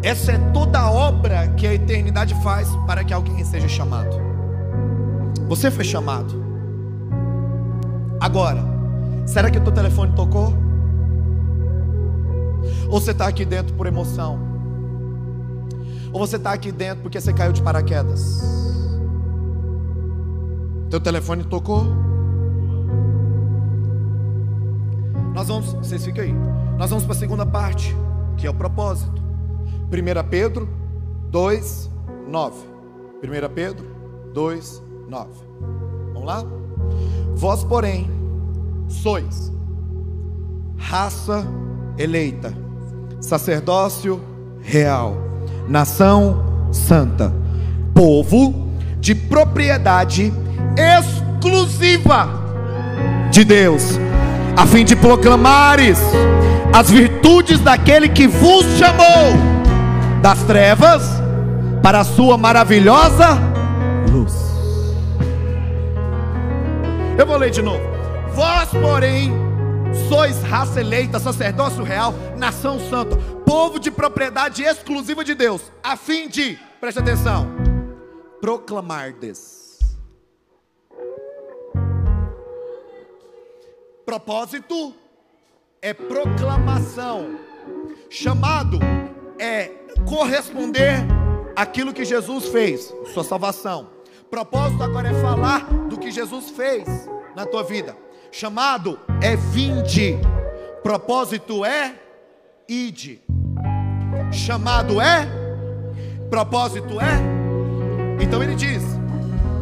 Essa 0.03 0.33
é 0.33 0.39
toda 0.53 0.81
a 0.81 0.91
obra 0.91 1.49
que 1.57 1.67
a 1.67 1.75
eternidade 1.75 2.35
faz 2.43 2.69
para 2.87 3.05
que 3.05 3.15
alguém 3.15 3.45
seja 3.45 3.69
chamado. 3.69 4.17
Você 5.49 5.71
foi 5.71 5.85
chamado. 5.85 6.43
Agora, 8.21 8.65
será 9.27 9.51
que 9.51 9.59
o 9.59 9.61
teu 9.61 9.73
telefone 9.73 10.13
tocou? 10.15 10.53
Ou 12.89 13.01
você 13.01 13.13
está 13.13 13.27
aqui 13.27 13.45
dentro 13.45 13.75
por 13.75 13.87
emoção? 13.87 14.39
Ou 16.13 16.19
você 16.19 16.37
está 16.37 16.53
aqui 16.53 16.71
dentro 16.71 17.03
porque 17.03 17.21
você 17.21 17.33
caiu 17.33 17.53
de 17.53 17.63
paraquedas? 17.63 18.43
Teu 20.91 21.01
telefone 21.01 21.45
tocou? 21.45 22.12
Nós 25.35 25.49
vamos, 25.49 25.73
vocês 25.75 26.05
ficam 26.05 26.25
aí. 26.25 26.35
Nós 26.79 26.91
vamos 26.91 27.05
para 27.05 27.15
a 27.15 27.19
segunda 27.19 27.47
parte, 27.47 27.97
que 28.37 28.47
é 28.47 28.51
o 28.51 28.55
propósito. 28.55 29.23
1 29.91 30.29
Pedro 30.29 30.69
2, 31.31 31.91
9. 32.29 32.57
1 33.23 33.55
Pedro 33.55 33.87
2, 34.33 34.83
9. 35.09 35.31
Vamos 36.13 36.25
lá? 36.25 36.45
Vós, 37.35 37.65
porém, 37.65 38.11
sois 38.89 39.53
raça 40.83 41.47
eleita, 41.97 42.53
sacerdócio 43.21 44.21
real, 44.61 45.17
nação 45.69 46.69
santa, 46.73 47.33
povo 47.95 48.69
de 48.99 49.15
propriedade 49.15 50.33
exclusiva 50.77 52.29
de 53.31 53.45
Deus, 53.45 53.99
a 54.57 54.67
fim 54.67 54.85
de 54.85 54.95
proclamares 54.95 55.99
as 56.73 56.91
virtudes 56.91 57.61
daquele 57.61 58.09
que 58.09 58.27
vos 58.27 58.65
chamou 58.79 59.37
das 60.23 60.43
trevas 60.45 61.03
para 61.83 62.01
a 62.01 62.05
sua 62.05 62.39
maravilhosa 62.39 63.39
luz. 64.11 64.33
Eu 67.19 67.27
vou 67.27 67.37
ler 67.37 67.51
de 67.51 67.61
novo. 67.61 67.83
Vós, 68.35 68.71
porém, 68.71 69.33
sois 70.09 70.43
raça 70.43 70.81
eleita, 70.81 71.19
sacerdócio 71.19 71.85
real, 71.85 72.15
nação 72.39 72.81
santa, 72.89 73.17
povo 73.45 73.79
de 73.79 73.91
propriedade 73.91 74.63
exclusiva 74.63 75.23
de 75.23 75.35
Deus, 75.35 75.61
a 75.83 75.97
fim 75.97 76.29
de, 76.29 76.59
preste 76.81 76.99
atenção, 76.99 77.47
proclamardes. 78.41 79.62
Propósito 84.05 84.95
é 85.81 85.95
proclamação. 85.95 87.39
Chamado 88.11 88.79
é 89.39 89.71
corresponder 90.09 90.97
àquilo 91.57 91.93
que 91.93 92.05
Jesus 92.05 92.49
fez, 92.49 92.93
sua 93.13 93.25
salvação. 93.25 93.91
Propósito 94.31 94.83
agora 94.83 95.09
é 95.09 95.21
falar 95.21 95.65
do 95.89 95.99
que 95.99 96.11
Jesus 96.11 96.51
fez 96.51 96.87
na 97.37 97.47
tua 97.47 97.63
vida. 97.63 97.97
Chamado 98.31 98.99
é 99.21 99.37
vinde. 99.37 100.19
Propósito 100.83 101.65
é 101.65 101.95
ide. 102.69 103.23
Chamado 104.33 105.01
é 105.01 105.29
propósito 106.31 106.99
é. 106.99 107.21
Então 108.23 108.43
ele 108.43 108.55
diz: 108.55 108.83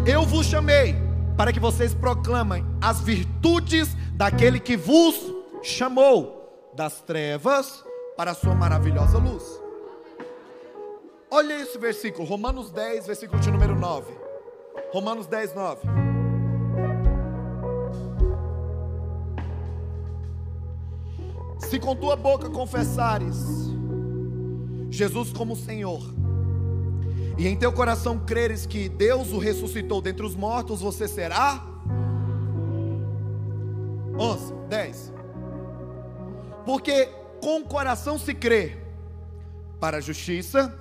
Eu 0.06 0.22
vos 0.22 0.46
chamei 0.46 0.94
para 1.36 1.52
que 1.52 1.58
vocês 1.58 1.92
proclamem 1.92 2.64
as 2.80 3.00
virtudes 3.00 3.96
daquele 4.20 4.60
que 4.60 4.76
vos 4.76 5.34
chamou 5.62 6.70
das 6.74 7.00
trevas 7.00 7.82
para 8.18 8.32
a 8.32 8.34
sua 8.34 8.54
maravilhosa 8.54 9.16
luz. 9.16 9.42
Olha 11.30 11.58
esse 11.58 11.78
versículo, 11.78 12.28
Romanos 12.28 12.70
10, 12.70 13.06
versículo 13.06 13.40
de 13.40 13.50
número 13.50 13.74
9. 13.74 14.12
Romanos 14.92 15.26
10, 15.26 15.54
9. 15.54 15.88
Se 21.60 21.78
com 21.78 21.96
tua 21.96 22.14
boca 22.14 22.50
confessares 22.50 23.38
Jesus 24.90 25.32
como 25.32 25.56
Senhor, 25.56 26.02
e 27.38 27.48
em 27.48 27.56
teu 27.56 27.72
coração 27.72 28.18
creres 28.18 28.66
que 28.66 28.86
Deus 28.86 29.32
o 29.32 29.38
ressuscitou 29.38 30.02
dentre 30.02 30.26
os 30.26 30.36
mortos, 30.36 30.82
você 30.82 31.08
será 31.08 31.70
11, 34.20 34.54
10. 34.68 35.12
Porque 36.66 37.06
com 37.40 37.60
o 37.60 37.64
coração 37.64 38.18
se 38.18 38.34
crê 38.34 38.76
para 39.80 39.96
a 39.96 40.00
justiça, 40.00 40.78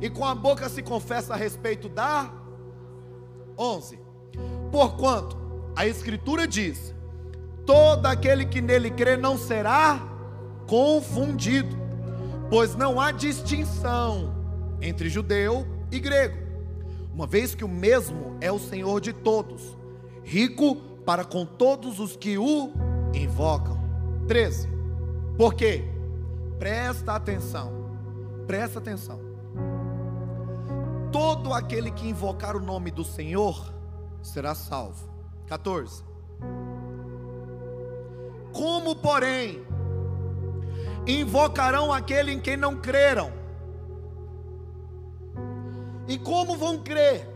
e 0.00 0.10
com 0.10 0.24
a 0.24 0.34
boca 0.34 0.68
se 0.68 0.82
confessa 0.82 1.34
a 1.34 1.36
respeito 1.36 1.88
da 1.88 2.30
11. 3.56 3.98
Porquanto 4.70 5.36
a 5.74 5.86
Escritura 5.86 6.46
diz: 6.46 6.94
todo 7.64 8.06
aquele 8.06 8.44
que 8.44 8.60
nele 8.60 8.90
crê 8.90 9.16
não 9.16 9.38
será 9.38 10.00
confundido, 10.66 11.76
pois 12.50 12.74
não 12.74 13.00
há 13.00 13.10
distinção 13.10 14.34
entre 14.80 15.08
judeu 15.08 15.66
e 15.90 15.98
grego, 15.98 16.36
uma 17.14 17.26
vez 17.26 17.54
que 17.54 17.64
o 17.64 17.68
mesmo 17.68 18.36
é 18.40 18.50
o 18.50 18.58
Senhor 18.58 19.00
de 19.00 19.12
todos, 19.12 19.76
rico 20.24 20.76
para 21.04 21.24
com 21.24 21.44
todos 21.44 21.98
os 21.98 22.16
que 22.16 22.38
o 22.38 22.72
invocam. 23.14 23.78
13. 24.28 24.68
Por 25.36 25.54
quê? 25.54 25.84
Presta 26.58 27.14
atenção. 27.14 27.72
Presta 28.46 28.78
atenção. 28.78 29.20
Todo 31.10 31.52
aquele 31.52 31.90
que 31.90 32.08
invocar 32.08 32.56
o 32.56 32.60
nome 32.60 32.90
do 32.90 33.04
Senhor 33.04 33.72
será 34.22 34.54
salvo. 34.54 35.10
14. 35.46 36.04
Como, 38.52 38.94
porém, 38.94 39.62
invocarão 41.06 41.92
aquele 41.92 42.32
em 42.32 42.40
quem 42.40 42.56
não 42.56 42.76
creram? 42.76 43.32
E 46.06 46.18
como 46.18 46.56
vão 46.56 46.78
crer 46.78 47.28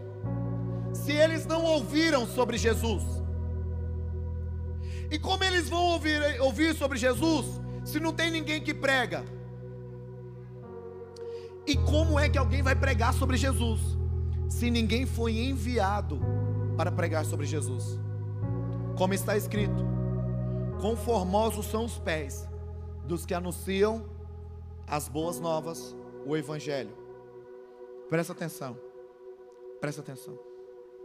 se 0.93 1.13
eles 1.13 1.47
não 1.47 1.65
ouviram 1.65 2.27
sobre 2.27 2.59
Jesus? 2.59 3.16
E 5.11 5.19
como 5.19 5.45
eles 5.45 5.69
vão 5.69 5.83
ouvir, 5.83 6.41
ouvir 6.41 6.75
sobre 6.75 6.99
Jesus 6.99 7.61
se 7.85 8.01
não 8.01 8.13
tem 8.13 8.31
ninguém 8.31 8.61
que 8.61 8.75
prega? 8.75 9.25
E 11.67 11.77
como 11.77 12.19
é 12.19 12.29
que 12.29 12.39
alguém 12.39 12.63
vai 12.63 12.75
pregar 12.75 13.13
sobre 13.13 13.37
Jesus 13.37 13.81
se 14.49 14.71
ninguém 14.71 15.05
foi 15.05 15.39
enviado 15.39 16.21
para 16.77 16.91
pregar 16.91 17.25
sobre 17.25 17.47
Jesus? 17.47 17.99
Como 18.97 19.15
está 19.15 19.37
escrito: 19.37 19.85
Conformosos 20.81 21.67
são 21.67 21.85
os 21.85 21.99
pés 21.99 22.49
dos 23.05 23.25
que 23.27 23.35
anunciam 23.35 24.05
as 24.87 25.09
boas 25.09 25.41
novas, 25.41 25.95
o 26.25 26.37
evangelho. 26.37 26.97
Presta 28.09 28.33
atenção. 28.33 28.79
Presta 29.81 30.01
atenção. 30.01 30.39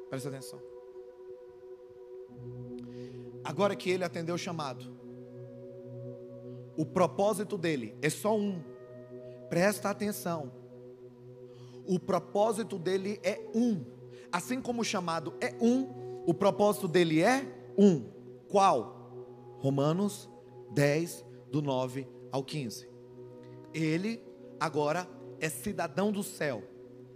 Presta 0.10 0.30
atenção. 0.30 0.71
Agora 3.44 3.76
que 3.76 3.90
ele 3.90 4.04
atendeu 4.04 4.36
o 4.36 4.38
chamado, 4.38 4.86
o 6.78 6.86
propósito 6.86 7.58
dele 7.58 7.96
é 8.02 8.10
só 8.10 8.38
um. 8.38 8.62
Presta 9.50 9.90
atenção. 9.90 10.52
O 11.86 12.00
propósito 12.00 12.78
dele 12.78 13.20
é 13.24 13.40
um. 13.54 13.84
Assim 14.32 14.62
como 14.62 14.82
o 14.82 14.86
chamado 14.86 15.34
é 15.42 15.54
um, 15.60 16.24
o 16.26 16.34
propósito 16.34 16.88
dele 16.88 17.22
é 17.22 17.46
um. 17.78 18.06
Qual? 18.48 19.58
Romanos 19.60 20.30
10, 20.74 21.26
do 21.52 21.62
9 21.62 22.08
ao 22.32 22.44
15. 22.44 22.88
Ele 23.74 24.24
agora 24.60 25.08
é 25.40 25.50
cidadão 25.50 26.12
do 26.12 26.24
céu. 26.24 26.64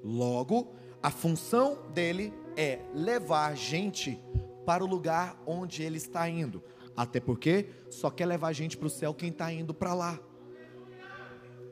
Logo, 0.04 0.74
a 1.02 1.10
função 1.10 1.78
dele 1.94 2.34
é 2.58 2.80
levar 2.94 3.56
gente 3.56 4.22
para 4.66 4.84
o 4.84 4.88
lugar 4.88 5.42
onde 5.46 5.84
ele 5.84 5.98
está 5.98 6.28
indo. 6.30 6.64
Até 6.96 7.20
porque 7.20 7.70
só 7.90 8.10
quer 8.10 8.26
levar 8.26 8.54
gente 8.54 8.78
para 8.78 8.88
o 8.88 8.90
céu 8.90 9.14
quem 9.14 9.30
está 9.30 9.52
indo 9.52 9.74
para 9.74 9.94
lá. 9.94 10.20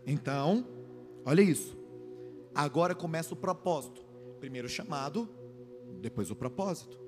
Então, 0.06 0.68
olha 1.26 1.42
isso. 1.42 1.78
Agora 2.54 2.94
começa 2.94 3.34
o 3.34 3.38
propósito. 3.38 4.04
Primeiro 4.40 4.68
o 4.68 4.70
chamado, 4.70 5.30
depois 6.02 6.30
o 6.30 6.36
propósito. 6.36 7.00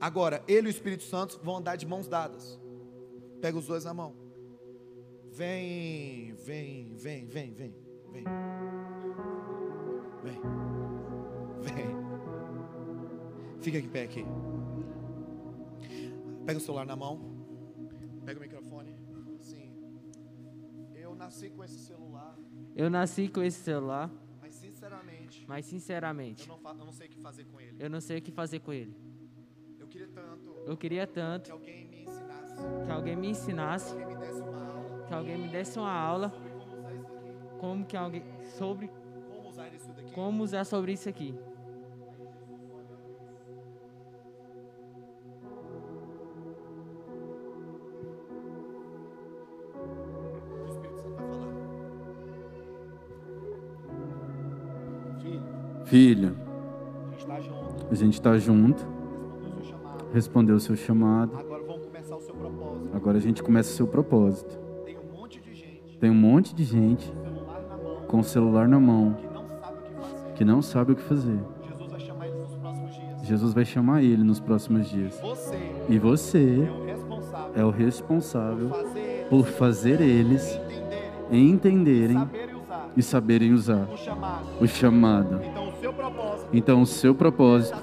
Agora, 0.00 0.42
ele 0.48 0.68
e 0.68 0.70
o 0.70 0.70
Espírito 0.70 1.04
Santo 1.04 1.38
vão 1.42 1.58
andar 1.58 1.76
de 1.76 1.86
mãos 1.86 2.08
dadas. 2.08 2.58
Pega 3.40 3.58
os 3.58 3.66
dois 3.66 3.84
na 3.84 3.94
mão. 3.94 4.14
Vem, 5.30 6.32
vem, 6.34 6.94
vem, 6.96 7.26
vem, 7.26 7.52
vem, 7.52 7.74
vem. 8.10 8.24
Vem. 10.22 10.40
Vem. 11.60 11.96
Fica 13.60 13.78
em 13.78 13.88
pé 13.88 14.04
aqui. 14.04 14.24
Pega 16.46 16.58
o 16.58 16.60
celular 16.60 16.86
na 16.86 16.96
mão. 16.96 17.18
Pega 18.24 18.38
o 18.38 18.42
microfone. 18.42 18.94
Sim. 19.40 19.72
Eu 20.94 21.14
nasci 21.14 21.50
com 21.50 21.62
esse 21.64 21.78
celular, 21.78 22.36
Eu 22.74 22.90
nasci 22.90 23.28
com 23.28 23.42
esse 23.42 23.58
celular, 23.60 24.10
mas 24.40 24.54
sinceramente, 24.54 25.44
mas 25.48 25.64
eu 25.64 25.70
sinceramente, 25.70 26.48
não, 26.48 26.58
fa- 26.58 26.70
eu 26.78 26.84
não 26.84 26.92
sei 26.92 27.06
o 27.06 27.10
que 27.10 27.18
fazer 27.18 27.44
com 27.44 27.60
ele. 27.60 27.76
eu 27.78 27.88
não 27.90 28.00
sei 28.00 28.18
o 28.18 28.22
que 28.22 28.30
fazer 28.30 28.60
com 28.60 28.72
ele. 28.72 28.94
Eu 29.78 29.86
queria 29.88 30.08
tanto 30.08 30.50
Eu 30.66 30.76
queria 30.76 31.06
que 31.06 31.12
tanto 31.14 31.52
alguém 31.52 31.86
me 31.88 32.02
ensinasse, 32.04 32.54
que 32.84 32.90
alguém 32.92 33.16
me 33.16 33.28
ensinasse, 33.30 33.94
que 33.96 34.02
alguém 34.02 34.06
me 34.18 34.18
desse 34.18 34.40
uma 34.42 34.62
aula 34.66 35.00
que 35.08 35.14
alguém 35.14 35.38
me 35.38 35.48
desse 35.48 35.78
uma 35.78 35.92
aula 35.92 36.28
sobre 36.30 36.48
como 36.58 36.76
usar 36.76 36.92
isso 36.94 37.12
daqui. 37.22 37.58
como 37.60 37.84
que 37.86 37.96
alguém 37.96 38.22
sobre 38.58 38.88
Como 39.28 39.48
usar 39.48 39.74
isso 39.74 39.92
daqui. 39.92 40.12
como 40.12 40.42
usar 40.42 40.64
sobre 40.64 40.92
isso 40.92 41.08
aqui. 41.08 41.34
Filho, 55.86 56.36
a 57.88 57.94
gente 57.94 58.14
está 58.14 58.36
junto. 58.36 58.84
Respondeu 60.12 60.56
o 60.56 60.60
seu 60.60 60.74
chamado. 60.74 61.36
Agora 61.38 61.62
vamos 61.62 61.86
começar 61.86 62.16
o 62.16 62.20
seu 62.20 62.34
propósito. 62.34 62.90
Agora 62.92 63.18
a 63.18 63.20
gente 63.20 63.42
começa 63.42 63.70
o 63.70 63.72
seu 63.72 63.86
propósito. 63.86 64.58
Tem 64.84 64.96
um 64.98 65.16
monte 65.16 65.40
de 65.40 65.54
gente 65.54 65.98
Tem 66.00 66.10
um 66.10 66.14
monte 66.14 66.54
de 66.54 66.64
gente 66.64 67.12
com 68.08 68.18
o 68.18 68.24
celular 68.24 68.66
na 68.66 68.80
mão 68.80 69.16
que 70.34 70.44
não 70.44 70.60
sabe 70.60 70.92
o 70.92 70.96
que 70.96 71.02
fazer. 71.02 71.38
Jesus 71.62 71.92
vai 71.92 72.04
chamar 72.04 72.26
eles 72.26 72.42
nos 72.42 72.58
próximos 72.58 72.94
dias. 72.94 73.26
Jesus 73.26 73.54
vai 73.54 73.64
chamar 73.64 74.02
ele 74.02 74.24
nos 74.24 74.40
próximos 74.40 74.90
dias. 74.90 75.20
E 75.88 75.98
você 76.00 76.68
é 76.68 76.70
o 76.70 76.84
responsável 76.84 77.52
é 77.54 77.64
o 77.64 77.70
por 77.70 77.78
responsável 77.78 78.68
fazer 78.70 78.98
eles 78.98 79.28
por 79.28 79.46
fazer 79.46 80.00
eles 80.00 80.60
entenderem, 81.30 82.16
entenderem 82.16 82.16
saberem 82.16 82.54
usar 82.56 82.90
e 82.96 83.02
saberem 83.02 83.52
usar 83.52 83.88
o 84.60 84.66
chamado. 84.66 85.65
Então 86.52 86.82
o 86.82 86.86
seu 86.86 87.14
propósito 87.14 87.78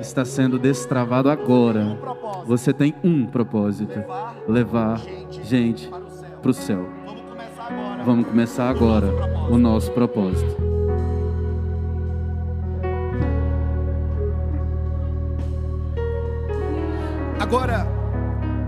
está 0.00 0.24
sendo 0.24 0.58
destravado 0.58 1.30
agora. 1.30 1.98
Você 2.46 2.72
tem 2.72 2.94
um 3.02 3.26
propósito: 3.26 3.98
Levar 4.48 5.00
gente 5.42 5.90
para 6.40 6.50
o 6.50 6.54
céu. 6.54 6.86
Vamos 8.04 8.26
começar 8.28 8.68
agora 8.68 9.08
o 9.50 9.58
nosso 9.58 9.90
propósito. 9.92 10.56
Agora, 17.40 17.86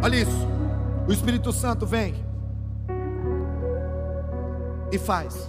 olha 0.03 0.17
isso. 0.17 0.49
O 1.09 1.13
Espírito 1.13 1.53
Santo 1.53 1.87
vem 1.87 2.15
e 4.93 4.99
faz. 4.99 5.49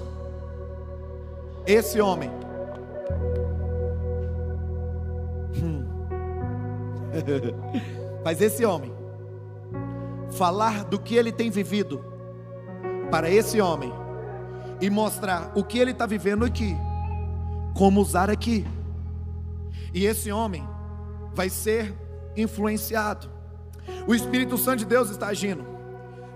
Esse 1.66 2.00
homem. 2.00 2.49
faz 8.24 8.42
esse 8.42 8.66
homem 8.66 8.94
falar 10.32 10.84
do 10.86 11.00
que 11.00 11.16
ele 11.16 11.32
tem 11.32 11.50
vivido 11.50 12.04
para 13.12 13.30
esse 13.30 13.60
homem 13.60 13.92
e 14.82 14.90
mostrar 14.90 15.52
o 15.56 15.64
que 15.64 15.80
ele 15.80 15.92
está 15.92 16.06
vivendo 16.06 16.46
aqui, 16.46 16.76
como 17.76 18.02
usar 18.02 18.30
aqui. 18.30 18.66
E 19.94 20.06
esse 20.06 20.32
homem 20.32 20.68
vai 21.34 21.50
ser 21.50 21.94
influenciado. 22.36 23.30
O 24.08 24.14
Espírito 24.14 24.58
Santo 24.58 24.80
de 24.80 24.86
Deus 24.86 25.10
está 25.10 25.28
agindo. 25.28 25.66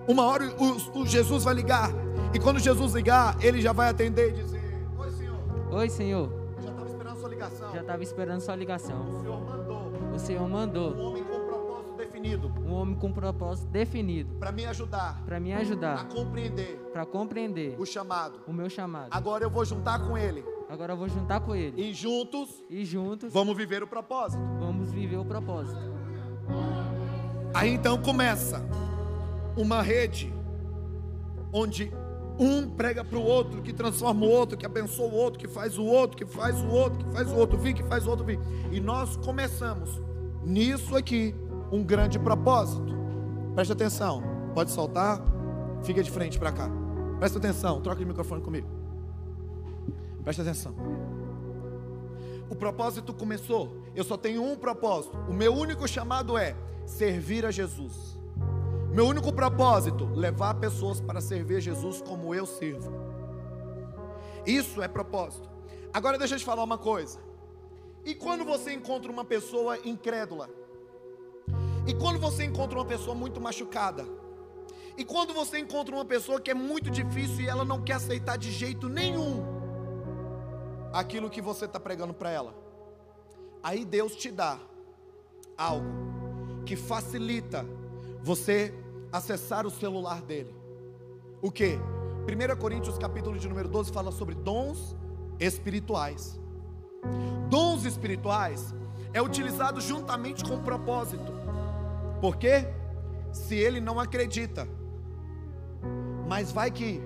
Uma 0.08 0.26
hora 0.26 0.54
o, 0.58 1.02
o 1.02 1.08
Jesus 1.08 1.44
vai 1.44 1.54
ligar, 1.54 1.90
e 2.34 2.40
quando 2.40 2.60
Jesus 2.60 2.94
ligar, 2.94 3.38
ele 3.42 3.62
já 3.62 3.72
vai 3.72 3.90
atender 3.90 4.30
e 4.30 4.44
dizer: 4.44 4.62
Oi, 4.98 5.12
Senhor, 5.12 5.40
Oi, 5.72 5.90
Senhor. 5.90 6.32
eu 6.58 6.64
já 6.64 6.72
estava 6.72 6.90
esperando 6.90 7.14
a 7.14 7.16
sua 7.16 7.30
ligação. 7.30 7.72
Já 7.72 7.82
estava 7.82 8.04
esperando 8.04 8.42
sua 8.42 8.56
ligação. 8.56 9.08
O 9.08 9.22
Senhor 9.22 9.42
mandou 9.46 9.73
O 10.14 10.20
Senhor 10.20 10.44
um 10.44 10.50
mandou 10.50 10.96
homem 10.96 11.24
com 11.24 11.40
propósito 11.40 11.98
definido. 11.98 12.54
Um 12.66 12.74
homem 12.74 12.96
com 12.96 13.12
propósito 13.12 13.68
definido. 13.70 14.36
Para 14.36 14.52
me 14.52 14.66
ajudar. 14.66 15.24
Para 15.26 15.40
me 15.40 15.52
a 15.52 15.58
ajudar, 15.58 16.08
compreender. 16.08 16.78
Para 16.92 17.06
compreender. 17.06 17.76
O 17.80 17.86
chamado. 17.86 18.40
o 18.46 18.54
meu 18.54 18.70
chamado. 18.70 19.08
Agora 19.12 19.44
eu 19.44 19.50
vou 19.50 19.66
juntar 19.66 20.00
com 20.00 20.18
ele. 20.18 20.46
Agora 20.70 20.94
eu 20.94 20.98
vou 20.98 21.10
juntar 21.10 21.40
com 21.40 21.56
ele. 21.56 21.82
E 21.82 21.94
juntos 21.94 22.64
e 22.70 22.86
juntos 22.86 23.34
vamos 23.34 23.58
viver 23.58 23.82
o 23.82 23.88
propósito. 23.88 24.42
vamos 24.60 24.92
viver 24.92 25.18
o 25.18 25.26
propósito. 25.26 25.82
Aí 27.54 27.70
então 27.70 28.02
começa 28.02 28.64
uma 29.56 29.82
rede 29.82 30.34
onde 31.52 31.92
um 32.40 32.70
prega 32.70 33.04
para 33.04 33.18
o 33.18 33.24
outro, 33.24 33.62
que 33.62 33.72
transforma 33.72 34.26
o 34.26 34.30
outro, 34.30 34.58
que 34.58 34.66
abençoa 34.66 35.08
o 35.08 35.14
outro, 35.14 35.40
que 35.40 35.48
faz 35.48 35.78
o 35.78 35.84
outro, 35.84 36.18
que 36.18 36.26
faz 36.26 36.60
o 36.62 36.68
outro, 36.68 37.06
que 37.06 37.12
faz 37.12 37.32
o 37.32 37.36
outro 37.36 37.58
vir, 37.58 37.74
que 37.74 37.84
faz 37.84 38.06
o 38.06 38.10
outro 38.10 38.26
vir. 38.26 38.40
E 38.72 38.80
nós 38.80 39.16
começamos 39.18 40.02
nisso 40.44 40.96
aqui 40.96 41.36
um 41.72 41.84
grande 41.84 42.18
propósito. 42.20 42.94
Preste 43.56 43.72
atenção, 43.72 44.24
pode 44.54 44.72
soltar, 44.72 45.22
fica 45.84 46.02
de 46.04 46.10
frente 46.10 46.40
para 46.40 46.52
cá. 46.52 46.70
Presta 47.20 47.38
atenção, 47.38 47.82
troca 47.82 48.00
de 48.00 48.06
microfone 48.06 48.42
comigo. 48.42 48.68
Presta 50.24 50.42
atenção. 50.42 50.74
O 52.50 52.56
propósito 52.56 53.14
começou. 53.14 53.84
Eu 53.96 54.04
só 54.04 54.18
tenho 54.18 54.44
um 54.44 54.56
propósito. 54.56 55.18
O 55.28 55.34
meu 55.34 55.54
único 55.54 55.88
chamado 55.88 56.38
é 56.38 56.56
servir 56.86 57.46
a 57.46 57.52
Jesus. 57.52 58.13
Meu 58.94 59.08
único 59.08 59.34
propósito, 59.34 60.06
levar 60.14 60.54
pessoas 60.54 61.02
para 61.02 61.20
servir 61.20 61.60
Jesus 61.60 62.00
como 62.00 62.36
eu 62.36 62.46
sirvo. 62.46 62.92
Isso 64.46 64.84
é 64.84 64.88
propósito. 64.88 65.50
Agora 65.92 66.16
deixa 66.16 66.36
eu 66.36 66.40
te 66.40 66.46
falar 66.46 66.64
uma 66.64 66.78
coisa. 66.78 67.20
E 68.06 68.14
quando 68.14 68.46
você 68.46 68.72
encontra 68.72 69.12
uma 69.12 69.26
pessoa 69.26 69.80
incrédula? 69.84 70.48
E 71.88 71.94
quando 71.96 72.20
você 72.20 72.44
encontra 72.44 72.78
uma 72.78 72.86
pessoa 72.86 73.16
muito 73.16 73.42
machucada? 73.42 74.06
E 74.96 75.04
quando 75.04 75.34
você 75.34 75.58
encontra 75.58 75.96
uma 75.96 76.06
pessoa 76.06 76.40
que 76.40 76.52
é 76.52 76.54
muito 76.54 76.92
difícil 76.92 77.46
e 77.46 77.48
ela 77.48 77.66
não 77.66 77.82
quer 77.82 77.94
aceitar 77.94 78.38
de 78.38 78.52
jeito 78.52 78.88
nenhum 78.88 79.44
aquilo 80.94 81.32
que 81.32 81.42
você 81.42 81.66
está 81.66 81.80
pregando 81.80 82.14
para 82.14 82.30
ela? 82.30 82.54
Aí 83.64 83.86
Deus 83.86 84.16
te 84.16 84.30
dá 84.30 84.60
algo 85.58 85.88
que 86.64 86.76
facilita 86.76 87.66
você 88.22 88.83
acessar 89.14 89.68
o 89.68 89.70
celular 89.70 90.24
dele. 90.24 90.54
O 91.40 91.52
que? 91.52 91.78
1 91.78 92.60
Coríntios 92.60 92.98
capítulo 92.98 93.38
de 93.38 93.48
número 93.48 93.70
12 93.70 93.92
fala 93.92 94.12
sobre 94.12 94.34
dons 94.34 94.96
espirituais. 95.40 96.40
Dons 97.48 97.86
espirituais 97.86 98.74
é 99.14 99.22
utilizado 99.22 99.80
juntamente 99.80 100.44
com 100.44 100.64
propósito. 100.64 101.32
Por 102.20 102.38
quê? 102.38 102.68
Se 103.32 103.56
ele 103.56 103.80
não 103.80 104.00
acredita, 104.00 104.68
mas 106.28 106.52
vai 106.52 106.72
que 106.72 107.00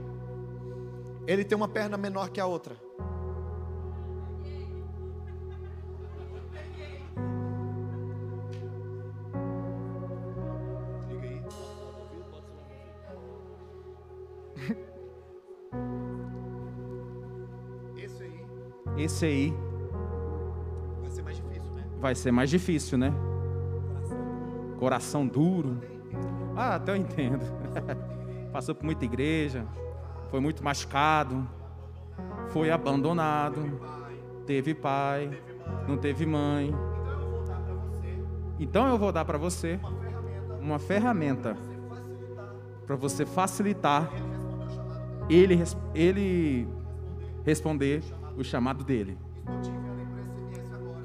ele 1.26 1.44
tem 1.44 1.58
uma 1.58 1.68
perna 1.68 1.98
menor 1.98 2.30
que 2.30 2.40
a 2.40 2.46
outra. 2.46 2.87
Esse 18.98 19.26
aí 19.26 19.54
vai 21.02 21.12
ser 21.12 21.22
mais 21.22 21.38
difícil, 21.38 21.72
né? 21.74 21.84
vai 22.00 22.16
ser 22.16 22.32
mais 22.32 22.50
difícil, 22.50 22.98
né? 22.98 23.14
Coração 24.80 25.28
duro. 25.28 25.80
Ah, 26.56 26.76
até 26.76 26.92
eu 26.92 26.96
entendo. 26.96 27.44
Passou 28.52 28.74
por 28.74 28.86
muita 28.86 29.06
igreja, 29.06 29.66
foi 30.32 30.40
muito 30.40 30.64
machucado, 30.64 31.48
foi 32.48 32.72
abandonado, 32.72 33.80
teve 34.46 34.74
pai, 34.74 35.30
não 35.88 35.98
teve 35.98 36.26
mãe. 36.26 36.74
Então 38.60 38.88
eu 38.88 38.98
vou 38.98 39.12
dar 39.12 39.26
para 39.26 39.38
você 39.38 39.80
uma 40.60 40.80
ferramenta 40.80 41.56
para 42.88 42.96
você 42.96 43.26
facilitar 43.26 44.10
ele, 45.30 45.62
ele 45.94 46.68
responder 47.44 48.02
o 48.38 48.44
chamado 48.44 48.84
dele. 48.84 49.18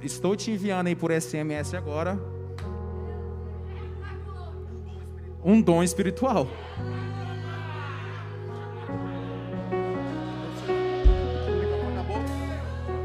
Estou 0.03 0.37
te 0.37 0.51
enviando 0.51 0.89
aí 0.89 0.97
por 0.97 1.11
SMS 1.11 1.75
agora 1.75 2.19
um 5.45 5.61
dom 5.61 5.83
espiritual. 5.83 6.47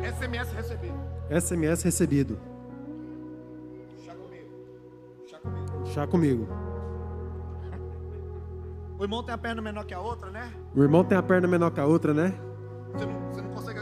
SMS 0.04 0.52
recebido. 0.54 0.96
SMS 1.30 1.84
recebido. 1.84 2.40
Chá 4.06 4.14
comigo. 4.14 4.50
Chá 5.28 5.40
comigo. 5.40 5.86
Chá 5.86 6.08
comigo. 6.08 6.48
O 9.00 9.04
irmão 9.04 9.24
tem 9.24 9.34
a 9.34 9.38
perna 9.38 9.62
menor 9.62 9.86
que 9.86 9.94
a 9.94 10.00
outra, 10.00 10.30
né? 10.30 10.52
O 10.76 10.84
irmão 10.84 11.04
tem 11.04 11.18
a 11.18 11.24
perna 11.24 11.48
menor 11.48 11.72
que 11.72 11.80
a 11.80 11.86
outra, 11.86 12.14
né? 12.14 12.34
Você 12.94 13.06
não, 13.06 13.27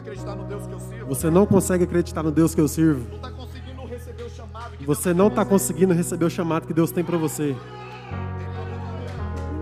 acreditar 0.06 0.36
no 0.36 0.43
Deus 0.45 0.68
que 0.68 0.74
eu 0.74 0.80
sirvo. 0.80 1.06
Você 1.08 1.30
não 1.30 1.45
consegue 1.45 1.84
acreditar 1.84 2.24
no 2.24 2.32
Deus 2.32 2.53
que 2.56 2.62
eu 2.62 2.68
sirvo. 2.68 3.08
não 3.10 3.16
está 3.18 3.32
conseguindo 3.32 3.86
receber 3.88 4.24
o 4.24 4.30
chamado 4.30 4.78
que 4.78 4.86
Você 4.86 5.03
Deus 5.10 5.18
não 5.18 5.28
está 5.28 5.45
conseguindo 5.45 5.93
receber 5.93 6.26
o 6.26 6.30
chamado 6.30 6.68
que 6.68 6.74
Deus 6.74 6.91
tem 6.91 7.03
para 7.03 7.18
você. 7.18 7.56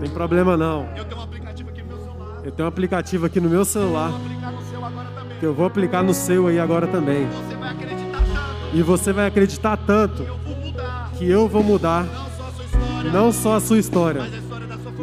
Tem 0.00 0.10
problema 0.10 0.56
não. 0.56 0.86
Eu 0.96 1.04
tenho 1.04 1.20
um 1.20 1.24
aplicativo 1.24 1.70
aqui 1.70 1.80
no 1.82 1.86
meu 1.88 1.98
celular. 1.98 2.40
Eu 2.44 2.52
tenho 2.52 2.66
um 2.66 2.68
aplicativo 2.68 3.26
aqui 3.26 3.40
no 3.40 3.48
meu 3.48 3.64
celular 3.64 4.10
Vou 4.10 4.16
aplicar 4.20 4.52
no 4.52 4.62
seu 4.62 4.84
agora 4.84 5.08
também. 5.14 5.38
que 5.38 5.46
eu 5.46 5.54
vou 5.54 5.66
aplicar 5.66 6.02
no 6.02 6.14
seu 6.14 6.46
aí 6.46 6.58
agora 6.60 6.86
também. 6.86 7.26
Você 7.28 7.56
vai 7.56 7.70
acreditar 7.70 8.18
tanto. 8.20 8.76
E 8.76 8.82
você 8.82 9.12
vai 9.12 9.26
acreditar 9.26 9.76
tanto 9.78 10.22
Eu 10.24 10.36
vou 10.38 10.56
mudar. 10.56 11.10
que 11.16 11.30
eu 11.30 11.48
vou 11.48 11.62
mudar 11.62 12.04
Não 12.04 12.12
só 12.12 12.46
a 12.46 12.50
sua 12.50 12.64
história, 12.64 13.10
não 13.12 13.32
só 13.32 13.54
a 13.56 13.60
sua 13.60 13.78
história, 13.78 14.22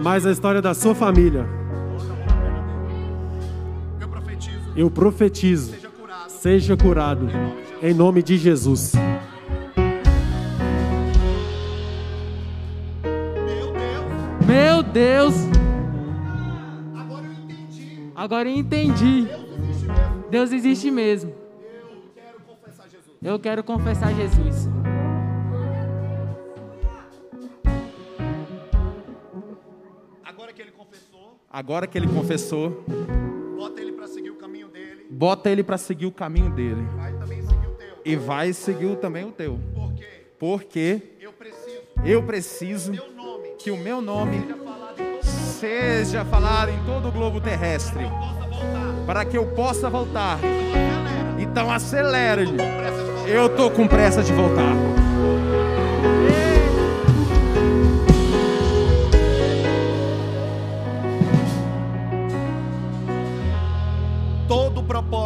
mas 0.04 0.26
a 0.26 0.32
história 0.32 0.62
da 0.62 0.74
sua 0.74 0.94
família. 0.94 1.61
Eu 4.76 4.89
profetizo, 4.89 5.72
Seja 5.74 5.89
curado. 5.89 6.30
seja 6.30 6.78
curado 6.78 7.28
em 7.82 7.93
nome 7.93 8.24
de 8.24 8.38
Jesus. 8.38 8.93
Meu 14.45 14.84
Deus. 14.84 15.34
Agora 16.95 17.26
eu 17.26 17.32
entendi. 17.34 18.11
Agora 18.15 18.49
eu 18.49 18.55
entendi. 18.55 19.28
Deus 20.30 20.51
existe 20.51 20.89
mesmo. 20.91 21.32
Eu 21.32 21.39
quero 22.13 22.43
confessar 22.43 22.88
Jesus. 22.89 23.17
Eu 23.22 23.39
quero 23.39 23.63
confessar 23.63 24.13
Jesus. 24.13 24.69
Agora 30.24 30.53
que 30.53 30.61
ele 30.61 30.72
confessou, 30.72 31.39
Agora 31.49 31.88
que 31.88 31.97
ele 31.97 32.07
confessou, 32.07 32.84
bota 33.57 33.82
ele 33.82 33.91
bota 35.22 35.51
ele 35.51 35.61
para 35.61 35.78
seguir 35.78 36.07
o 36.07 36.11
caminho 36.11 36.49
dele 36.49 36.84
Vai 36.97 37.13
também 37.13 37.41
seguir 37.43 37.67
o 37.67 37.72
teu. 37.76 37.88
e 38.03 38.15
vai 38.15 38.53
seguir 38.53 38.95
também 38.97 39.24
o 39.24 39.32
teu. 39.32 39.59
Por 39.76 39.93
quê? 39.93 40.07
Porque 40.39 41.01
Eu 41.22 41.32
preciso. 41.32 41.82
eu 42.03 42.24
preciso 42.24 42.91
nome. 43.15 43.49
que 43.59 43.69
o 43.69 43.78
meu 43.78 44.01
nome 44.01 44.43
Seja 45.22 46.26
falado 46.26 46.69
em 46.69 46.84
todo 46.86 47.09
o 47.09 47.11
globo 47.11 47.39
terrestre, 47.39 48.03
para 49.05 49.24
que 49.24 49.38
eu 49.38 49.45
possa 49.53 49.91
voltar. 49.91 50.39
Então 51.38 51.72
acelere. 51.72 52.47
De 52.47 52.57
voltar. 52.57 53.30
Eu 53.30 53.47
tô 53.55 53.69
com 53.69 53.88
pressa 53.88 54.24
de 54.24 54.34
voltar. 54.34 54.74
Todo 54.74 56.41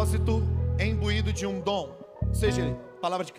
propósito 0.06 0.40
é 0.78 0.86
imbuído 0.86 1.32
de 1.32 1.44
um 1.46 1.60
dom, 1.60 1.92
seja 2.32 2.62
ele 2.62 2.76
palavra 3.00 3.26
de, 3.26 3.32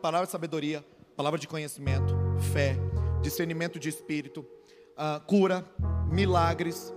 palavra 0.00 0.24
de 0.24 0.32
sabedoria, 0.32 0.82
palavra 1.14 1.38
de 1.38 1.46
conhecimento, 1.46 2.16
fé, 2.52 2.74
discernimento 3.20 3.78
de 3.78 3.90
espírito, 3.90 4.44
ah, 4.96 5.20
cura, 5.26 5.64
milagres 6.10 6.94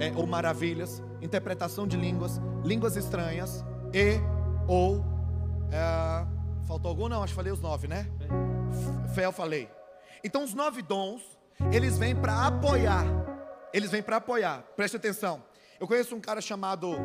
é, 0.00 0.10
ou 0.16 0.26
maravilhas, 0.26 1.02
interpretação 1.20 1.86
de 1.86 1.98
línguas, 1.98 2.40
línguas 2.64 2.96
estranhas 2.96 3.62
e 3.92 4.18
ou 4.66 5.04
é, 5.70 6.26
faltou 6.66 6.88
algum? 6.88 7.08
Não, 7.10 7.22
acho 7.22 7.32
que 7.32 7.36
falei 7.36 7.52
os 7.52 7.60
nove, 7.60 7.86
né? 7.86 8.10
Fé 9.14 9.26
eu 9.26 9.32
falei. 9.32 9.68
Então 10.24 10.42
os 10.44 10.54
nove 10.54 10.80
dons 10.80 11.20
eles 11.70 11.98
vêm 11.98 12.16
para 12.16 12.46
apoiar, 12.46 13.04
eles 13.72 13.90
vêm 13.90 14.02
para 14.02 14.16
apoiar. 14.16 14.64
Preste 14.76 14.96
atenção. 14.96 15.42
Eu 15.78 15.86
conheço 15.86 16.14
um 16.14 16.20
cara 16.20 16.40
chamado 16.40 16.96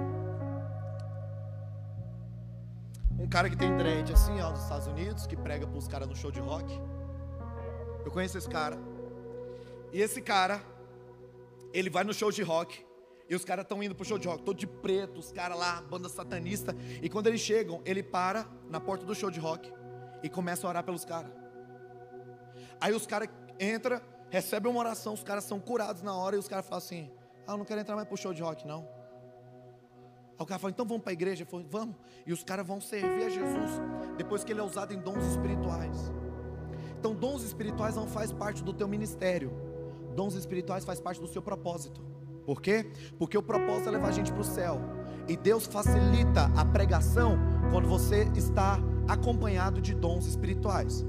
um 3.20 3.28
cara 3.28 3.50
que 3.50 3.58
tem 3.58 3.76
dread 3.76 4.14
assim, 4.14 4.40
ó, 4.42 4.52
nos 4.52 4.62
Estados 4.64 4.88
Unidos, 4.88 5.26
que 5.26 5.36
prega 5.36 5.66
pros 5.66 5.88
caras 5.88 6.08
no 6.08 6.16
show 6.16 6.32
de 6.32 6.40
rock. 6.40 6.72
Eu 8.06 8.12
conheço 8.12 8.38
esse 8.38 8.48
cara. 8.48 8.78
E 9.92 10.02
esse 10.02 10.22
cara, 10.22 10.62
ele 11.74 11.90
vai 11.90 12.04
no 12.04 12.14
show 12.14 12.32
de 12.32 12.44
rock. 12.44 12.86
E 13.30 13.36
os 13.36 13.44
caras 13.44 13.64
estão 13.64 13.82
indo 13.84 13.94
pro 13.94 14.06
show 14.06 14.18
de 14.18 14.28
rock, 14.28 14.44
todo 14.44 14.58
de 14.58 14.68
preto, 14.68 15.20
os 15.20 15.32
caras 15.32 15.58
lá, 15.58 15.82
banda 15.82 16.08
satanista. 16.08 16.76
E 17.02 17.10
quando 17.10 17.28
eles 17.28 17.42
chegam, 17.42 17.82
ele 17.84 18.02
para 18.02 18.48
na 18.70 18.80
porta 18.80 19.06
do 19.06 19.14
show 19.14 19.30
de 19.30 19.40
rock 19.40 19.74
e 20.24 20.30
começa 20.30 20.66
a 20.66 20.70
orar 20.70 20.84
pelos 20.84 21.04
caras. 21.04 21.32
Aí 22.80 22.94
os 22.94 23.06
caras 23.06 23.28
entram, 23.60 24.00
recebem 24.30 24.72
uma 24.72 24.80
oração, 24.80 25.14
os 25.14 25.24
caras 25.24 25.44
são 25.44 25.60
curados 25.60 26.02
na 26.02 26.16
hora 26.16 26.36
e 26.36 26.40
os 26.40 26.48
caras 26.48 26.66
falam 26.66 26.78
assim: 26.78 27.12
Ah, 27.46 27.54
eu 27.54 27.58
não 27.58 27.66
quero 27.66 27.82
entrar 27.82 27.96
mais 27.96 28.08
pro 28.08 28.16
show 28.16 28.34
de 28.34 28.42
rock, 28.42 28.66
não. 28.66 28.88
Aí 30.38 30.44
o 30.44 30.46
cara 30.46 30.60
fala, 30.60 30.72
então 30.72 30.86
vamos 30.86 31.04
para 31.04 31.12
a 31.12 31.14
igreja? 31.14 31.46
Falou, 31.46 31.66
vamos. 31.70 31.96
E 32.26 32.32
os 32.32 32.44
caras 32.44 32.66
vão 32.66 32.80
servir 32.80 33.26
a 33.26 33.30
Jesus 33.30 33.72
depois 34.18 34.44
que 34.44 34.52
ele 34.52 34.60
é 34.60 34.64
usado 34.64 34.94
em 34.94 35.00
dons 35.00 35.26
espirituais. 35.26 36.12
Então, 37.00 37.14
dons 37.14 37.44
espirituais 37.44 37.96
não 37.96 38.08
faz 38.08 38.32
parte 38.32 38.64
do 38.64 38.74
teu 38.74 38.88
ministério. 38.88 39.52
Dons 40.16 40.36
espirituais 40.36 40.84
faz 40.84 41.00
parte 41.00 41.20
do 41.20 41.28
seu 41.28 41.42
propósito. 41.42 42.02
Por 42.46 42.62
quê? 42.62 42.90
Porque 43.20 43.38
o 43.38 43.44
propósito 43.44 43.90
é 43.90 43.92
levar 43.92 44.08
a 44.08 44.12
gente 44.12 44.32
para 44.32 44.42
o 44.42 44.44
céu. 44.44 44.80
E 45.28 45.36
Deus 45.36 45.66
facilita 45.66 46.52
a 46.56 46.66
pregação 46.66 47.38
quando 47.72 47.88
você 47.88 48.24
está 48.36 48.80
acompanhado 49.08 49.82
de 49.82 49.94
dons 49.94 50.26
espirituais. 50.26 51.06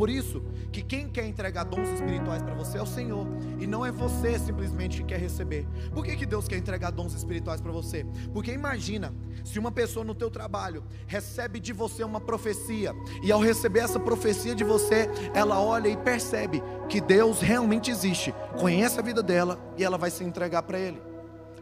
Por 0.00 0.08
isso, 0.08 0.42
que 0.72 0.80
quem 0.80 1.10
quer 1.10 1.26
entregar 1.26 1.62
dons 1.64 1.86
espirituais 1.90 2.42
para 2.42 2.54
você 2.54 2.78
é 2.78 2.82
o 2.82 2.86
Senhor, 2.86 3.26
e 3.58 3.66
não 3.66 3.84
é 3.84 3.92
você 3.92 4.38
simplesmente 4.38 4.96
que 4.96 5.08
quer 5.08 5.20
receber. 5.20 5.68
Por 5.92 6.06
que, 6.06 6.16
que 6.16 6.24
Deus 6.24 6.48
quer 6.48 6.56
entregar 6.56 6.90
dons 6.90 7.12
espirituais 7.12 7.60
para 7.60 7.70
você? 7.70 8.06
Porque 8.32 8.50
imagina, 8.50 9.12
se 9.44 9.58
uma 9.58 9.70
pessoa 9.70 10.02
no 10.02 10.14
teu 10.14 10.30
trabalho 10.30 10.82
recebe 11.06 11.60
de 11.60 11.74
você 11.74 12.02
uma 12.02 12.18
profecia, 12.18 12.94
e 13.22 13.30
ao 13.30 13.40
receber 13.40 13.80
essa 13.80 14.00
profecia 14.00 14.54
de 14.54 14.64
você, 14.64 15.06
ela 15.34 15.60
olha 15.60 15.88
e 15.88 15.98
percebe 15.98 16.62
que 16.88 16.98
Deus 16.98 17.42
realmente 17.42 17.90
existe, 17.90 18.34
conhece 18.58 18.98
a 18.98 19.02
vida 19.02 19.22
dela 19.22 19.60
e 19.76 19.84
ela 19.84 19.98
vai 19.98 20.10
se 20.10 20.24
entregar 20.24 20.62
para 20.62 20.78
Ele. 20.78 20.98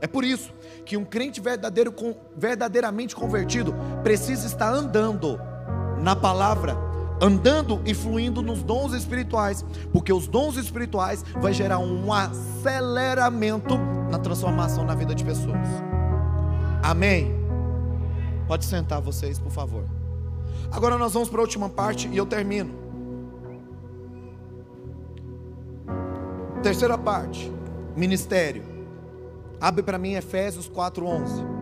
É 0.00 0.06
por 0.06 0.22
isso 0.22 0.52
que 0.84 0.96
um 0.96 1.04
crente 1.04 1.40
verdadeiro, 1.40 1.92
verdadeiramente 2.36 3.16
convertido 3.16 3.74
precisa 4.04 4.46
estar 4.46 4.72
andando 4.72 5.40
na 6.00 6.14
palavra, 6.14 6.76
andando 7.20 7.80
e 7.84 7.94
fluindo 7.94 8.42
nos 8.42 8.62
dons 8.62 8.92
espirituais, 8.92 9.64
porque 9.92 10.12
os 10.12 10.26
dons 10.26 10.56
espirituais 10.56 11.24
vai 11.40 11.52
gerar 11.52 11.78
um 11.78 12.12
aceleramento 12.12 13.76
na 14.10 14.18
transformação 14.18 14.84
na 14.84 14.94
vida 14.94 15.14
de 15.14 15.24
pessoas. 15.24 15.66
Amém. 16.82 17.34
Pode 18.46 18.64
sentar 18.64 19.00
vocês, 19.00 19.38
por 19.38 19.50
favor. 19.50 19.84
Agora 20.70 20.96
nós 20.96 21.12
vamos 21.12 21.28
para 21.28 21.40
a 21.40 21.42
última 21.42 21.68
parte 21.68 22.08
e 22.08 22.16
eu 22.16 22.26
termino. 22.26 22.72
Terceira 26.62 26.98
parte, 26.98 27.52
ministério. 27.96 28.62
Abre 29.60 29.82
para 29.82 29.98
mim 29.98 30.12
Efésios 30.12 30.68
4:11. 30.68 31.57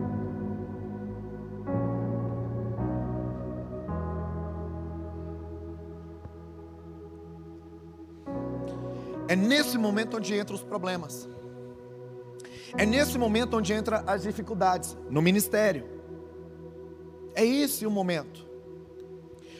É 9.27 9.35
nesse 9.35 9.77
momento 9.77 10.17
onde 10.17 10.37
entram 10.37 10.55
os 10.55 10.63
problemas. 10.63 11.27
É 12.77 12.85
nesse 12.85 13.17
momento 13.17 13.57
onde 13.57 13.73
entram 13.73 14.03
as 14.05 14.23
dificuldades 14.23 14.97
no 15.09 15.21
ministério. 15.21 15.85
É 17.33 17.45
esse 17.45 17.85
o 17.85 17.91
momento. 17.91 18.47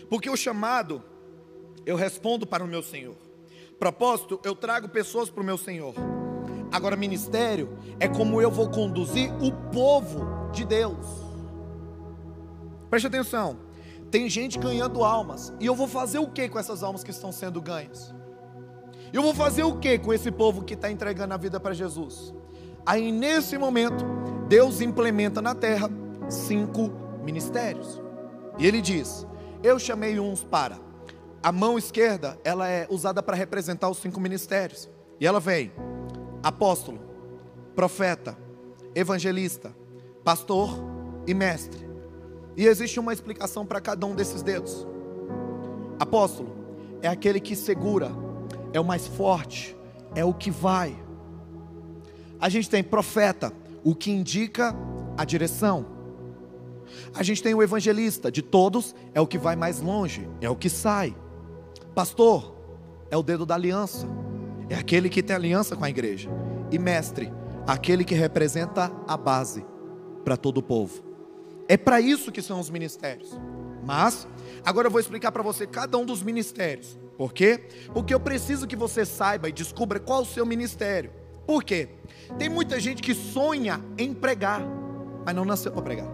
Porque 0.09 0.29
o 0.29 0.37
chamado 0.37 1.03
eu 1.85 1.95
respondo 1.95 2.45
para 2.45 2.63
o 2.63 2.67
meu 2.67 2.83
Senhor. 2.83 3.15
Propósito, 3.79 4.39
eu 4.43 4.55
trago 4.55 4.89
pessoas 4.89 5.29
para 5.29 5.41
o 5.41 5.45
meu 5.45 5.57
Senhor. 5.57 5.93
Agora, 6.71 6.95
ministério 6.97 7.77
é 7.99 8.07
como 8.07 8.41
eu 8.41 8.51
vou 8.51 8.69
conduzir 8.69 9.31
o 9.41 9.51
povo 9.71 10.51
de 10.51 10.65
Deus. 10.65 11.05
Preste 12.89 13.07
atenção. 13.07 13.59
Tem 14.11 14.29
gente 14.29 14.57
ganhando 14.59 15.03
almas. 15.03 15.53
E 15.59 15.65
eu 15.65 15.75
vou 15.75 15.87
fazer 15.87 16.19
o 16.19 16.27
que 16.27 16.49
com 16.49 16.59
essas 16.59 16.83
almas 16.83 17.03
que 17.03 17.11
estão 17.11 17.31
sendo 17.31 17.61
ganhas? 17.61 18.13
Eu 19.17 19.23
vou 19.23 19.33
fazer 19.33 19.63
o 19.63 19.75
que 19.79 19.97
com 19.97 20.13
esse 20.13 20.29
povo 20.29 20.63
que 20.63 20.75
está 20.75 20.91
entregando 20.91 21.33
a 21.33 21.37
vida 21.37 21.59
para 21.59 21.73
Jesus? 21.73 22.31
Aí 22.85 23.11
nesse 23.11 23.57
momento, 23.57 24.05
Deus 24.47 24.79
implementa 24.79 25.41
na 25.41 25.55
terra 25.55 25.89
cinco 26.29 26.91
ministérios. 27.23 27.99
E 28.59 28.67
ele 28.67 28.79
diz: 28.79 29.25
Eu 29.63 29.79
chamei 29.79 30.19
uns 30.19 30.43
para. 30.43 30.77
A 31.41 31.51
mão 31.51 31.79
esquerda, 31.79 32.37
ela 32.43 32.69
é 32.69 32.85
usada 32.91 33.23
para 33.23 33.35
representar 33.35 33.89
os 33.89 33.97
cinco 33.97 34.19
ministérios. 34.19 34.87
E 35.19 35.25
ela 35.25 35.39
vem: 35.39 35.71
apóstolo, 36.43 36.99
profeta, 37.75 38.37
evangelista, 38.93 39.75
pastor 40.23 40.77
e 41.25 41.33
mestre. 41.33 41.89
E 42.55 42.67
existe 42.67 42.99
uma 42.99 43.13
explicação 43.13 43.65
para 43.65 43.81
cada 43.81 44.05
um 44.05 44.13
desses 44.13 44.43
dedos. 44.43 44.85
Apóstolo 45.99 46.55
é 47.01 47.07
aquele 47.07 47.39
que 47.39 47.55
segura, 47.55 48.11
é 48.73 48.79
o 48.79 48.85
mais 48.85 49.07
forte, 49.07 49.75
é 50.15 50.23
o 50.23 50.33
que 50.33 50.51
vai. 50.51 50.95
A 52.39 52.49
gente 52.49 52.69
tem 52.69 52.83
profeta, 52.83 53.51
o 53.83 53.95
que 53.95 54.11
indica 54.11 54.75
a 55.17 55.25
direção. 55.25 55.85
A 57.13 57.23
gente 57.23 57.41
tem 57.41 57.53
o 57.53 57.63
evangelista, 57.63 58.31
de 58.31 58.41
todos 58.41 58.95
é 59.13 59.21
o 59.21 59.27
que 59.27 59.37
vai 59.37 59.55
mais 59.55 59.81
longe, 59.81 60.27
é 60.41 60.49
o 60.49 60.55
que 60.55 60.69
sai. 60.69 61.15
Pastor 61.95 62.55
é 63.09 63.17
o 63.17 63.23
dedo 63.23 63.45
da 63.45 63.55
aliança, 63.55 64.07
é 64.69 64.75
aquele 64.75 65.09
que 65.09 65.23
tem 65.23 65.35
aliança 65.35 65.75
com 65.75 65.83
a 65.83 65.89
igreja. 65.89 66.29
E 66.71 66.77
mestre, 66.77 67.31
aquele 67.65 68.03
que 68.03 68.13
representa 68.13 68.91
a 69.07 69.17
base 69.17 69.65
para 70.23 70.37
todo 70.37 70.57
o 70.57 70.63
povo. 70.63 71.03
É 71.67 71.75
para 71.75 71.99
isso 71.99 72.31
que 72.31 72.41
são 72.41 72.59
os 72.59 72.69
ministérios. 72.69 73.37
Mas, 73.85 74.27
agora 74.65 74.87
eu 74.87 74.91
vou 74.91 74.99
explicar 74.99 75.31
para 75.31 75.41
você 75.41 75.65
cada 75.65 75.97
um 75.97 76.05
dos 76.05 76.21
ministérios. 76.21 76.97
Por 77.17 77.33
quê? 77.33 77.63
Porque 77.93 78.13
eu 78.13 78.19
preciso 78.19 78.67
que 78.67 78.75
você 78.75 79.03
saiba 79.03 79.49
e 79.49 79.51
descubra 79.51 79.99
qual 79.99 80.21
o 80.21 80.25
seu 80.25 80.45
ministério. 80.45 81.11
Por 81.47 81.63
quê? 81.63 81.89
Tem 82.37 82.47
muita 82.47 82.79
gente 82.79 83.01
que 83.01 83.15
sonha 83.15 83.81
em 83.97 84.13
pregar, 84.13 84.61
mas 85.25 85.35
não 85.35 85.43
nasceu 85.43 85.71
para 85.71 85.81
pregar. 85.81 86.05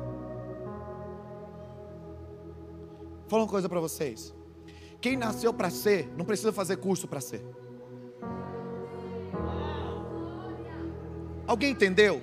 Vou 3.21 3.27
falar 3.27 3.43
uma 3.43 3.49
coisa 3.49 3.67
para 3.67 3.79
vocês. 3.81 4.33
Quem 5.01 5.17
nasceu 5.17 5.53
para 5.53 5.69
ser, 5.69 6.09
não 6.15 6.23
precisa 6.23 6.53
fazer 6.53 6.77
curso 6.77 7.07
para 7.07 7.19
ser. 7.19 7.43
Alguém 11.45 11.71
entendeu? 11.71 12.21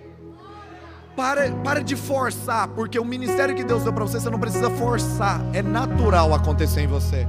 Para, 1.14 1.52
para 1.56 1.82
de 1.82 1.96
forçar, 1.96 2.68
porque 2.68 2.98
o 2.98 3.04
ministério 3.04 3.54
que 3.54 3.64
Deus 3.64 3.84
deu 3.84 3.92
para 3.92 4.04
você, 4.04 4.18
você 4.18 4.30
não 4.30 4.40
precisa 4.40 4.70
forçar, 4.70 5.44
é 5.54 5.60
natural 5.60 6.32
acontecer 6.32 6.80
em 6.80 6.86
você. 6.86 7.26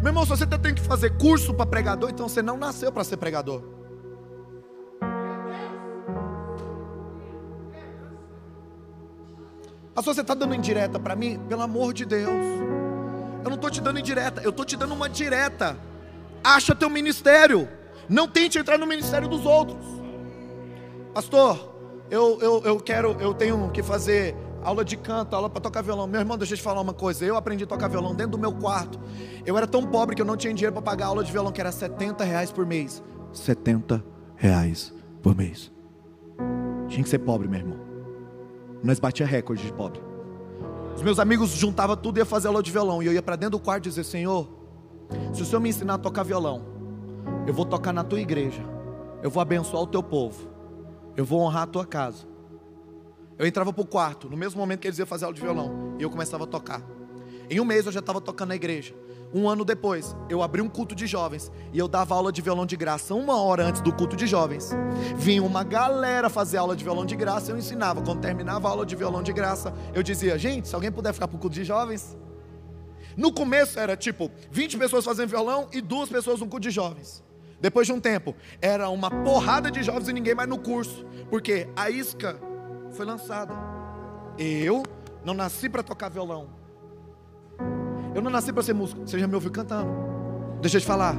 Meu 0.00 0.10
irmão, 0.10 0.24
se 0.24 0.30
você 0.30 0.46
tem 0.46 0.74
que 0.74 0.80
fazer 0.80 1.16
curso 1.18 1.52
para 1.52 1.66
pregador, 1.66 2.10
então 2.10 2.28
você 2.28 2.40
não 2.40 2.56
nasceu 2.56 2.92
para 2.92 3.02
ser 3.02 3.16
pregador. 3.16 3.62
Pastor, 9.92 10.14
você 10.14 10.20
está 10.20 10.34
dando 10.34 10.54
indireta 10.54 11.00
para 11.00 11.16
mim? 11.16 11.40
Pelo 11.48 11.62
amor 11.62 11.92
de 11.92 12.04
Deus. 12.04 12.30
Eu 13.42 13.50
não 13.50 13.54
estou 13.54 13.68
te 13.68 13.80
dando 13.80 13.98
indireta, 13.98 14.40
eu 14.42 14.50
estou 14.50 14.64
te 14.64 14.76
dando 14.76 14.94
uma 14.94 15.08
direta. 15.08 15.76
Acha 16.44 16.74
teu 16.74 16.88
ministério. 16.88 17.68
Não 18.08 18.28
tente 18.28 18.58
entrar 18.58 18.78
no 18.78 18.86
ministério 18.86 19.26
dos 19.28 19.44
outros. 19.44 19.84
Pastor, 21.12 21.74
eu, 22.08 22.38
eu, 22.40 22.62
eu 22.64 22.80
quero, 22.80 23.16
eu 23.20 23.34
tenho 23.34 23.68
que 23.70 23.82
fazer 23.82 24.36
aula 24.62 24.84
de 24.84 24.96
canto, 24.96 25.34
aula 25.34 25.48
para 25.48 25.60
tocar 25.60 25.82
violão. 25.82 26.06
Meu 26.06 26.20
irmão, 26.20 26.36
deixa 26.36 26.54
eu 26.54 26.58
te 26.58 26.62
falar 26.62 26.80
uma 26.80 26.92
coisa. 26.92 27.24
Eu 27.24 27.36
aprendi 27.36 27.64
a 27.64 27.66
tocar 27.66 27.88
violão 27.88 28.14
dentro 28.14 28.32
do 28.32 28.38
meu 28.38 28.52
quarto. 28.52 28.98
Eu 29.44 29.56
era 29.56 29.66
tão 29.66 29.84
pobre 29.86 30.14
que 30.14 30.22
eu 30.22 30.26
não 30.26 30.36
tinha 30.36 30.52
dinheiro 30.52 30.72
para 30.72 30.82
pagar 30.82 31.06
aula 31.06 31.24
de 31.24 31.32
violão, 31.32 31.52
que 31.52 31.60
era 31.60 31.72
70 31.72 32.24
reais 32.24 32.50
por 32.50 32.66
mês. 32.66 33.02
70 33.32 34.04
reais 34.36 34.92
por 35.22 35.34
mês. 35.34 35.72
Tinha 36.88 37.02
que 37.02 37.08
ser 37.08 37.18
pobre, 37.18 37.48
meu 37.48 37.60
irmão. 37.60 37.78
Nós 38.82 38.98
batia 38.98 39.26
recorde 39.26 39.64
de 39.64 39.72
pobre. 39.72 40.00
Os 40.94 41.02
meus 41.02 41.18
amigos 41.18 41.50
juntavam 41.50 41.96
tudo 41.96 42.18
e 42.18 42.20
ia 42.20 42.24
fazer 42.24 42.48
aula 42.48 42.62
de 42.62 42.70
violão. 42.70 43.02
E 43.02 43.06
eu 43.06 43.12
ia 43.12 43.22
para 43.22 43.36
dentro 43.36 43.58
do 43.58 43.62
quarto 43.62 43.86
e 43.86 43.88
dizer: 43.88 44.04
Senhor, 44.04 44.48
se 45.32 45.42
o 45.42 45.44
Senhor 45.44 45.60
me 45.60 45.68
ensinar 45.68 45.94
a 45.94 45.98
tocar 45.98 46.22
violão, 46.22 46.62
eu 47.46 47.54
vou 47.54 47.64
tocar 47.64 47.92
na 47.92 48.02
tua 48.04 48.20
igreja. 48.20 48.62
Eu 49.22 49.30
vou 49.30 49.40
abençoar 49.40 49.82
o 49.82 49.86
teu 49.86 50.02
povo. 50.02 50.48
Eu 51.16 51.24
vou 51.24 51.40
honrar 51.40 51.64
a 51.64 51.66
tua 51.66 51.84
casa. 51.84 52.26
Eu 53.38 53.46
entrava 53.46 53.72
para 53.72 53.82
o 53.82 53.86
quarto, 53.86 54.28
no 54.28 54.36
mesmo 54.36 54.60
momento 54.60 54.80
que 54.80 54.88
eles 54.88 54.98
iam 54.98 55.06
fazer 55.06 55.24
aula 55.24 55.34
de 55.34 55.40
violão, 55.40 55.94
e 55.98 56.02
eu 56.02 56.10
começava 56.10 56.42
a 56.44 56.46
tocar. 56.46 56.82
Em 57.48 57.60
um 57.60 57.64
mês 57.64 57.86
eu 57.86 57.92
já 57.92 58.00
estava 58.00 58.20
tocando 58.20 58.48
na 58.48 58.56
igreja. 58.56 58.94
Um 59.32 59.48
ano 59.48 59.64
depois, 59.64 60.16
eu 60.28 60.42
abri 60.42 60.62
um 60.62 60.68
culto 60.68 60.94
de 60.94 61.06
jovens 61.06 61.52
e 61.72 61.78
eu 61.78 61.86
dava 61.86 62.14
aula 62.14 62.32
de 62.32 62.40
violão 62.40 62.64
de 62.64 62.76
graça 62.76 63.14
uma 63.14 63.40
hora 63.40 63.64
antes 63.64 63.82
do 63.82 63.92
culto 63.92 64.16
de 64.16 64.26
jovens. 64.26 64.70
Vinha 65.16 65.42
uma 65.42 65.62
galera 65.62 66.30
fazer 66.30 66.56
aula 66.56 66.74
de 66.74 66.82
violão 66.82 67.04
de 67.04 67.14
graça, 67.14 67.52
eu 67.52 67.58
ensinava. 67.58 68.00
Quando 68.00 68.20
terminava 68.20 68.66
a 68.66 68.70
aula 68.70 68.86
de 68.86 68.96
violão 68.96 69.22
de 69.22 69.32
graça, 69.32 69.72
eu 69.94 70.02
dizia: 70.02 70.38
gente, 70.38 70.66
se 70.66 70.74
alguém 70.74 70.90
puder 70.90 71.12
ficar 71.12 71.28
para 71.28 71.36
o 71.36 71.38
culto 71.38 71.54
de 71.54 71.64
jovens. 71.64 72.16
No 73.16 73.32
começo 73.32 73.78
era 73.78 73.96
tipo 73.96 74.30
20 74.50 74.78
pessoas 74.78 75.04
fazendo 75.04 75.28
violão 75.28 75.68
e 75.72 75.80
duas 75.80 76.08
pessoas 76.08 76.40
no 76.40 76.46
culto 76.46 76.62
de 76.62 76.70
jovens. 76.70 77.22
Depois 77.60 77.86
de 77.86 77.92
um 77.92 78.00
tempo, 78.00 78.34
era 78.62 78.88
uma 78.88 79.10
porrada 79.10 79.70
de 79.70 79.82
jovens 79.82 80.08
e 80.08 80.12
ninguém 80.12 80.34
mais 80.34 80.48
no 80.48 80.58
curso, 80.58 81.04
porque 81.28 81.68
a 81.74 81.90
isca 81.90 82.40
foi 82.98 83.06
lançada. 83.06 83.54
Eu 84.36 84.82
não 85.24 85.32
nasci 85.32 85.68
para 85.68 85.84
tocar 85.84 86.08
violão. 86.08 86.48
Eu 88.12 88.20
não 88.20 88.28
nasci 88.28 88.52
para 88.52 88.62
ser 88.64 88.74
músico. 88.74 89.06
Você 89.06 89.20
já 89.20 89.28
me 89.28 89.34
ouviu 89.36 89.52
cantando. 89.52 89.88
Deixa 90.60 90.78
eu 90.78 90.80
te 90.80 90.86
falar. 90.86 91.14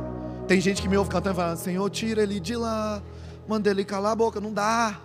Tem 0.46 0.60
gente 0.60 0.82
que 0.82 0.90
me 0.90 0.98
ouve 0.98 1.10
cantando 1.10 1.36
e 1.36 1.38
fala: 1.38 1.56
Senhor, 1.56 1.90
tira 1.90 2.22
ele 2.22 2.38
de 2.38 2.54
lá. 2.54 3.02
Manda 3.48 3.70
ele 3.70 3.86
calar 3.86 4.12
a 4.12 4.16
boca. 4.16 4.42
Não 4.42 4.52
dá. 4.52 5.00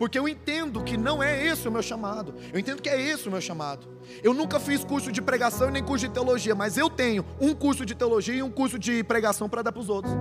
Porque 0.00 0.18
eu 0.18 0.26
entendo 0.26 0.82
que 0.82 0.96
não 0.96 1.22
é 1.22 1.46
esse 1.46 1.68
o 1.68 1.70
meu 1.70 1.82
chamado. 1.82 2.34
Eu 2.52 2.58
entendo 2.58 2.82
que 2.82 2.88
é 2.88 3.00
esse 3.00 3.28
o 3.28 3.30
meu 3.30 3.40
chamado. 3.40 3.86
Eu 4.20 4.34
nunca 4.34 4.58
fiz 4.58 4.82
curso 4.82 5.12
de 5.12 5.22
pregação 5.22 5.70
nem 5.70 5.84
curso 5.84 6.08
de 6.08 6.12
teologia, 6.12 6.56
mas 6.56 6.76
eu 6.76 6.90
tenho 6.90 7.24
um 7.40 7.54
curso 7.54 7.86
de 7.86 7.94
teologia 7.94 8.34
e 8.34 8.42
um 8.42 8.50
curso 8.50 8.80
de 8.80 9.04
pregação 9.04 9.48
para 9.48 9.62
dar 9.62 9.70
para 9.70 9.80
os 9.80 9.88
outros. 9.88 10.12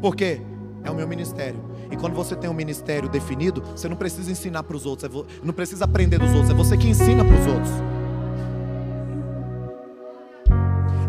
Por 0.00 0.16
quê? 0.16 0.40
É 0.84 0.90
o 0.90 0.94
meu 0.94 1.08
ministério. 1.08 1.58
E 1.90 1.96
quando 1.96 2.14
você 2.14 2.36
tem 2.36 2.48
um 2.48 2.54
ministério 2.54 3.08
definido, 3.08 3.62
você 3.74 3.88
não 3.88 3.96
precisa 3.96 4.30
ensinar 4.30 4.62
para 4.62 4.76
os 4.76 4.84
outros, 4.84 5.10
não 5.42 5.54
precisa 5.54 5.86
aprender 5.86 6.18
dos 6.18 6.30
outros, 6.30 6.50
é 6.50 6.54
você 6.54 6.76
que 6.76 6.86
ensina 6.86 7.24
para 7.24 7.34
os 7.34 7.46
outros. 7.46 7.72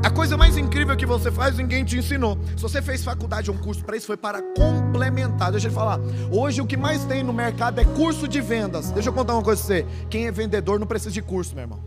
A 0.01 0.09
coisa 0.11 0.37
mais 0.37 0.55
incrível 0.55 0.95
que 0.95 1.05
você 1.05 1.31
faz, 1.31 1.57
ninguém 1.57 1.83
te 1.83 1.97
ensinou. 1.97 2.37
Se 2.55 2.61
você 2.61 2.81
fez 2.81 3.03
faculdade 3.03 3.49
ou 3.49 3.57
um 3.57 3.59
curso 3.59 3.83
para 3.83 3.97
isso, 3.97 4.05
foi 4.05 4.15
para 4.15 4.39
complementar. 4.55 5.51
Deixa 5.51 5.67
eu 5.67 5.71
falar. 5.71 5.99
Hoje 6.31 6.61
o 6.61 6.65
que 6.65 6.77
mais 6.77 7.03
tem 7.05 7.23
no 7.23 7.33
mercado 7.33 7.79
é 7.81 7.83
curso 7.83 8.27
de 8.27 8.39
vendas. 8.39 8.91
Deixa 8.91 9.09
eu 9.09 9.13
contar 9.13 9.33
uma 9.33 9.43
coisa 9.43 9.61
para 9.61 9.75
você. 9.77 9.85
Quem 10.09 10.27
é 10.27 10.31
vendedor 10.31 10.79
não 10.79 10.87
precisa 10.87 11.11
de 11.11 11.23
curso, 11.23 11.55
meu 11.55 11.63
irmão. 11.63 11.79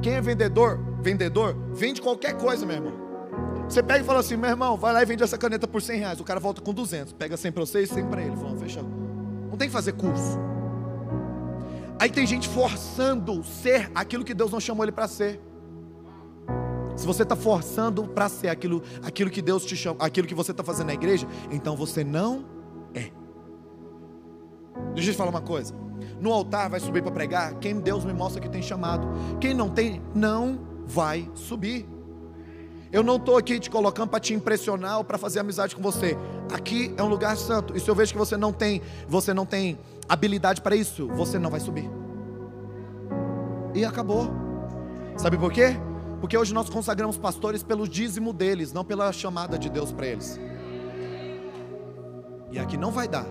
Quem 0.00 0.14
é 0.14 0.20
vendedor, 0.20 0.78
vendedor, 1.02 1.56
vende 1.74 2.00
qualquer 2.00 2.34
coisa, 2.34 2.64
meu 2.64 2.76
irmão. 2.76 3.03
Você 3.68 3.82
pega 3.82 4.00
e 4.00 4.04
fala 4.04 4.20
assim, 4.20 4.36
meu 4.36 4.50
irmão, 4.50 4.76
vai 4.76 4.92
lá 4.92 5.02
e 5.02 5.06
vende 5.06 5.22
essa 5.22 5.38
caneta 5.38 5.66
por 5.66 5.80
100 5.80 5.98
reais. 5.98 6.20
O 6.20 6.24
cara 6.24 6.38
volta 6.38 6.60
com 6.60 6.72
200. 6.72 7.12
Pega 7.14 7.36
100 7.36 7.52
para 7.52 7.60
você 7.64 7.82
e 7.82 7.86
100 7.86 8.06
para 8.06 8.22
ele. 8.22 8.36
Falando, 8.36 8.58
fechou. 8.58 8.84
Não 9.50 9.56
tem 9.56 9.68
que 9.68 9.72
fazer 9.72 9.92
curso. 9.92 10.38
Aí 11.98 12.10
tem 12.10 12.26
gente 12.26 12.48
forçando 12.48 13.42
ser 13.44 13.90
aquilo 13.94 14.24
que 14.24 14.34
Deus 14.34 14.50
não 14.50 14.60
chamou 14.60 14.84
ele 14.84 14.92
para 14.92 15.08
ser. 15.08 15.40
Se 16.96 17.06
você 17.06 17.22
está 17.22 17.34
forçando 17.34 18.06
para 18.06 18.28
ser 18.28 18.48
aquilo, 18.48 18.82
aquilo 19.02 19.30
que 19.30 19.42
Deus 19.42 19.64
te 19.64 19.76
chama, 19.76 19.96
aquilo 19.98 20.26
que 20.26 20.34
você 20.34 20.52
está 20.52 20.62
fazendo 20.62 20.88
na 20.88 20.94
igreja, 20.94 21.26
então 21.50 21.76
você 21.76 22.04
não 22.04 22.44
é. 22.94 23.10
Deixa 24.94 25.10
eu 25.10 25.14
te 25.14 25.16
falar 25.16 25.30
uma 25.30 25.40
coisa. 25.40 25.74
No 26.20 26.32
altar 26.32 26.70
vai 26.70 26.80
subir 26.80 27.02
para 27.02 27.10
pregar 27.10 27.54
quem 27.54 27.80
Deus 27.80 28.04
me 28.04 28.12
mostra 28.12 28.40
que 28.40 28.48
tem 28.48 28.62
chamado. 28.62 29.08
Quem 29.40 29.54
não 29.54 29.68
tem, 29.68 30.02
não 30.14 30.60
vai 30.86 31.28
subir. 31.34 31.93
Eu 32.94 33.02
não 33.02 33.16
estou 33.16 33.36
aqui 33.36 33.58
te 33.58 33.68
colocando 33.68 34.08
para 34.08 34.20
te 34.20 34.32
impressionar 34.34 34.98
ou 34.98 35.04
para 35.04 35.18
fazer 35.18 35.40
amizade 35.40 35.74
com 35.74 35.82
você. 35.82 36.16
Aqui 36.52 36.94
é 36.96 37.02
um 37.02 37.08
lugar 37.08 37.36
santo. 37.36 37.76
E 37.76 37.80
se 37.80 37.90
eu 37.90 37.94
vejo 37.94 38.12
que 38.12 38.18
você 38.18 38.36
não 38.36 38.52
tem, 38.52 38.80
você 39.08 39.34
não 39.34 39.44
tem 39.44 39.80
habilidade 40.08 40.60
para 40.60 40.76
isso, 40.76 41.08
você 41.08 41.36
não 41.36 41.50
vai 41.50 41.58
subir. 41.58 41.90
E 43.74 43.84
acabou. 43.84 44.30
Sabe 45.16 45.36
por 45.36 45.52
quê? 45.52 45.76
Porque 46.20 46.38
hoje 46.38 46.54
nós 46.54 46.70
consagramos 46.70 47.18
pastores 47.18 47.64
pelo 47.64 47.88
dízimo 47.88 48.32
deles, 48.32 48.72
não 48.72 48.84
pela 48.84 49.12
chamada 49.12 49.58
de 49.58 49.68
Deus 49.68 49.90
para 49.90 50.06
eles. 50.06 50.38
E 52.52 52.60
aqui 52.60 52.76
não 52.76 52.92
vai 52.92 53.08
dar. 53.08 53.26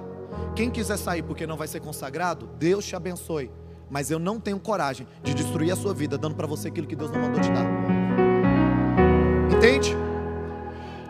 Quem 0.58 0.70
quiser 0.70 0.98
sair 0.98 1.24
porque 1.24 1.48
não 1.48 1.56
vai 1.56 1.70
ser 1.70 1.80
consagrado, 1.80 2.50
Deus 2.60 2.84
te 2.84 2.98
abençoe. 2.98 3.50
Mas 3.90 4.12
eu 4.12 4.20
não 4.20 4.42
tenho 4.42 4.60
coragem 4.60 5.08
de 5.24 5.34
destruir 5.34 5.72
a 5.72 5.78
sua 5.78 5.94
vida 5.94 6.18
dando 6.18 6.36
para 6.36 6.48
você 6.48 6.68
aquilo 6.68 6.86
que 6.86 6.98
Deus 6.98 7.12
não 7.12 7.22
mandou 7.22 7.40
te 7.40 7.50
dar. 7.50 8.03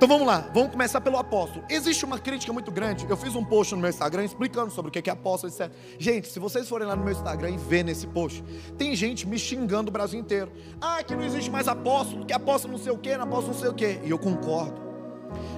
Então 0.04 0.18
vamos 0.18 0.28
lá, 0.28 0.52
vamos 0.54 0.70
começar 0.70 1.00
pelo 1.00 1.16
apóstolo. 1.16 1.64
Existe 1.70 2.04
uma 2.04 2.20
crítica 2.20 2.52
muito 2.52 2.70
grande. 2.70 3.06
Eu 3.10 3.16
fiz 3.16 3.38
um 3.38 3.46
post 3.46 3.74
no 3.74 3.80
meu 3.80 3.90
Instagram 3.90 4.26
explicando 4.26 4.70
sobre 4.70 4.90
o 4.90 4.92
que 4.92 5.10
é 5.10 5.14
apóstolo, 5.14 5.54
etc. 5.54 5.72
Gente, 5.98 6.28
se 6.28 6.40
vocês 6.40 6.68
forem 6.68 6.86
lá 6.86 6.94
no 6.94 7.06
meu 7.06 7.14
Instagram 7.14 7.52
e 7.52 7.58
ver 7.58 7.86
nesse 7.86 8.06
post, 8.08 8.44
tem 8.78 8.94
gente 8.98 9.26
me 9.26 9.40
xingando 9.40 9.88
o 9.88 9.94
Brasil 9.94 10.20
inteiro. 10.20 10.52
Ah, 10.82 11.02
que 11.02 11.16
não 11.16 11.24
existe 11.24 11.50
mais 11.50 11.70
apóstolo, 11.70 12.26
que 12.26 12.34
apóstolo 12.34 12.74
não 12.74 12.84
sei 12.84 12.92
o 12.92 12.98
que, 12.98 13.16
não 13.16 13.24
apóstolo 13.24 13.54
não 13.54 13.62
sei 13.62 13.70
o 13.70 13.74
que. 13.74 14.02
E 14.04 14.10
eu 14.10 14.20
concordo. 14.20 14.82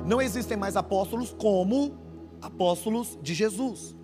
Não 0.06 0.22
existem 0.22 0.56
mais 0.56 0.78
apóstolos 0.78 1.36
como 1.36 1.98
apóstolos 2.40 3.18
de 3.24 3.34
Jesus. 3.34 3.96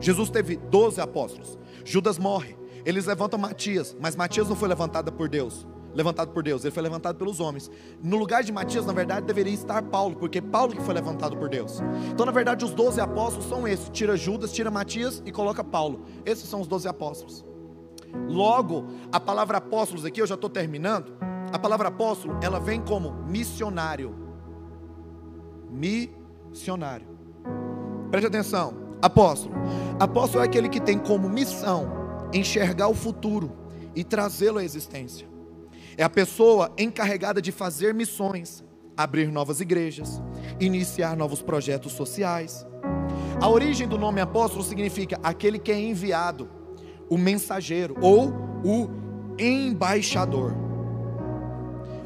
Jesus 0.00 0.30
teve 0.30 0.56
12 0.56 0.98
apóstolos. 0.98 1.58
Judas 1.84 2.18
morre. 2.18 2.56
Eles 2.86 3.04
levantam 3.04 3.38
Matias, 3.38 3.94
mas 4.00 4.16
Matias 4.16 4.48
não 4.48 4.56
foi 4.56 4.70
levantado 4.70 5.12
por 5.12 5.28
Deus 5.28 5.66
levantado 5.94 6.32
por 6.32 6.42
Deus, 6.42 6.64
ele 6.64 6.72
foi 6.72 6.82
levantado 6.82 7.16
pelos 7.16 7.40
homens. 7.40 7.70
No 8.02 8.16
lugar 8.16 8.42
de 8.42 8.52
Matias, 8.52 8.86
na 8.86 8.92
verdade, 8.92 9.26
deveria 9.26 9.52
estar 9.52 9.82
Paulo, 9.82 10.16
porque 10.16 10.40
Paulo 10.40 10.72
que 10.72 10.82
foi 10.82 10.94
levantado 10.94 11.36
por 11.36 11.48
Deus. 11.48 11.80
Então, 12.10 12.24
na 12.24 12.32
verdade, 12.32 12.64
os 12.64 12.72
doze 12.72 13.00
apóstolos 13.00 13.46
são 13.46 13.66
esses: 13.66 13.88
tira 13.90 14.16
Judas, 14.16 14.52
tira 14.52 14.70
Matias 14.70 15.22
e 15.24 15.32
coloca 15.32 15.62
Paulo. 15.64 16.02
Esses 16.24 16.48
são 16.48 16.60
os 16.60 16.66
doze 16.66 16.88
apóstolos. 16.88 17.44
Logo, 18.28 18.86
a 19.12 19.20
palavra 19.20 19.58
apóstolos 19.58 20.04
aqui, 20.04 20.20
eu 20.20 20.26
já 20.26 20.34
estou 20.34 20.50
terminando. 20.50 21.12
A 21.52 21.58
palavra 21.58 21.88
apóstolo, 21.88 22.38
ela 22.42 22.60
vem 22.60 22.80
como 22.80 23.12
missionário. 23.26 24.14
Missionário. 25.70 27.06
Preste 28.10 28.26
atenção. 28.26 28.74
Apóstolo. 29.02 29.54
Apóstolo 29.98 30.42
é 30.42 30.46
aquele 30.46 30.68
que 30.68 30.80
tem 30.80 30.98
como 30.98 31.28
missão 31.28 31.88
enxergar 32.32 32.88
o 32.88 32.94
futuro 32.94 33.52
e 33.94 34.04
trazê-lo 34.04 34.58
à 34.58 34.64
existência. 34.64 35.29
É 36.00 36.02
a 36.02 36.08
pessoa 36.08 36.72
encarregada 36.78 37.42
de 37.42 37.52
fazer 37.52 37.92
missões, 37.92 38.64
abrir 38.96 39.30
novas 39.30 39.60
igrejas, 39.60 40.18
iniciar 40.58 41.14
novos 41.14 41.42
projetos 41.42 41.92
sociais. 41.92 42.66
A 43.38 43.46
origem 43.46 43.86
do 43.86 43.98
nome 43.98 44.18
apóstolo 44.18 44.64
significa 44.64 45.20
aquele 45.22 45.58
que 45.58 45.70
é 45.70 45.78
enviado, 45.78 46.48
o 47.06 47.18
mensageiro 47.18 47.96
ou 48.00 48.32
o 48.64 48.88
embaixador. 49.38 50.54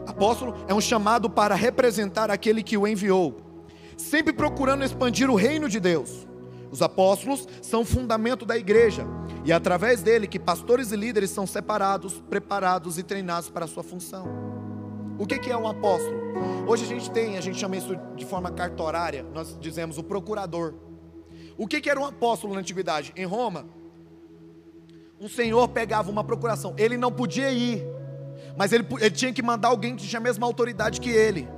Apóstolo 0.08 0.56
é 0.66 0.74
um 0.74 0.80
chamado 0.80 1.30
para 1.30 1.54
representar 1.54 2.32
aquele 2.32 2.64
que 2.64 2.76
o 2.76 2.88
enviou, 2.88 3.36
sempre 3.96 4.32
procurando 4.32 4.82
expandir 4.82 5.30
o 5.30 5.36
reino 5.36 5.68
de 5.68 5.78
Deus. 5.78 6.26
Os 6.68 6.82
apóstolos 6.82 7.46
são 7.62 7.84
fundamento 7.84 8.44
da 8.44 8.58
igreja 8.58 9.06
e 9.44 9.52
é 9.52 9.54
através 9.54 10.02
dele 10.02 10.26
que 10.26 10.38
pastores 10.38 10.90
e 10.90 10.96
líderes 10.96 11.30
são 11.30 11.46
separados, 11.46 12.22
preparados 12.30 12.96
e 12.96 13.02
treinados 13.02 13.50
para 13.50 13.66
a 13.66 13.68
sua 13.68 13.82
função. 13.82 14.26
O 15.18 15.26
que 15.26 15.50
é 15.50 15.56
um 15.56 15.68
apóstolo? 15.68 16.18
Hoje 16.66 16.84
a 16.84 16.88
gente 16.88 17.10
tem, 17.10 17.36
a 17.36 17.40
gente 17.40 17.58
chama 17.58 17.76
isso 17.76 17.94
de 18.16 18.24
forma 18.24 18.50
cartorária, 18.50 19.22
nós 19.34 19.56
dizemos 19.60 19.98
o 19.98 20.02
procurador. 20.02 20.74
O 21.58 21.68
que 21.68 21.88
era 21.88 22.00
um 22.00 22.06
apóstolo 22.06 22.54
na 22.54 22.60
antiguidade? 22.60 23.12
Em 23.14 23.26
Roma, 23.26 23.66
um 25.20 25.28
senhor 25.28 25.68
pegava 25.68 26.10
uma 26.10 26.24
procuração, 26.24 26.74
ele 26.78 26.96
não 26.96 27.12
podia 27.12 27.50
ir, 27.52 27.84
mas 28.56 28.72
ele, 28.72 28.86
ele 28.98 29.10
tinha 29.10 29.32
que 29.32 29.42
mandar 29.42 29.68
alguém 29.68 29.94
que 29.94 30.06
tinha 30.06 30.18
a 30.18 30.22
mesma 30.22 30.46
autoridade 30.46 31.00
que 31.00 31.10
ele. 31.10 31.48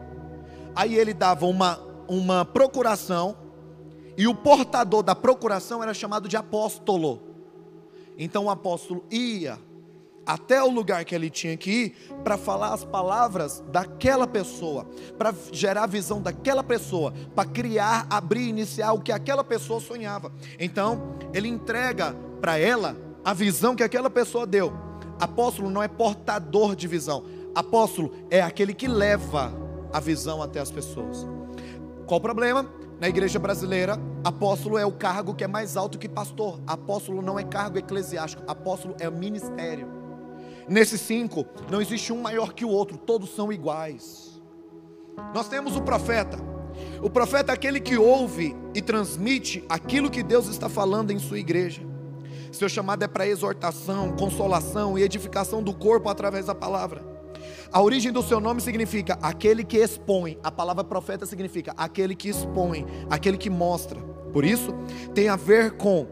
Aí 0.74 0.94
ele 0.94 1.14
dava 1.14 1.46
uma, 1.46 1.78
uma 2.08 2.44
procuração 2.44 3.36
e 4.18 4.26
o 4.26 4.34
portador 4.34 5.02
da 5.02 5.14
procuração 5.14 5.82
era 5.82 5.94
chamado 5.94 6.28
de 6.28 6.36
apóstolo. 6.36 7.25
Então 8.18 8.44
o 8.44 8.50
apóstolo 8.50 9.04
ia 9.10 9.58
até 10.26 10.60
o 10.60 10.68
lugar 10.68 11.04
que 11.04 11.14
ele 11.14 11.30
tinha 11.30 11.56
que 11.56 11.70
ir 11.70 11.90
para 12.24 12.36
falar 12.36 12.74
as 12.74 12.84
palavras 12.84 13.62
daquela 13.70 14.26
pessoa, 14.26 14.84
para 15.16 15.32
gerar 15.52 15.84
a 15.84 15.86
visão 15.86 16.20
daquela 16.20 16.64
pessoa, 16.64 17.14
para 17.34 17.48
criar, 17.48 18.06
abrir, 18.10 18.48
iniciar 18.48 18.92
o 18.92 19.00
que 19.00 19.12
aquela 19.12 19.44
pessoa 19.44 19.78
sonhava. 19.78 20.32
Então, 20.58 21.14
ele 21.32 21.46
entrega 21.46 22.16
para 22.40 22.58
ela 22.58 22.96
a 23.24 23.32
visão 23.32 23.76
que 23.76 23.84
aquela 23.84 24.10
pessoa 24.10 24.46
deu. 24.46 24.72
Apóstolo 25.20 25.70
não 25.70 25.82
é 25.82 25.88
portador 25.88 26.74
de 26.74 26.88
visão. 26.88 27.24
Apóstolo 27.54 28.12
é 28.28 28.42
aquele 28.42 28.74
que 28.74 28.88
leva 28.88 29.52
a 29.92 30.00
visão 30.00 30.42
até 30.42 30.58
as 30.58 30.70
pessoas. 30.70 31.26
Qual 32.06 32.18
o 32.18 32.22
problema? 32.22 32.68
Na 32.98 33.08
igreja 33.08 33.38
brasileira, 33.38 33.98
apóstolo 34.24 34.78
é 34.78 34.86
o 34.86 34.92
cargo 34.92 35.34
que 35.34 35.44
é 35.44 35.46
mais 35.46 35.76
alto 35.76 35.98
que 35.98 36.08
pastor. 36.08 36.58
Apóstolo 36.66 37.20
não 37.20 37.38
é 37.38 37.44
cargo 37.44 37.76
eclesiástico, 37.76 38.42
apóstolo 38.46 38.96
é 38.98 39.10
ministério. 39.10 39.86
Nesses 40.66 41.02
cinco, 41.02 41.44
não 41.70 41.80
existe 41.82 42.10
um 42.10 42.22
maior 42.22 42.54
que 42.54 42.64
o 42.64 42.70
outro, 42.70 42.96
todos 42.96 43.34
são 43.34 43.52
iguais. 43.52 44.40
Nós 45.34 45.46
temos 45.46 45.76
o 45.76 45.82
profeta. 45.82 46.38
O 47.02 47.10
profeta 47.10 47.52
é 47.52 47.54
aquele 47.54 47.80
que 47.80 47.98
ouve 47.98 48.56
e 48.74 48.80
transmite 48.80 49.62
aquilo 49.68 50.10
que 50.10 50.22
Deus 50.22 50.48
está 50.48 50.68
falando 50.68 51.10
em 51.10 51.18
sua 51.18 51.38
igreja. 51.38 51.82
Seu 52.50 52.68
chamado 52.68 53.02
é 53.02 53.08
para 53.08 53.26
exortação, 53.26 54.16
consolação 54.16 54.98
e 54.98 55.02
edificação 55.02 55.62
do 55.62 55.74
corpo 55.74 56.08
através 56.08 56.46
da 56.46 56.54
palavra. 56.54 57.15
A 57.72 57.82
origem 57.82 58.12
do 58.12 58.22
seu 58.22 58.40
nome 58.40 58.60
significa 58.60 59.18
aquele 59.20 59.64
que 59.64 59.78
expõe. 59.78 60.38
A 60.42 60.50
palavra 60.50 60.84
profeta 60.84 61.26
significa 61.26 61.74
aquele 61.76 62.14
que 62.14 62.28
expõe, 62.28 62.86
aquele 63.10 63.36
que 63.36 63.50
mostra. 63.50 64.00
Por 64.32 64.44
isso, 64.44 64.74
tem 65.14 65.28
a 65.28 65.36
ver 65.36 65.72
com 65.72 66.06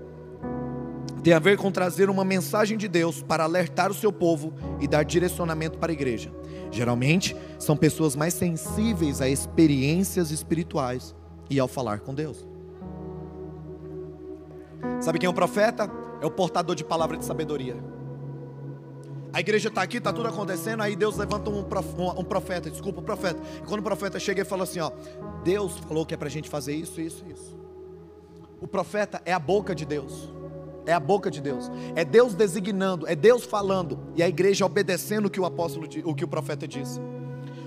tem 1.22 1.32
a 1.32 1.38
ver 1.38 1.56
com 1.56 1.72
trazer 1.72 2.10
uma 2.10 2.22
mensagem 2.22 2.76
de 2.76 2.86
Deus 2.86 3.22
para 3.22 3.44
alertar 3.44 3.90
o 3.90 3.94
seu 3.94 4.12
povo 4.12 4.52
e 4.78 4.86
dar 4.86 5.04
direcionamento 5.04 5.78
para 5.78 5.90
a 5.90 5.94
igreja. 5.94 6.30
Geralmente, 6.70 7.34
são 7.58 7.74
pessoas 7.74 8.14
mais 8.14 8.34
sensíveis 8.34 9.22
a 9.22 9.28
experiências 9.28 10.30
espirituais 10.30 11.14
e 11.48 11.58
ao 11.58 11.66
falar 11.66 12.00
com 12.00 12.14
Deus. 12.14 12.46
Sabe 15.00 15.18
quem 15.18 15.26
é 15.26 15.30
o 15.30 15.34
profeta? 15.34 15.90
É 16.20 16.26
o 16.26 16.30
portador 16.30 16.76
de 16.76 16.84
palavra 16.84 17.16
de 17.16 17.24
sabedoria. 17.24 17.93
A 19.34 19.40
igreja 19.40 19.68
está 19.68 19.82
aqui, 19.82 19.96
está 19.96 20.12
tudo 20.12 20.28
acontecendo, 20.28 20.80
aí 20.80 20.94
Deus 20.94 21.16
levanta 21.16 21.50
um, 21.50 21.58
um 21.58 22.24
profeta, 22.24 22.70
desculpa, 22.70 23.00
um 23.00 23.04
profeta. 23.04 23.40
E 23.58 23.66
quando 23.66 23.80
o 23.80 23.82
profeta 23.82 24.20
chega 24.20 24.42
e 24.42 24.44
fala 24.44 24.62
assim: 24.62 24.78
ó, 24.78 24.92
Deus 25.42 25.76
falou 25.88 26.06
que 26.06 26.14
é 26.14 26.16
para 26.16 26.28
a 26.28 26.30
gente 26.30 26.48
fazer 26.48 26.72
isso, 26.72 27.00
isso, 27.00 27.24
isso. 27.26 27.58
O 28.60 28.68
profeta 28.68 29.20
é 29.24 29.32
a 29.32 29.38
boca 29.40 29.74
de 29.74 29.84
Deus. 29.84 30.32
É 30.86 30.92
a 30.92 31.00
boca 31.00 31.32
de 31.32 31.40
Deus. 31.40 31.68
É 31.96 32.04
Deus 32.04 32.32
designando, 32.34 33.08
é 33.08 33.16
Deus 33.16 33.44
falando 33.44 33.98
e 34.14 34.22
a 34.22 34.28
igreja 34.28 34.64
obedecendo 34.64 35.26
o 35.26 35.30
que 35.30 35.40
o 35.40 35.44
apóstolo, 35.44 35.88
o 36.04 36.14
que 36.14 36.24
o 36.24 36.28
profeta 36.28 36.68
disse. 36.68 37.00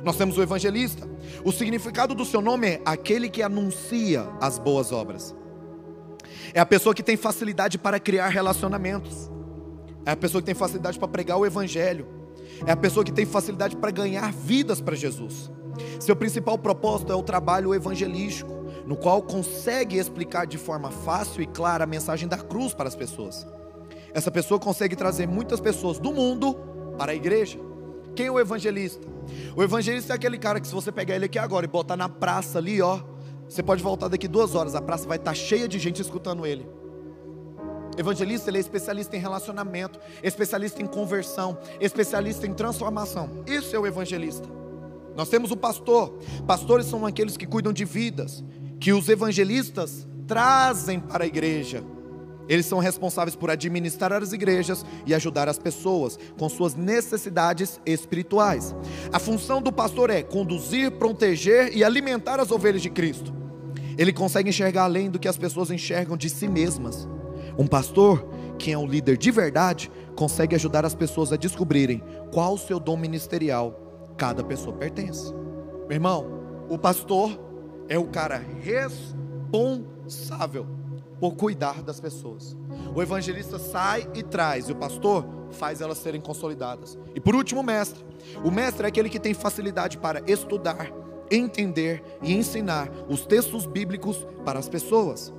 Nós 0.06 0.16
temos 0.16 0.38
o 0.38 0.42
evangelista. 0.42 1.06
O 1.44 1.52
significado 1.52 2.16
do 2.16 2.24
seu 2.24 2.40
nome 2.40 2.68
é 2.68 2.82
aquele 2.86 3.30
que 3.30 3.44
anuncia 3.44 4.26
as 4.40 4.58
boas 4.58 4.94
obras. 4.94 5.36
É 6.54 6.62
a 6.62 6.66
pessoa 6.66 6.96
que 6.96 7.04
tem 7.04 7.18
facilidade 7.18 7.78
para 7.78 8.00
criar 8.00 8.30
relacionamentos. 8.30 9.30
É 10.08 10.12
a 10.12 10.16
pessoa 10.16 10.42
que 10.42 10.46
tem 10.46 10.56
facilidade 10.56 10.98
para 10.98 11.08
pregar 11.10 11.38
o 11.38 11.46
Evangelho. 11.46 12.08
É 12.66 12.72
a 12.72 12.78
pessoa 12.78 13.04
que 13.04 13.12
tem 13.12 13.26
facilidade 13.26 13.76
para 13.76 13.92
ganhar 13.92 14.32
vidas 14.32 14.80
para 14.80 14.96
Jesus. 14.96 15.52
Seu 16.00 16.16
principal 16.16 16.58
propósito 16.58 17.12
é 17.12 17.16
o 17.16 17.22
trabalho 17.22 17.76
evangelístico, 17.76 18.50
no 18.86 18.96
qual 18.96 19.22
consegue 19.22 19.98
explicar 19.98 20.48
de 20.48 20.58
forma 20.58 20.92
fácil 20.92 21.42
e 21.42 21.46
clara 21.46 21.84
a 21.84 21.88
mensagem 21.88 22.26
da 22.26 22.38
cruz 22.38 22.74
para 22.74 22.88
as 22.88 22.96
pessoas. 22.96 23.46
Essa 24.14 24.32
pessoa 24.32 24.58
consegue 24.58 24.96
trazer 24.96 25.28
muitas 25.28 25.60
pessoas 25.60 26.00
do 26.00 26.14
mundo 26.14 26.56
para 26.98 27.12
a 27.12 27.16
igreja. 27.16 27.60
Quem 28.16 28.28
é 28.28 28.32
o 28.32 28.40
evangelista? 28.40 29.06
O 29.58 29.62
evangelista 29.62 30.14
é 30.14 30.16
aquele 30.16 30.38
cara 30.38 30.62
que, 30.62 30.68
se 30.68 30.74
você 30.74 30.90
pegar 30.90 31.16
ele 31.16 31.26
aqui 31.26 31.38
agora 31.38 31.66
e 31.66 31.70
botar 31.70 31.98
na 31.98 32.08
praça 32.08 32.60
ali, 32.60 32.82
ó, 32.82 33.02
você 33.48 33.62
pode 33.62 33.84
voltar 33.84 34.08
daqui 34.08 34.28
duas 34.28 34.56
horas, 34.56 34.74
a 34.74 34.82
praça 34.82 35.06
vai 35.06 35.18
estar 35.18 35.34
cheia 35.34 35.68
de 35.68 35.78
gente 35.78 36.02
escutando 36.02 36.46
ele. 36.46 36.66
Evangelista, 37.98 38.50
ele 38.50 38.58
é 38.58 38.62
especialista 38.62 39.16
em 39.16 39.20
relacionamento, 39.20 40.00
especialista 40.22 40.82
em 40.82 40.86
conversão, 40.86 41.58
especialista 41.82 42.46
em 42.46 42.54
transformação. 42.54 43.44
Isso 43.48 43.76
é 43.76 43.80
o 43.80 43.88
evangelista. 43.88 44.48
Nós 45.16 45.30
temos 45.30 45.50
o 45.50 45.58
pastor. 45.58 46.20
Pastores 46.46 46.86
são 46.86 47.06
aqueles 47.06 47.36
que 47.36 47.48
cuidam 47.48 47.74
de 47.74 47.84
vidas, 47.84 48.44
que 48.80 48.94
os 48.94 49.10
evangelistas 49.10 50.08
trazem 50.28 51.00
para 51.00 51.24
a 51.24 51.28
igreja. 51.28 51.84
Eles 52.48 52.66
são 52.66 52.80
responsáveis 52.80 53.36
por 53.36 53.50
administrar 53.50 54.14
as 54.14 54.32
igrejas 54.32 54.86
e 55.06 55.14
ajudar 55.14 55.50
as 55.50 55.58
pessoas 55.58 56.18
com 56.38 56.48
suas 56.48 56.76
necessidades 56.76 57.82
espirituais. 57.86 58.76
A 59.12 59.20
função 59.20 59.62
do 59.62 59.72
pastor 59.72 60.10
é 60.10 60.22
conduzir, 60.22 60.92
proteger 60.92 61.76
e 61.76 61.84
alimentar 61.84 62.40
as 62.40 62.52
ovelhas 62.52 62.82
de 62.82 62.90
Cristo. 62.90 63.34
Ele 63.98 64.14
consegue 64.14 64.50
enxergar 64.50 64.84
além 64.84 65.10
do 65.10 65.18
que 65.18 65.28
as 65.28 65.38
pessoas 65.38 65.72
enxergam 65.72 66.16
de 66.16 66.30
si 66.30 66.48
mesmas. 66.48 67.08
Um 67.58 67.66
pastor, 67.66 68.24
que 68.60 68.72
é 68.72 68.78
um 68.78 68.86
líder 68.86 69.18
de 69.18 69.32
verdade, 69.32 69.92
consegue 70.16 70.54
ajudar 70.56 70.86
as 70.86 70.94
pessoas 70.94 71.34
a 71.34 71.36
descobrirem 71.36 72.04
qual 72.32 72.54
o 72.54 72.58
seu 72.58 72.80
dom 72.80 72.98
ministerial 72.98 74.14
cada 74.16 74.44
pessoa 74.44 74.76
pertence. 74.76 75.34
Meu 75.88 75.96
irmão, 75.96 76.28
o 76.70 76.78
pastor 76.78 77.32
é 77.90 77.98
o 77.98 78.06
cara 78.08 78.38
responsável 78.62 80.68
por 81.20 81.36
cuidar 81.36 81.82
das 81.82 82.00
pessoas. 82.00 82.56
O 82.94 83.02
evangelista 83.02 83.58
sai 83.58 84.08
e 84.14 84.22
traz, 84.22 84.70
e 84.70 84.72
o 84.72 84.76
pastor 84.76 85.26
faz 85.52 85.82
elas 85.82 85.98
serem 85.98 86.22
consolidadas. 86.22 86.96
E 87.16 87.20
por 87.20 87.36
último, 87.36 87.62
o 87.62 87.64
mestre. 87.64 88.06
O 88.44 88.52
mestre 88.52 88.86
é 88.86 88.90
aquele 88.90 89.10
que 89.10 89.20
tem 89.20 89.34
facilidade 89.34 89.98
para 89.98 90.22
estudar, 90.30 90.92
entender 91.32 92.04
e 92.22 92.36
ensinar 92.36 92.92
os 93.10 93.26
textos 93.26 93.66
bíblicos 93.66 94.28
para 94.46 94.60
as 94.60 94.70
pessoas. 94.70 95.34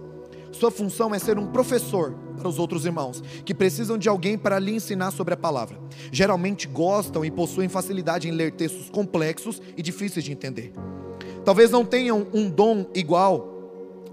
Sua 0.52 0.70
função 0.70 1.14
é 1.14 1.18
ser 1.18 1.38
um 1.38 1.46
professor 1.46 2.14
para 2.36 2.48
os 2.48 2.58
outros 2.58 2.84
irmãos, 2.84 3.22
que 3.44 3.54
precisam 3.54 3.98
de 3.98 4.08
alguém 4.08 4.38
para 4.38 4.58
lhe 4.58 4.72
ensinar 4.72 5.10
sobre 5.10 5.34
a 5.34 5.36
palavra. 5.36 5.78
Geralmente 6.12 6.66
gostam 6.66 7.24
e 7.24 7.30
possuem 7.30 7.68
facilidade 7.68 8.28
em 8.28 8.32
ler 8.32 8.52
textos 8.52 8.88
complexos 8.88 9.60
e 9.76 9.82
difíceis 9.82 10.24
de 10.24 10.32
entender. 10.32 10.72
Talvez 11.44 11.70
não 11.70 11.84
tenham 11.84 12.26
um 12.32 12.48
dom 12.48 12.86
igual 12.94 13.58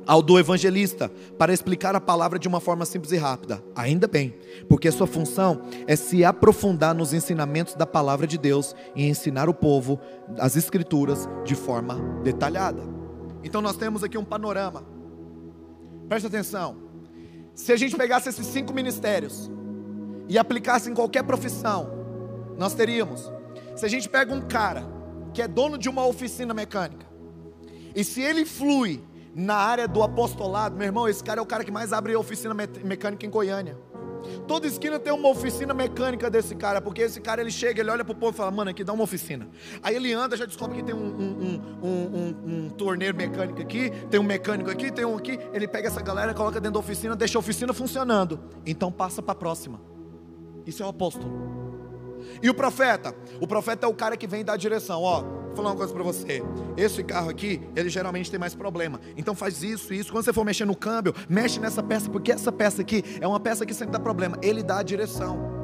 ao 0.07 0.21
do 0.21 0.37
evangelista 0.37 1.11
para 1.37 1.53
explicar 1.53 1.95
a 1.95 2.01
palavra 2.01 2.37
de 2.37 2.47
uma 2.47 2.59
forma 2.59 2.85
simples 2.85 3.11
e 3.11 3.17
rápida. 3.17 3.63
Ainda 3.75 4.07
bem, 4.07 4.35
porque 4.69 4.91
sua 4.91 5.07
função 5.07 5.63
é 5.87 5.95
se 5.95 6.23
aprofundar 6.23 6.93
nos 6.93 7.13
ensinamentos 7.13 7.73
da 7.73 7.85
palavra 7.85 8.27
de 8.27 8.37
Deus 8.37 8.75
e 8.95 9.07
ensinar 9.07 9.49
o 9.49 9.53
povo 9.53 9.99
as 10.39 10.55
escrituras 10.55 11.27
de 11.43 11.55
forma 11.55 11.95
detalhada. 12.23 12.83
Então 13.43 13.61
nós 13.61 13.77
temos 13.77 14.03
aqui 14.03 14.17
um 14.17 14.25
panorama. 14.25 14.94
Preste 16.07 16.27
atenção. 16.27 16.77
Se 17.53 17.71
a 17.71 17.77
gente 17.77 17.95
pegasse 17.95 18.29
esses 18.29 18.45
cinco 18.47 18.73
ministérios 18.73 19.49
e 20.27 20.37
aplicasse 20.37 20.89
em 20.89 20.93
qualquer 20.93 21.23
profissão, 21.23 21.89
nós 22.57 22.73
teríamos. 22.73 23.31
Se 23.75 23.85
a 23.85 23.89
gente 23.89 24.09
pega 24.09 24.33
um 24.33 24.41
cara 24.41 24.85
que 25.33 25.41
é 25.41 25.47
dono 25.47 25.77
de 25.77 25.89
uma 25.89 26.05
oficina 26.05 26.53
mecânica, 26.53 27.05
e 27.95 28.03
se 28.03 28.21
ele 28.21 28.45
flui 28.45 29.03
na 29.33 29.55
área 29.55 29.87
do 29.87 30.03
apostolado, 30.03 30.75
meu 30.75 30.85
irmão, 30.85 31.07
esse 31.07 31.23
cara 31.23 31.39
é 31.39 31.43
o 31.43 31.45
cara 31.45 31.63
que 31.63 31.71
mais 31.71 31.91
abre 31.91 32.15
oficina 32.15 32.53
me 32.53 32.67
mecânica 32.83 33.25
em 33.25 33.29
Goiânia. 33.29 33.77
Toda 34.47 34.67
esquina 34.67 34.99
tem 34.99 35.13
uma 35.13 35.29
oficina 35.29 35.73
mecânica 35.73 36.29
desse 36.29 36.55
cara, 36.55 36.81
porque 36.81 37.01
esse 37.01 37.19
cara 37.21 37.41
ele 37.41 37.51
chega, 37.51 37.81
ele 37.81 37.89
olha 37.89 38.03
pro 38.03 38.15
povo 38.15 38.33
e 38.33 38.37
fala, 38.37 38.51
mano, 38.51 38.69
aqui 38.69 38.83
dá 38.83 38.93
uma 38.93 39.03
oficina. 39.03 39.47
Aí 39.81 39.95
ele 39.95 40.13
anda, 40.13 40.35
já 40.37 40.45
descobre 40.45 40.77
que 40.77 40.83
tem 40.83 40.95
um, 40.95 40.99
um, 41.07 41.61
um, 41.83 42.35
um, 42.45 42.69
torneiro 42.69 43.15
mecânico 43.15 43.61
aqui, 43.61 43.91
tem 44.09 44.19
um 44.19 44.23
mecânico 44.23 44.69
aqui, 44.69 44.91
tem 44.91 45.05
um 45.05 45.15
aqui. 45.15 45.39
Ele 45.53 45.67
pega 45.67 45.87
essa 45.87 46.01
galera, 46.01 46.33
coloca 46.33 46.59
dentro 46.59 46.73
da 46.73 46.79
oficina, 46.79 47.15
deixa 47.15 47.37
a 47.37 47.39
oficina 47.39 47.73
funcionando. 47.73 48.39
Então 48.65 48.91
passa 48.91 49.21
para 49.21 49.33
a 49.33 49.35
próxima. 49.35 49.79
Isso 50.65 50.81
é 50.81 50.85
o 50.85 50.89
apóstolo. 50.89 51.54
E 52.41 52.49
o 52.49 52.53
profeta? 52.53 53.15
O 53.39 53.47
profeta 53.47 53.85
é 53.85 53.89
o 53.89 53.93
cara 53.93 54.17
que 54.17 54.27
vem 54.27 54.43
dar 54.43 54.57
direção. 54.57 55.01
Ó, 55.01 55.21
vou 55.21 55.55
falar 55.55 55.69
uma 55.69 55.75
coisa 55.75 55.93
para 55.93 56.03
você. 56.03 56.43
Esse 56.77 57.03
carro 57.03 57.29
aqui, 57.29 57.61
ele 57.75 57.89
geralmente 57.89 58.29
tem 58.29 58.39
mais 58.39 58.53
problema. 58.53 58.99
Então 59.15 59.33
faz 59.33 59.63
isso 59.63 59.93
e 59.93 59.99
isso. 59.99 60.11
Quando 60.11 60.25
você 60.25 60.33
for 60.33 60.43
mexer 60.43 60.65
no 60.65 60.75
câmbio, 60.75 61.13
mexe 61.29 61.59
nessa 61.59 61.81
peça, 61.81 62.09
porque 62.09 62.31
essa 62.31 62.51
peça 62.51 62.81
aqui 62.81 63.03
é 63.19 63.27
uma 63.27 63.39
peça 63.39 63.65
que 63.65 63.73
sempre 63.73 63.93
dá 63.93 63.99
problema. 63.99 64.37
Ele 64.41 64.61
dá 64.61 64.79
a 64.79 64.83
direção. 64.83 65.54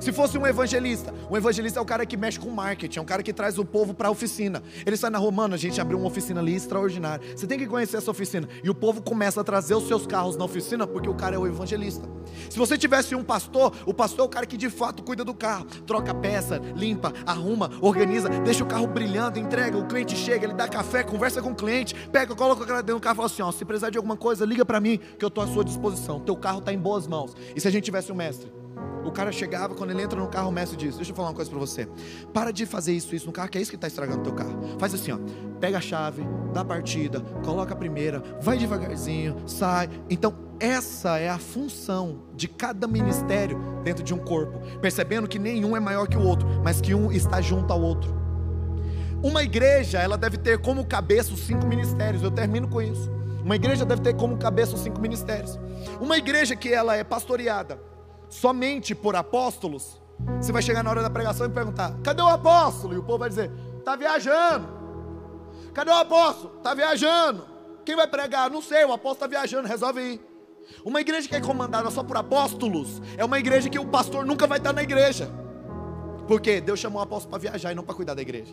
Se 0.00 0.12
fosse 0.12 0.38
um 0.38 0.46
evangelista, 0.46 1.12
um 1.30 1.36
evangelista 1.36 1.78
é 1.78 1.82
o 1.82 1.84
cara 1.84 2.04
que 2.06 2.16
mexe 2.16 2.38
com 2.38 2.50
marketing, 2.50 2.98
é 2.98 3.02
um 3.02 3.04
cara 3.04 3.22
que 3.22 3.32
traz 3.32 3.58
o 3.58 3.64
povo 3.64 3.94
para 3.94 4.08
a 4.08 4.10
oficina. 4.10 4.62
Ele 4.84 4.96
sai 4.96 5.10
na 5.10 5.18
rua, 5.18 5.30
mano, 5.30 5.54
a 5.54 5.58
gente 5.58 5.80
abriu 5.80 5.98
uma 5.98 6.08
oficina 6.08 6.40
ali 6.40 6.54
extraordinária. 6.54 7.26
Você 7.36 7.46
tem 7.46 7.58
que 7.58 7.66
conhecer 7.66 7.96
essa 7.96 8.10
oficina. 8.10 8.48
E 8.62 8.70
o 8.70 8.74
povo 8.74 9.02
começa 9.02 9.40
a 9.40 9.44
trazer 9.44 9.74
os 9.74 9.86
seus 9.86 10.06
carros 10.06 10.36
na 10.36 10.44
oficina 10.44 10.86
porque 10.86 11.08
o 11.08 11.14
cara 11.14 11.36
é 11.36 11.38
o 11.38 11.46
evangelista. 11.46 12.08
Se 12.50 12.58
você 12.58 12.76
tivesse 12.76 13.14
um 13.14 13.24
pastor, 13.24 13.72
o 13.84 13.94
pastor 13.94 14.24
é 14.24 14.26
o 14.26 14.28
cara 14.28 14.46
que 14.46 14.56
de 14.56 14.68
fato 14.70 15.02
cuida 15.02 15.24
do 15.24 15.34
carro, 15.34 15.66
troca 15.86 16.14
peça, 16.14 16.60
limpa, 16.74 17.12
arruma, 17.24 17.70
organiza, 17.80 18.28
deixa 18.28 18.62
o 18.62 18.66
carro 18.66 18.86
brilhando, 18.86 19.38
entrega, 19.38 19.76
o 19.76 19.86
cliente 19.86 20.14
chega, 20.16 20.46
ele 20.46 20.54
dá 20.54 20.68
café, 20.68 21.02
conversa 21.02 21.40
com 21.40 21.50
o 21.50 21.54
cliente, 21.54 21.94
pega, 22.10 22.34
coloca 22.34 22.62
o 22.62 22.66
cara 22.66 22.82
dentro 22.82 23.00
do 23.00 23.02
carro 23.02 23.14
e 23.14 23.16
fala 23.16 23.26
assim: 23.26 23.42
ó, 23.42 23.50
se 23.50 23.64
precisar 23.64 23.90
de 23.90 23.96
alguma 23.96 24.16
coisa, 24.16 24.44
liga 24.44 24.64
para 24.64 24.80
mim 24.80 24.98
que 25.18 25.24
eu 25.24 25.28
estou 25.28 25.42
à 25.42 25.46
sua 25.46 25.64
disposição. 25.64 26.20
Teu 26.20 26.36
carro 26.36 26.58
está 26.58 26.72
em 26.72 26.78
boas 26.78 27.06
mãos. 27.06 27.34
E 27.54 27.60
se 27.60 27.68
a 27.68 27.70
gente 27.70 27.84
tivesse 27.84 28.12
um 28.12 28.14
mestre? 28.14 28.65
O 29.06 29.12
cara 29.12 29.30
chegava, 29.30 29.72
quando 29.74 29.90
ele 29.90 30.02
entra 30.02 30.18
no 30.18 30.26
carro, 30.26 30.48
o 30.48 30.52
mestre 30.52 30.76
diz: 30.76 30.96
Deixa 30.96 31.12
eu 31.12 31.14
falar 31.14 31.28
uma 31.28 31.34
coisa 31.34 31.48
para 31.48 31.60
você. 31.60 31.88
Para 32.32 32.50
de 32.50 32.66
fazer 32.66 32.92
isso, 32.92 33.14
isso 33.14 33.26
no 33.26 33.32
carro, 33.32 33.48
que 33.48 33.56
é 33.56 33.60
isso 33.60 33.70
que 33.70 33.76
está 33.76 33.86
estragando 33.86 34.20
o 34.20 34.24
teu 34.24 34.34
carro. 34.34 34.58
Faz 34.78 34.92
assim, 34.92 35.12
ó. 35.12 35.18
Pega 35.60 35.78
a 35.78 35.80
chave, 35.80 36.26
dá 36.52 36.62
a 36.62 36.64
partida, 36.64 37.20
coloca 37.44 37.72
a 37.72 37.76
primeira, 37.76 38.22
vai 38.42 38.58
devagarzinho, 38.58 39.36
sai. 39.46 39.88
Então, 40.10 40.34
essa 40.58 41.18
é 41.18 41.28
a 41.28 41.38
função 41.38 42.24
de 42.34 42.48
cada 42.48 42.88
ministério 42.88 43.58
dentro 43.84 44.02
de 44.02 44.12
um 44.12 44.18
corpo. 44.18 44.58
Percebendo 44.80 45.28
que 45.28 45.38
nenhum 45.38 45.76
é 45.76 45.80
maior 45.80 46.08
que 46.08 46.16
o 46.16 46.22
outro, 46.22 46.46
mas 46.64 46.80
que 46.80 46.92
um 46.92 47.12
está 47.12 47.40
junto 47.40 47.72
ao 47.72 47.80
outro. 47.80 48.12
Uma 49.22 49.42
igreja, 49.42 49.98
ela 49.98 50.18
deve 50.18 50.36
ter 50.36 50.58
como 50.58 50.84
cabeça 50.84 51.32
os 51.32 51.40
cinco 51.40 51.66
ministérios. 51.66 52.22
Eu 52.22 52.30
termino 52.30 52.68
com 52.68 52.82
isso. 52.82 53.10
Uma 53.42 53.54
igreja 53.54 53.84
deve 53.84 54.02
ter 54.02 54.14
como 54.16 54.36
cabeça 54.36 54.74
os 54.74 54.80
cinco 54.80 55.00
ministérios. 55.00 55.58
Uma 56.00 56.18
igreja 56.18 56.56
que 56.56 56.72
ela 56.72 56.96
é 56.96 57.04
pastoreada 57.04 57.80
somente 58.28 58.94
por 58.94 59.16
apóstolos, 59.16 60.00
você 60.40 60.52
vai 60.52 60.62
chegar 60.62 60.82
na 60.82 60.90
hora 60.90 61.02
da 61.02 61.10
pregação 61.10 61.46
e 61.46 61.50
perguntar: 61.50 61.96
cadê 62.02 62.22
o 62.22 62.28
apóstolo? 62.28 62.94
E 62.94 62.98
o 62.98 63.02
povo 63.02 63.18
vai 63.18 63.28
dizer: 63.28 63.50
está 63.78 63.96
viajando. 63.96 64.68
Cadê 65.72 65.90
o 65.90 65.94
apóstolo? 65.94 66.56
Está 66.56 66.74
viajando. 66.74 67.46
Quem 67.84 67.94
vai 67.94 68.06
pregar? 68.06 68.50
Não 68.50 68.62
sei, 68.62 68.84
o 68.84 68.92
apóstolo 68.92 69.12
está 69.12 69.26
viajando, 69.26 69.68
resolve 69.68 70.00
ir. 70.00 70.20
Uma 70.84 71.00
igreja 71.00 71.28
que 71.28 71.36
é 71.36 71.40
comandada 71.40 71.90
só 71.90 72.02
por 72.02 72.16
apóstolos 72.16 73.00
é 73.16 73.24
uma 73.24 73.38
igreja 73.38 73.68
que 73.68 73.78
o 73.78 73.86
pastor 73.86 74.26
nunca 74.26 74.46
vai 74.46 74.58
estar 74.58 74.72
na 74.72 74.82
igreja. 74.82 75.30
Porque 76.26 76.60
Deus 76.60 76.80
chamou 76.80 77.00
o 77.00 77.04
apóstolo 77.04 77.30
para 77.30 77.50
viajar 77.50 77.72
e 77.72 77.74
não 77.74 77.84
para 77.84 77.94
cuidar 77.94 78.14
da 78.14 78.22
igreja. 78.22 78.52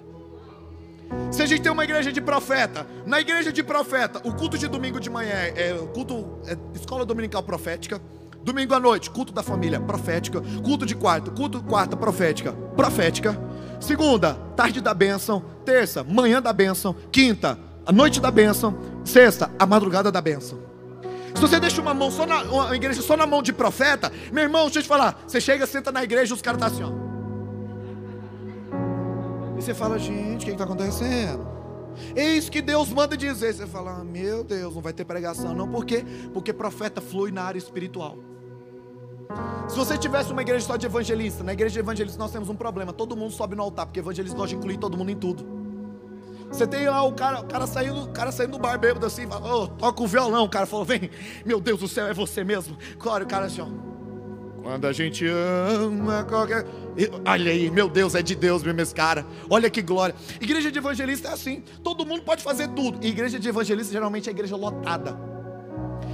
Se 1.32 1.42
a 1.42 1.46
gente 1.46 1.62
tem 1.62 1.72
uma 1.72 1.84
igreja 1.84 2.12
de 2.12 2.22
profeta, 2.22 2.86
na 3.06 3.20
igreja 3.20 3.52
de 3.52 3.64
profeta, 3.64 4.22
o 4.24 4.34
culto 4.36 4.58
de 4.58 4.68
domingo 4.68 5.00
de 5.00 5.10
manhã 5.10 5.34
é, 5.34 5.70
é 5.70 5.88
culto 5.94 6.40
é 6.46 6.58
escola 6.76 7.06
dominical 7.06 7.42
profética. 7.42 8.02
Domingo 8.44 8.74
à 8.74 8.80
noite, 8.80 9.10
culto 9.10 9.32
da 9.32 9.42
família, 9.42 9.80
profética. 9.80 10.42
Culto 10.64 10.86
de 10.86 10.96
quarto, 10.96 11.32
culto 11.32 11.64
quarta, 11.64 11.96
profética, 11.96 12.52
profética. 12.76 13.40
Segunda, 13.80 14.34
tarde 14.56 14.82
da 14.82 14.94
bênção. 14.94 15.44
Terça, 15.64 16.04
manhã 16.04 16.42
da 16.42 16.52
bênção. 16.52 16.94
Quinta, 17.12 17.58
a 17.86 17.92
noite 17.92 18.20
da 18.20 18.30
bênção. 18.30 18.78
Sexta, 19.06 19.50
a 19.58 19.66
madrugada 19.66 20.12
da 20.12 20.20
bênção. 20.20 20.60
Se 21.34 21.42
você 21.42 21.60
deixa 21.60 21.82
uma 21.82 21.94
mão 21.94 22.12
só 22.12 22.26
na 22.26 22.44
uma 22.44 22.76
igreja 22.76 23.02
só 23.02 23.18
na 23.18 23.26
mão 23.26 23.42
de 23.42 23.52
profeta, 23.54 24.12
meu 24.32 24.44
irmão, 24.44 24.64
deixa 24.66 24.80
eu 24.80 24.84
te 24.84 24.88
falar, 24.88 25.24
você 25.26 25.42
chega, 25.42 25.66
senta 25.66 25.92
na 25.92 26.04
igreja, 26.04 26.34
os 26.34 26.42
caras 26.42 26.62
estão 26.62 26.78
tá 26.78 26.86
assim, 26.86 26.94
ó. 26.94 27.04
E 29.58 29.62
você 29.62 29.74
fala, 29.74 29.98
gente, 29.98 30.44
o 30.44 30.46
que 30.46 30.52
está 30.52 30.66
acontecendo? 30.66 31.48
Eis 32.16 32.50
que 32.50 32.62
Deus 32.62 32.90
manda 32.90 33.16
dizer. 33.16 33.54
Você 33.54 33.66
fala, 33.66 34.00
ah, 34.00 34.04
meu 34.04 34.44
Deus, 34.44 34.76
não 34.76 34.82
vai 34.82 34.92
ter 34.94 35.06
pregação, 35.06 35.54
não. 35.54 35.68
Por 35.68 35.86
quê? 35.86 36.04
Porque 36.34 36.52
profeta 36.52 37.00
flui 37.00 37.32
na 37.32 37.44
área 37.44 37.58
espiritual. 37.58 38.33
Se 39.68 39.76
você 39.76 39.98
tivesse 39.98 40.32
uma 40.32 40.42
igreja 40.42 40.66
só 40.66 40.76
de 40.76 40.86
evangelista, 40.86 41.44
na 41.44 41.54
igreja 41.54 41.74
de 41.74 41.80
evangelista 41.80 42.20
nós 42.20 42.32
temos 42.32 42.50
um 42.50 42.56
problema. 42.56 42.94
Todo 42.94 43.16
mundo 43.16 43.32
sobe 43.32 43.56
no 43.56 43.64
altar, 43.64 43.86
porque 43.86 44.00
evangelista 44.00 44.38
gosta 44.38 44.50
de 44.50 44.56
incluir 44.56 44.78
todo 44.78 44.98
mundo 44.98 45.12
em 45.12 45.16
tudo. 45.16 45.46
Você 46.50 46.68
tem 46.68 46.88
lá 46.88 47.02
o 47.04 47.14
cara, 47.14 47.40
o 47.40 47.46
cara 47.46 47.66
saindo, 47.66 48.04
o 48.04 48.08
cara 48.10 48.32
saindo 48.32 48.52
do 48.52 48.60
bar 48.60 48.78
bêbado 48.78 49.06
assim, 49.06 49.26
oh, 49.26 49.68
toca 49.68 50.04
o 50.04 50.08
violão. 50.08 50.44
O 50.44 50.50
cara 50.50 50.68
falou, 50.68 50.86
vem, 50.86 51.10
meu 51.44 51.60
Deus 51.60 51.80
do 51.80 51.88
céu, 51.88 52.06
é 52.06 52.14
você 52.14 52.44
mesmo. 52.44 52.78
Claro, 53.00 53.24
o 53.24 53.28
cara 53.28 53.48
assim, 53.48 53.62
ó. 53.62 53.68
Quando 54.62 54.86
a 54.86 54.94
gente 54.94 55.26
ama 55.28 56.24
qualquer. 56.24 56.66
Olha 57.28 57.52
aí, 57.52 57.72
meu 57.72 57.90
Deus, 57.90 58.16
é 58.16 58.22
de 58.22 58.36
Deus 58.36 58.64
mesmo 58.64 58.80
esse 58.80 58.94
cara. 58.94 59.26
Olha 59.50 59.70
que 59.70 59.82
glória. 59.82 60.16
Igreja 60.40 60.72
de 60.72 60.78
evangelista 60.78 61.30
é 61.30 61.34
assim. 61.34 61.64
Todo 61.84 62.06
mundo 62.06 62.22
pode 62.22 62.44
fazer 62.44 62.70
tudo. 62.70 63.04
igreja 63.06 63.40
de 63.40 63.50
evangelista 63.50 63.92
geralmente 63.92 64.30
é 64.30 64.32
igreja 64.32 64.56
lotada. 64.56 65.18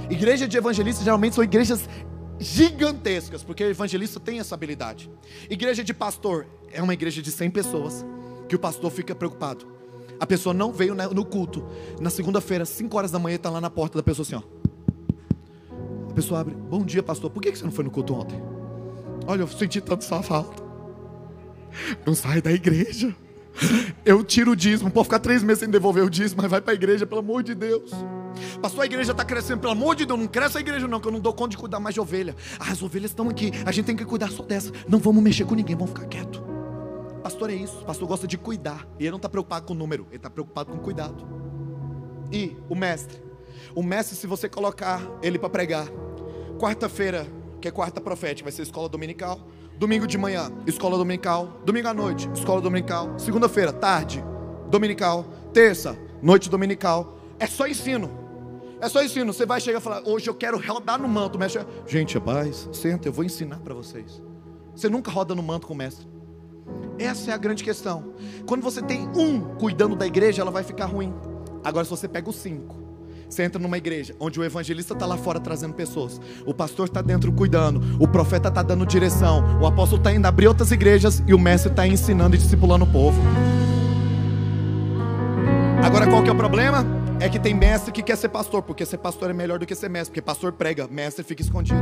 Igreja 0.08 0.48
de 0.48 0.56
evangelista 0.56 1.04
geralmente 1.04 1.34
são 1.34 1.44
igrejas 1.44 1.88
gigantescas, 2.40 3.44
porque 3.44 3.62
o 3.62 3.68
evangelista 3.68 4.18
tem 4.18 4.40
essa 4.40 4.54
habilidade. 4.54 5.10
Igreja 5.48 5.84
de 5.84 5.92
pastor 5.92 6.46
é 6.72 6.82
uma 6.82 6.94
igreja 6.94 7.20
de 7.20 7.30
100 7.30 7.50
pessoas, 7.50 8.04
que 8.48 8.56
o 8.56 8.58
pastor 8.58 8.90
fica 8.90 9.14
preocupado. 9.14 9.66
A 10.18 10.26
pessoa 10.26 10.54
não 10.54 10.72
veio 10.72 10.94
no 10.94 11.24
culto. 11.24 11.64
Na 12.00 12.10
segunda-feira, 12.10 12.64
5 12.64 12.96
horas 12.96 13.10
da 13.10 13.18
manhã, 13.18 13.36
está 13.36 13.50
lá 13.50 13.60
na 13.60 13.70
porta 13.70 13.98
da 13.98 14.02
pessoa 14.02 14.26
assim, 14.26 14.34
ó. 14.34 14.42
A 16.10 16.12
pessoa 16.12 16.40
abre, 16.40 16.54
bom 16.54 16.82
dia, 16.82 17.02
pastor. 17.02 17.30
Por 17.30 17.40
que 17.40 17.54
você 17.54 17.64
não 17.64 17.70
foi 17.70 17.84
no 17.84 17.90
culto 17.90 18.14
ontem? 18.14 18.40
Olha, 19.26 19.42
eu 19.42 19.48
senti 19.48 19.80
tanto 19.80 20.04
sua 20.04 20.22
falta. 20.22 20.62
Não 22.04 22.14
sai 22.14 22.42
da 22.42 22.50
igreja. 22.50 23.14
Eu 24.04 24.24
tiro 24.24 24.52
o 24.52 24.56
dízimo, 24.56 24.90
pode 24.90 25.04
ficar 25.04 25.18
três 25.18 25.42
meses 25.42 25.60
sem 25.60 25.68
devolver 25.68 26.04
o 26.04 26.10
dízimo, 26.10 26.42
mas 26.42 26.50
vai 26.50 26.60
para 26.60 26.72
a 26.72 26.74
igreja, 26.74 27.06
pelo 27.06 27.20
amor 27.20 27.42
de 27.42 27.54
Deus. 27.54 27.90
Pastor, 28.60 28.82
a 28.82 28.86
igreja 28.86 29.12
está 29.12 29.24
crescendo, 29.24 29.60
pelo 29.60 29.72
amor 29.72 29.94
de 29.94 30.04
Deus, 30.06 30.18
não 30.18 30.26
cresce 30.26 30.58
a 30.58 30.60
igreja, 30.60 30.86
não, 30.86 31.00
que 31.00 31.08
eu 31.08 31.12
não 31.12 31.20
dou 31.20 31.32
conta 31.32 31.50
de 31.50 31.56
cuidar 31.56 31.80
mais 31.80 31.94
de 31.94 32.00
ovelha. 32.00 32.34
Ah, 32.58 32.70
as 32.72 32.82
ovelhas 32.82 33.10
estão 33.10 33.28
aqui, 33.28 33.52
a 33.64 33.72
gente 33.72 33.86
tem 33.86 33.96
que 33.96 34.04
cuidar 34.04 34.30
só 34.30 34.42
dessa. 34.42 34.72
Não 34.88 34.98
vamos 34.98 35.22
mexer 35.22 35.44
com 35.44 35.54
ninguém, 35.54 35.76
vamos 35.76 35.90
ficar 35.90 36.06
quieto. 36.06 36.42
Pastor 37.22 37.50
é 37.50 37.54
isso, 37.54 37.84
pastor 37.84 38.08
gosta 38.08 38.26
de 38.26 38.38
cuidar. 38.38 38.86
E 38.98 39.04
ele 39.04 39.10
não 39.10 39.16
está 39.16 39.28
preocupado 39.28 39.66
com 39.66 39.72
o 39.72 39.76
número, 39.76 40.06
ele 40.08 40.16
está 40.16 40.30
preocupado 40.30 40.72
com 40.72 40.78
cuidado. 40.78 41.26
E 42.32 42.56
o 42.68 42.74
mestre. 42.74 43.22
O 43.74 43.82
mestre, 43.82 44.16
se 44.16 44.26
você 44.26 44.48
colocar 44.48 45.02
ele 45.22 45.38
para 45.38 45.50
pregar, 45.50 45.86
quarta-feira, 46.58 47.26
que 47.60 47.68
é 47.68 47.70
quarta 47.70 48.00
profética, 48.00 48.44
vai 48.44 48.52
ser 48.52 48.62
escola 48.62 48.88
dominical. 48.88 49.46
Domingo 49.78 50.06
de 50.06 50.18
manhã, 50.18 50.50
escola 50.66 50.96
dominical. 50.96 51.60
Domingo 51.64 51.88
à 51.88 51.94
noite, 51.94 52.28
escola 52.34 52.60
dominical. 52.60 53.18
Segunda-feira, 53.18 53.72
tarde, 53.72 54.24
dominical. 54.68 55.24
Terça, 55.52 55.98
noite 56.22 56.50
dominical. 56.50 57.18
É 57.38 57.46
só 57.46 57.66
ensino. 57.66 58.19
É 58.80 58.88
só 58.88 59.02
ensino. 59.02 59.32
Você 59.32 59.44
vai 59.44 59.60
chegar 59.60 59.78
e 59.78 59.82
falar: 59.82 60.02
Hoje 60.06 60.28
eu 60.28 60.34
quero 60.34 60.58
rodar 60.58 61.00
no 61.00 61.08
manto. 61.08 61.36
O 61.36 61.38
mestre, 61.38 61.64
gente, 61.86 62.14
rapaz, 62.14 62.68
senta, 62.72 63.08
eu 63.08 63.12
vou 63.12 63.24
ensinar 63.24 63.58
para 63.58 63.74
vocês. 63.74 64.22
Você 64.74 64.88
nunca 64.88 65.10
roda 65.10 65.34
no 65.34 65.42
manto 65.42 65.66
com 65.66 65.74
o 65.74 65.76
mestre. 65.76 66.06
Essa 66.98 67.30
é 67.30 67.34
a 67.34 67.36
grande 67.36 67.64
questão. 67.64 68.14
Quando 68.46 68.62
você 68.62 68.82
tem 68.82 69.08
um 69.16 69.40
cuidando 69.56 69.96
da 69.96 70.06
igreja, 70.06 70.42
ela 70.42 70.50
vai 70.50 70.62
ficar 70.62 70.86
ruim. 70.86 71.12
Agora, 71.64 71.84
se 71.84 71.90
você 71.90 72.08
pega 72.08 72.30
os 72.30 72.36
cinco, 72.36 72.76
você 73.28 73.42
entra 73.42 73.60
numa 73.60 73.78
igreja 73.78 74.14
onde 74.18 74.40
o 74.40 74.44
evangelista 74.44 74.92
está 74.94 75.06
lá 75.06 75.16
fora 75.16 75.38
trazendo 75.38 75.74
pessoas, 75.74 76.20
o 76.44 76.52
pastor 76.52 76.86
está 76.86 77.00
dentro 77.00 77.30
cuidando, 77.32 77.80
o 78.02 78.08
profeta 78.08 78.48
está 78.48 78.62
dando 78.62 78.84
direção, 78.86 79.60
o 79.60 79.66
apóstolo 79.66 80.00
está 80.00 80.12
indo 80.12 80.26
abrir 80.26 80.48
outras 80.48 80.72
igrejas 80.72 81.22
e 81.26 81.34
o 81.34 81.38
mestre 81.38 81.70
está 81.70 81.86
ensinando 81.86 82.34
e 82.34 82.38
discipulando 82.38 82.84
o 82.84 82.90
povo. 82.90 83.20
Agora, 85.82 86.06
qual 86.06 86.22
que 86.22 86.28
é 86.28 86.32
o 86.32 86.36
problema? 86.36 86.99
É 87.20 87.28
que 87.28 87.38
tem 87.38 87.52
mestre 87.52 87.92
que 87.92 88.02
quer 88.02 88.16
ser 88.16 88.30
pastor, 88.30 88.62
porque 88.62 88.86
ser 88.86 88.96
pastor 88.96 89.28
é 89.28 89.34
melhor 89.34 89.58
do 89.58 89.66
que 89.66 89.74
ser 89.74 89.90
mestre, 89.90 90.10
porque 90.10 90.22
pastor 90.22 90.52
prega, 90.52 90.88
mestre 90.88 91.22
fica 91.22 91.42
escondido. 91.42 91.78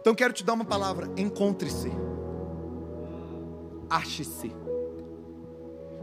Então 0.00 0.16
quero 0.16 0.32
te 0.32 0.42
dar 0.42 0.54
uma 0.54 0.64
palavra: 0.64 1.08
encontre-se, 1.16 1.92
ache-se, 3.88 4.50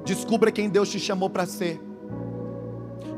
descubra 0.06 0.54
quem 0.54 0.70
Deus 0.70 0.89
te 0.89 0.98
chamou 0.98 1.30
para 1.30 1.46
ser. 1.46 1.82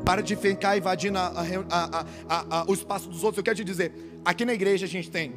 Para 0.04 0.22
de 0.22 0.34
ficar 0.34 0.76
invadindo 0.76 1.18
a, 1.18 1.32
a, 1.70 2.04
a, 2.28 2.64
o 2.66 2.74
espaço 2.74 3.08
dos 3.08 3.22
outros. 3.22 3.38
Eu 3.38 3.44
quero 3.44 3.56
te 3.56 3.64
dizer: 3.64 3.92
aqui 4.24 4.44
na 4.44 4.54
igreja 4.54 4.86
a 4.86 4.88
gente 4.88 5.08
tem 5.08 5.36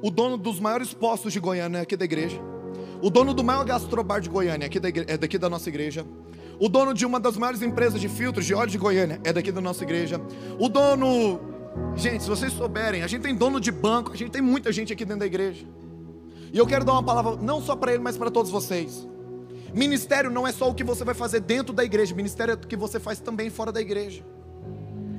o 0.00 0.12
dono 0.12 0.36
dos 0.36 0.60
maiores 0.60 0.94
postos 0.94 1.32
de 1.32 1.40
Goiânia, 1.40 1.80
aqui 1.80 1.96
da 1.96 2.04
igreja. 2.04 2.38
O 3.02 3.10
dono 3.10 3.34
do 3.34 3.42
maior 3.42 3.64
gastrobar 3.64 4.20
de 4.20 4.28
Goiânia, 4.28 4.66
aqui 4.66 4.78
da 4.78 4.88
igreja, 4.88 5.10
é 5.10 5.16
daqui 5.16 5.38
da 5.38 5.50
nossa 5.50 5.68
igreja. 5.68 6.06
O 6.58 6.68
dono 6.68 6.94
de 6.94 7.04
uma 7.04 7.18
das 7.18 7.36
maiores 7.36 7.62
empresas 7.62 8.00
de 8.00 8.08
filtros 8.08 8.46
de 8.46 8.54
óleo 8.54 8.70
de 8.70 8.78
Goiânia 8.78 9.20
é 9.24 9.32
daqui 9.32 9.50
da 9.50 9.60
nossa 9.60 9.82
igreja. 9.82 10.20
O 10.58 10.68
dono. 10.68 11.40
Gente, 11.96 12.22
se 12.22 12.28
vocês 12.28 12.52
souberem, 12.52 13.02
a 13.02 13.06
gente 13.08 13.22
tem 13.22 13.34
dono 13.34 13.60
de 13.60 13.72
banco, 13.72 14.12
a 14.12 14.16
gente 14.16 14.30
tem 14.30 14.40
muita 14.40 14.70
gente 14.72 14.92
aqui 14.92 15.04
dentro 15.04 15.20
da 15.20 15.26
igreja. 15.26 15.66
E 16.52 16.58
eu 16.58 16.66
quero 16.66 16.84
dar 16.84 16.92
uma 16.92 17.02
palavra 17.02 17.36
não 17.36 17.60
só 17.60 17.74
para 17.74 17.92
ele, 17.92 18.02
mas 18.02 18.16
para 18.16 18.30
todos 18.30 18.50
vocês. 18.50 19.08
Ministério 19.74 20.30
não 20.30 20.46
é 20.46 20.52
só 20.52 20.70
o 20.70 20.74
que 20.74 20.84
você 20.84 21.02
vai 21.02 21.14
fazer 21.14 21.40
dentro 21.40 21.74
da 21.74 21.84
igreja, 21.84 22.14
ministério 22.14 22.52
é 22.52 22.54
o 22.54 22.58
que 22.58 22.76
você 22.76 23.00
faz 23.00 23.18
também 23.18 23.50
fora 23.50 23.72
da 23.72 23.80
igreja. 23.80 24.24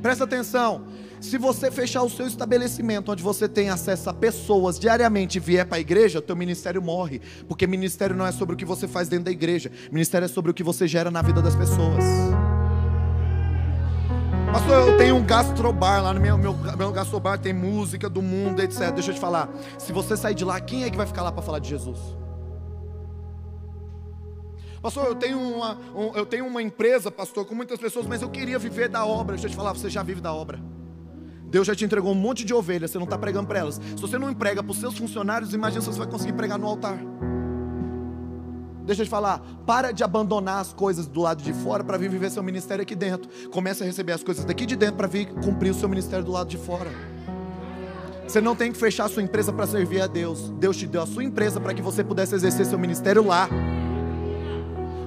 Presta 0.02 0.24
atenção. 0.24 0.86
Se 1.20 1.38
você 1.38 1.72
fechar 1.72 2.04
o 2.04 2.10
seu 2.10 2.28
estabelecimento 2.28 3.12
onde 3.12 3.24
você 3.24 3.48
tem 3.48 3.70
acesso 3.70 4.10
a 4.10 4.14
pessoas 4.14 4.80
diariamente 4.80 5.38
e 5.38 5.42
vier 5.42 5.66
para 5.66 5.78
a 5.78 5.80
igreja, 5.80 6.22
teu 6.22 6.36
ministério 6.36 6.82
morre, 6.82 7.22
porque 7.48 7.66
ministério 7.66 8.16
não 8.16 8.26
é 8.26 8.32
sobre 8.32 8.56
o 8.56 8.58
que 8.58 8.66
você 8.66 8.88
faz 8.88 9.08
dentro 9.08 9.26
da 9.26 9.32
igreja, 9.32 9.72
ministério 9.92 10.26
é 10.26 10.30
sobre 10.30 10.52
o 10.52 10.54
que 10.54 10.64
você 10.64 10.88
gera 10.88 11.10
na 11.10 11.22
vida 11.22 11.42
das 11.42 11.56
pessoas. 11.56 12.04
Pastor, 14.52 14.88
eu 14.88 14.98
tenho 14.98 15.16
um 15.16 15.26
gastrobar 15.26 16.02
lá 16.02 16.14
no 16.14 16.22
meu, 16.22 16.38
meu, 16.38 16.54
meu 16.54 16.92
gastrobar, 16.92 17.38
tem 17.38 17.54
música 17.54 18.08
do 18.08 18.22
mundo, 18.22 18.62
etc. 18.62 18.92
Deixa 18.94 19.12
eu 19.12 19.16
te 19.16 19.20
falar. 19.20 19.50
Se 19.78 19.92
você 19.92 20.16
sair 20.16 20.34
de 20.34 20.46
lá, 20.46 20.62
quem 20.62 20.86
é 20.86 20.90
que 20.90 20.96
vai 20.96 21.06
ficar 21.06 21.24
lá 21.24 21.32
para 21.32 21.42
falar 21.42 21.60
de 21.60 21.68
Jesus? 21.68 22.00
Pastor, 24.82 25.08
eu 25.08 25.16
tenho, 25.16 25.40
uma, 25.40 25.78
um, 25.96 26.16
eu 26.16 26.26
tenho 26.26 26.46
uma 26.46 26.62
empresa, 26.62 27.10
pastor, 27.12 27.44
com 27.44 27.56
muitas 27.56 27.80
pessoas, 27.80 28.06
mas 28.06 28.22
eu 28.22 28.30
queria 28.30 28.60
viver 28.60 28.88
da 28.88 29.06
obra. 29.06 29.36
Deixa 29.36 29.48
eu 29.48 29.52
te 29.52 29.56
falar, 29.58 29.74
você 29.74 29.90
já 29.90 30.04
vive 30.04 30.22
da 30.22 30.32
obra. 30.32 30.58
Deus 31.56 31.66
já 31.66 31.74
te 31.74 31.86
entregou 31.86 32.12
um 32.12 32.16
monte 32.16 32.44
de 32.44 32.54
ovelhas, 32.54 32.92
você 32.92 32.98
não 32.98 33.06
está 33.06 33.18
pregando 33.18 33.48
para 33.48 33.60
elas. 33.60 33.76
Se 33.76 34.02
você 34.02 34.18
não 34.18 34.30
emprega 34.30 34.62
para 34.62 34.74
os 34.74 34.78
seus 34.78 34.98
funcionários, 34.98 35.54
imagina 35.54 35.80
se 35.80 35.88
você 35.88 36.00
vai 36.00 36.08
conseguir 36.10 36.34
pregar 36.34 36.60
no 36.60 36.68
altar. 36.68 37.00
Deixa 38.84 39.04
eu 39.04 39.06
te 39.06 39.10
falar, 39.10 39.40
para 39.66 39.94
de 39.94 40.04
abandonar 40.04 40.60
as 40.60 40.74
coisas 40.74 41.08
do 41.08 41.22
lado 41.22 41.42
de 41.42 41.54
fora 41.54 41.82
para 41.82 41.98
vir 41.98 42.10
viver 42.10 42.30
seu 42.30 42.44
ministério 42.44 42.82
aqui 42.82 42.94
dentro. 42.94 43.30
Comece 43.52 43.84
a 43.84 43.86
receber 43.86 44.12
as 44.12 44.22
coisas 44.22 44.44
daqui 44.44 44.66
de 44.66 44.76
dentro 44.76 44.98
para 44.98 45.08
vir 45.08 45.28
cumprir 45.28 45.70
o 45.70 45.74
seu 45.74 45.88
ministério 45.88 46.26
do 46.26 46.32
lado 46.34 46.50
de 46.50 46.58
fora. 46.58 46.92
Você 48.28 48.42
não 48.42 48.54
tem 48.54 48.74
que 48.74 48.78
fechar 48.78 49.06
a 49.06 49.08
sua 49.08 49.24
empresa 49.24 49.54
para 49.54 49.66
servir 49.66 50.02
a 50.02 50.08
Deus. 50.08 50.50
Deus 50.60 50.76
te 50.76 50.86
deu 50.86 51.04
a 51.04 51.08
sua 51.08 51.24
empresa 51.24 51.62
para 51.62 51.74
que 51.74 51.82
você 51.82 52.04
pudesse 52.04 52.36
exercer 52.36 52.66
seu 52.66 52.78
ministério 52.78 53.26
lá. 53.26 53.48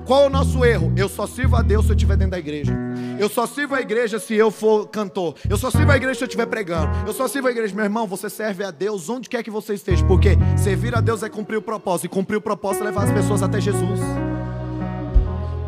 Qual 0.08 0.24
o 0.24 0.30
nosso 0.30 0.64
erro? 0.64 0.90
Eu 0.96 1.06
só 1.06 1.26
sirvo 1.26 1.54
a 1.54 1.60
Deus 1.60 1.84
se 1.84 1.92
eu 1.92 1.94
estiver 1.94 2.16
dentro 2.16 2.30
da 2.30 2.38
igreja. 2.38 2.72
Eu 3.20 3.28
só 3.28 3.46
sirvo 3.46 3.74
a 3.74 3.80
igreja 3.82 4.18
se 4.18 4.34
eu 4.34 4.50
for 4.50 4.88
cantor. 4.88 5.34
Eu 5.46 5.58
só 5.58 5.70
sirvo 5.70 5.92
a 5.92 5.96
igreja 5.98 6.14
se 6.14 6.24
eu 6.24 6.26
estiver 6.26 6.46
pregando. 6.46 6.88
Eu 7.06 7.12
só 7.12 7.28
sirvo 7.28 7.46
a 7.46 7.50
igreja, 7.50 7.74
meu 7.74 7.84
irmão. 7.84 8.06
Você 8.06 8.30
serve 8.30 8.64
a 8.64 8.70
Deus 8.70 9.10
onde 9.10 9.28
quer 9.28 9.42
que 9.42 9.50
você 9.50 9.74
esteja. 9.74 10.02
Porque 10.06 10.30
servir 10.56 10.96
a 10.96 11.02
Deus 11.02 11.22
é 11.22 11.28
cumprir 11.28 11.58
o 11.58 11.62
propósito. 11.62 12.06
E 12.06 12.08
cumprir 12.08 12.36
o 12.36 12.40
propósito 12.40 12.84
é 12.84 12.86
levar 12.86 13.04
as 13.04 13.12
pessoas 13.12 13.42
até 13.42 13.60
Jesus. 13.60 14.00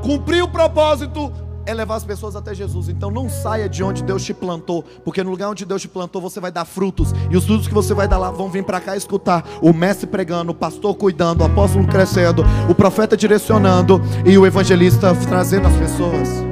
Cumprir 0.03 0.43
o 0.43 0.49
propósito 0.49 1.31
é 1.71 1.75
levar 1.75 1.97
as 1.97 2.05
pessoas 2.05 2.37
até 2.37 2.55
Jesus. 2.55 2.89
Então 2.89 3.11
não 3.11 3.29
saia 3.29 3.69
de 3.69 3.83
onde 3.83 4.03
Deus 4.03 4.25
te 4.25 4.35
plantou, 4.35 4.85
porque 5.05 5.23
no 5.23 5.31
lugar 5.31 5.51
onde 5.51 5.65
Deus 5.65 5.83
te 5.83 5.89
plantou 5.89 6.21
você 6.21 6.41
vai 6.41 6.51
dar 6.51 6.65
frutos, 6.65 7.13
e 7.31 7.37
os 7.37 7.45
frutos 7.45 7.69
que 7.69 7.75
você 7.75 7.95
vai 7.95 8.09
dar 8.09 8.19
lá 8.19 8.31
vão 8.31 8.51
vir 8.51 8.65
para 8.65 8.81
cá 8.81 8.97
escutar 8.97 9.47
o 9.63 9.73
mestre 9.73 10.07
pregando, 10.07 10.53
o 10.53 10.55
pastor 10.55 10.95
cuidando, 10.95 11.43
o 11.43 11.45
apóstolo 11.45 11.87
crescendo, 11.87 12.45
o 12.69 12.75
profeta 12.75 13.17
direcionando 13.17 14.01
e 14.27 14.37
o 14.37 14.47
evangelista 14.47 15.15
trazendo 15.29 15.69
as 15.69 15.77
pessoas. 15.77 16.50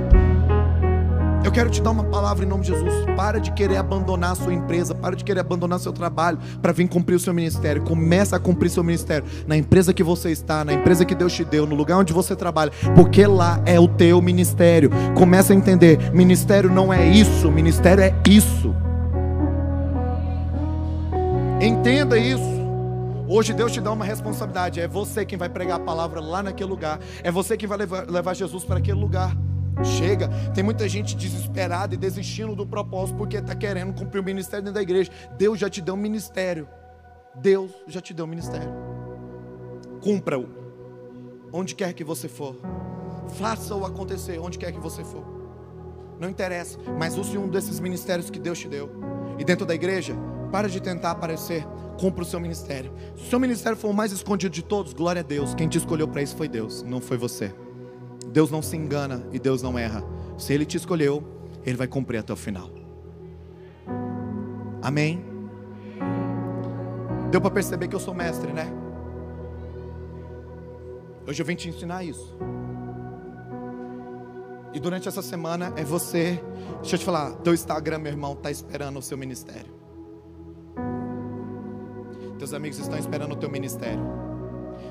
Eu 1.49 1.53
quero 1.53 1.71
te 1.71 1.81
dar 1.81 1.93
uma 1.93 2.05
palavra 2.05 2.45
em 2.45 2.49
nome 2.49 2.63
de 2.63 2.69
Jesus. 2.69 3.07
Para 3.17 3.41
de 3.41 3.51
querer 3.53 3.79
abandonar 3.79 4.33
a 4.33 4.35
sua 4.35 4.53
empresa, 4.53 4.95
para 4.95 5.17
de 5.17 5.25
querer 5.25 5.41
abandonar 5.41 5.81
seu 5.81 5.95
trabalho 5.95 6.39
para 6.61 6.73
vir 6.73 6.87
cumprir 6.87 7.15
o 7.15 7.19
seu 7.19 7.33
ministério. 7.33 7.81
Começa 7.85 8.37
a 8.37 8.39
cumprir 8.39 8.69
seu 8.69 8.85
ministério 8.85 9.27
na 9.47 9.57
empresa 9.57 9.95
que 9.95 10.03
você 10.03 10.31
está, 10.31 10.63
na 10.63 10.75
empresa 10.75 11.07
que 11.07 11.15
Deus 11.15 11.33
te 11.33 11.47
deu, 11.47 11.67
no 11.67 11.75
lugar 11.75 11.97
onde 11.97 12.13
você 12.13 12.37
trabalha, 12.37 12.71
porque 12.95 13.27
lá 13.27 13.63
é 13.65 13.81
o 13.81 13.89
teu 13.89 14.21
ministério. 14.21 14.91
Começa 15.17 15.55
a 15.55 15.57
entender, 15.57 16.13
ministério 16.13 16.71
não 16.71 16.93
é 16.93 17.09
isso, 17.09 17.51
ministério 17.51 18.05
é 18.05 18.15
isso. 18.29 18.75
Entenda 21.63 22.19
isso. 22.19 22.59
Hoje 23.27 23.55
Deus 23.55 23.73
te 23.73 23.81
dá 23.81 23.91
uma 23.91 24.05
responsabilidade. 24.05 24.81
É 24.81 24.87
você 24.87 25.25
quem 25.25 25.39
vai 25.39 25.49
pregar 25.49 25.79
a 25.79 25.83
palavra 25.83 26.21
lá 26.21 26.43
naquele 26.43 26.69
lugar. 26.69 27.01
É 27.23 27.31
você 27.31 27.57
quem 27.57 27.67
vai 27.67 27.79
levar, 27.79 28.07
levar 28.07 28.35
Jesus 28.35 28.67
para 28.67 28.77
aquele 28.77 29.01
lugar. 29.01 29.35
Chega, 29.85 30.29
tem 30.55 30.65
muita 30.65 30.89
gente 30.89 31.17
desesperada 31.17 31.95
e 31.95 31.97
desistindo 31.99 32.55
do 32.55 32.67
propósito 32.67 33.17
porque 33.17 33.37
está 33.37 33.55
querendo 33.55 33.93
cumprir 33.93 34.21
o 34.21 34.25
ministério 34.25 34.65
dentro 34.65 34.75
da 34.75 34.83
igreja. 34.83 35.11
Deus 35.37 35.59
já 35.59 35.71
te 35.71 35.81
deu 35.81 35.95
um 35.95 35.99
ministério. 35.99 36.69
Deus 37.37 37.71
já 37.87 38.01
te 38.01 38.13
deu 38.13 38.25
um 38.25 38.29
ministério. 38.29 38.71
Cumpra-o, 40.03 40.49
onde 41.53 41.75
quer 41.75 41.93
que 41.93 42.03
você 42.03 42.29
for. 42.29 42.57
Faça-o 43.37 43.85
acontecer, 43.85 44.39
onde 44.39 44.59
quer 44.59 44.73
que 44.73 44.81
você 44.81 45.05
for. 45.05 45.25
Não 46.19 46.29
interessa, 46.29 46.79
mas 46.99 47.17
use 47.17 47.39
um 47.39 47.49
desses 47.49 47.79
ministérios 47.79 48.31
que 48.31 48.39
Deus 48.39 48.59
te 48.59 48.69
deu. 48.69 48.91
E 49.39 49.45
dentro 49.45 49.65
da 49.65 49.75
igreja, 49.75 50.17
para 50.51 50.69
de 50.69 50.81
tentar 50.81 51.13
aparecer, 51.13 51.65
cumpra 52.01 52.23
o 52.23 52.27
seu 52.27 52.41
ministério. 52.41 52.93
Se 53.17 53.23
o 53.25 53.27
seu 53.27 53.39
ministério 53.39 53.79
for 53.79 53.89
o 53.89 53.95
mais 53.95 54.11
escondido 54.11 54.53
de 54.53 54.63
todos, 54.63 54.93
glória 54.93 55.21
a 55.21 55.25
Deus. 55.25 55.55
Quem 55.55 55.69
te 55.69 55.79
escolheu 55.79 56.09
para 56.09 56.23
isso 56.23 56.37
foi 56.37 56.49
Deus, 56.49 56.83
não 56.83 57.01
foi 57.01 57.17
você. 57.17 57.55
Deus 58.33 58.51
não 58.51 58.63
se 58.63 58.77
engana 58.77 59.27
e 59.33 59.39
Deus 59.39 59.63
não 59.63 59.79
erra. 59.79 60.05
Se 60.37 60.53
Ele 60.53 60.65
te 60.65 60.77
escolheu, 60.77 61.23
Ele 61.65 61.77
vai 61.77 61.87
cumprir 61.87 62.19
até 62.19 62.33
o 62.33 62.37
final. 62.37 62.71
Amém? 64.83 65.25
Deu 67.31 67.41
para 67.41 67.51
perceber 67.51 67.89
que 67.89 67.95
eu 67.95 68.01
sou 68.01 68.15
mestre, 68.15 68.53
né? 68.53 68.73
Hoje 71.27 71.43
eu 71.43 71.47
vim 71.47 71.55
te 71.55 71.69
ensinar 71.69 72.05
isso. 72.05 72.37
E 74.73 74.81
durante 74.81 75.09
essa 75.09 75.21
semana 75.21 75.73
é 75.77 75.85
você. 75.85 76.43
Deixa 76.81 76.97
eu 76.97 76.99
te 77.01 77.05
falar, 77.05 77.33
teu 77.37 77.53
Instagram, 77.53 77.99
meu 77.99 78.13
irmão, 78.13 78.33
está 78.33 78.51
esperando 78.51 78.99
o 78.99 79.03
seu 79.03 79.19
ministério. 79.19 79.77
Teus 82.39 82.55
amigos 82.55 82.79
estão 82.79 82.99
esperando 82.99 83.33
o 83.33 83.37
teu 83.37 83.51
ministério. 83.51 84.03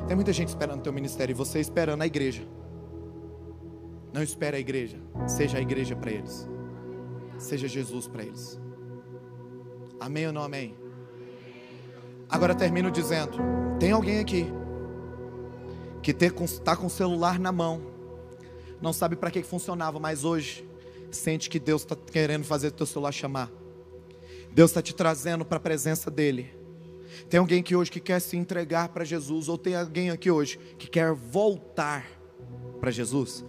Tem 0.05 0.15
muita 0.15 0.33
gente 0.33 0.49
esperando 0.49 0.79
o 0.79 0.83
teu 0.83 0.93
ministério 0.93 1.31
e 1.31 1.35
você 1.35 1.59
esperando 1.59 2.01
a 2.01 2.05
igreja. 2.05 2.43
Não 4.17 4.23
espere 4.23 4.57
a 4.57 4.59
igreja, 4.59 4.97
seja 5.27 5.59
a 5.59 5.61
igreja 5.61 5.95
para 5.95 6.09
eles. 6.09 6.49
Seja 7.37 7.67
Jesus 7.67 8.07
para 8.07 8.23
eles. 8.23 8.59
Amém 9.99 10.25
ou 10.25 10.33
não 10.33 10.41
amém? 10.41 10.75
Agora 12.27 12.55
termino 12.55 12.89
dizendo: 12.89 13.37
tem 13.79 13.91
alguém 13.91 14.19
aqui 14.19 14.47
que 16.01 16.09
está 16.09 16.75
com 16.75 16.87
o 16.87 16.89
celular 16.89 17.37
na 17.37 17.51
mão, 17.51 17.79
não 18.81 18.91
sabe 18.91 19.15
para 19.15 19.29
que 19.29 19.43
funcionava, 19.43 19.99
mas 19.99 20.25
hoje 20.25 20.67
sente 21.11 21.47
que 21.47 21.59
Deus 21.59 21.83
está 21.83 21.95
querendo 21.95 22.43
fazer 22.43 22.71
teu 22.71 22.87
celular 22.87 23.11
chamar. 23.11 23.51
Deus 24.51 24.71
está 24.71 24.81
te 24.81 24.95
trazendo 24.95 25.45
para 25.45 25.57
a 25.57 25.61
presença 25.61 26.09
dEle. 26.09 26.49
Tem 27.29 27.39
alguém 27.39 27.59
aqui 27.59 27.75
hoje 27.75 27.91
que 27.91 27.99
quer 27.99 28.19
se 28.19 28.35
entregar 28.35 28.89
para 28.89 29.05
Jesus, 29.05 29.47
ou 29.47 29.59
tem 29.59 29.75
alguém 29.75 30.09
aqui 30.09 30.31
hoje 30.31 30.57
que 30.79 30.87
quer 30.87 31.13
voltar 31.13 32.03
para 32.79 32.89
Jesus? 32.89 33.45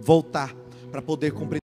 Voltar 0.00 0.54
para 0.90 1.02
poder 1.02 1.32
cumprir. 1.32 1.60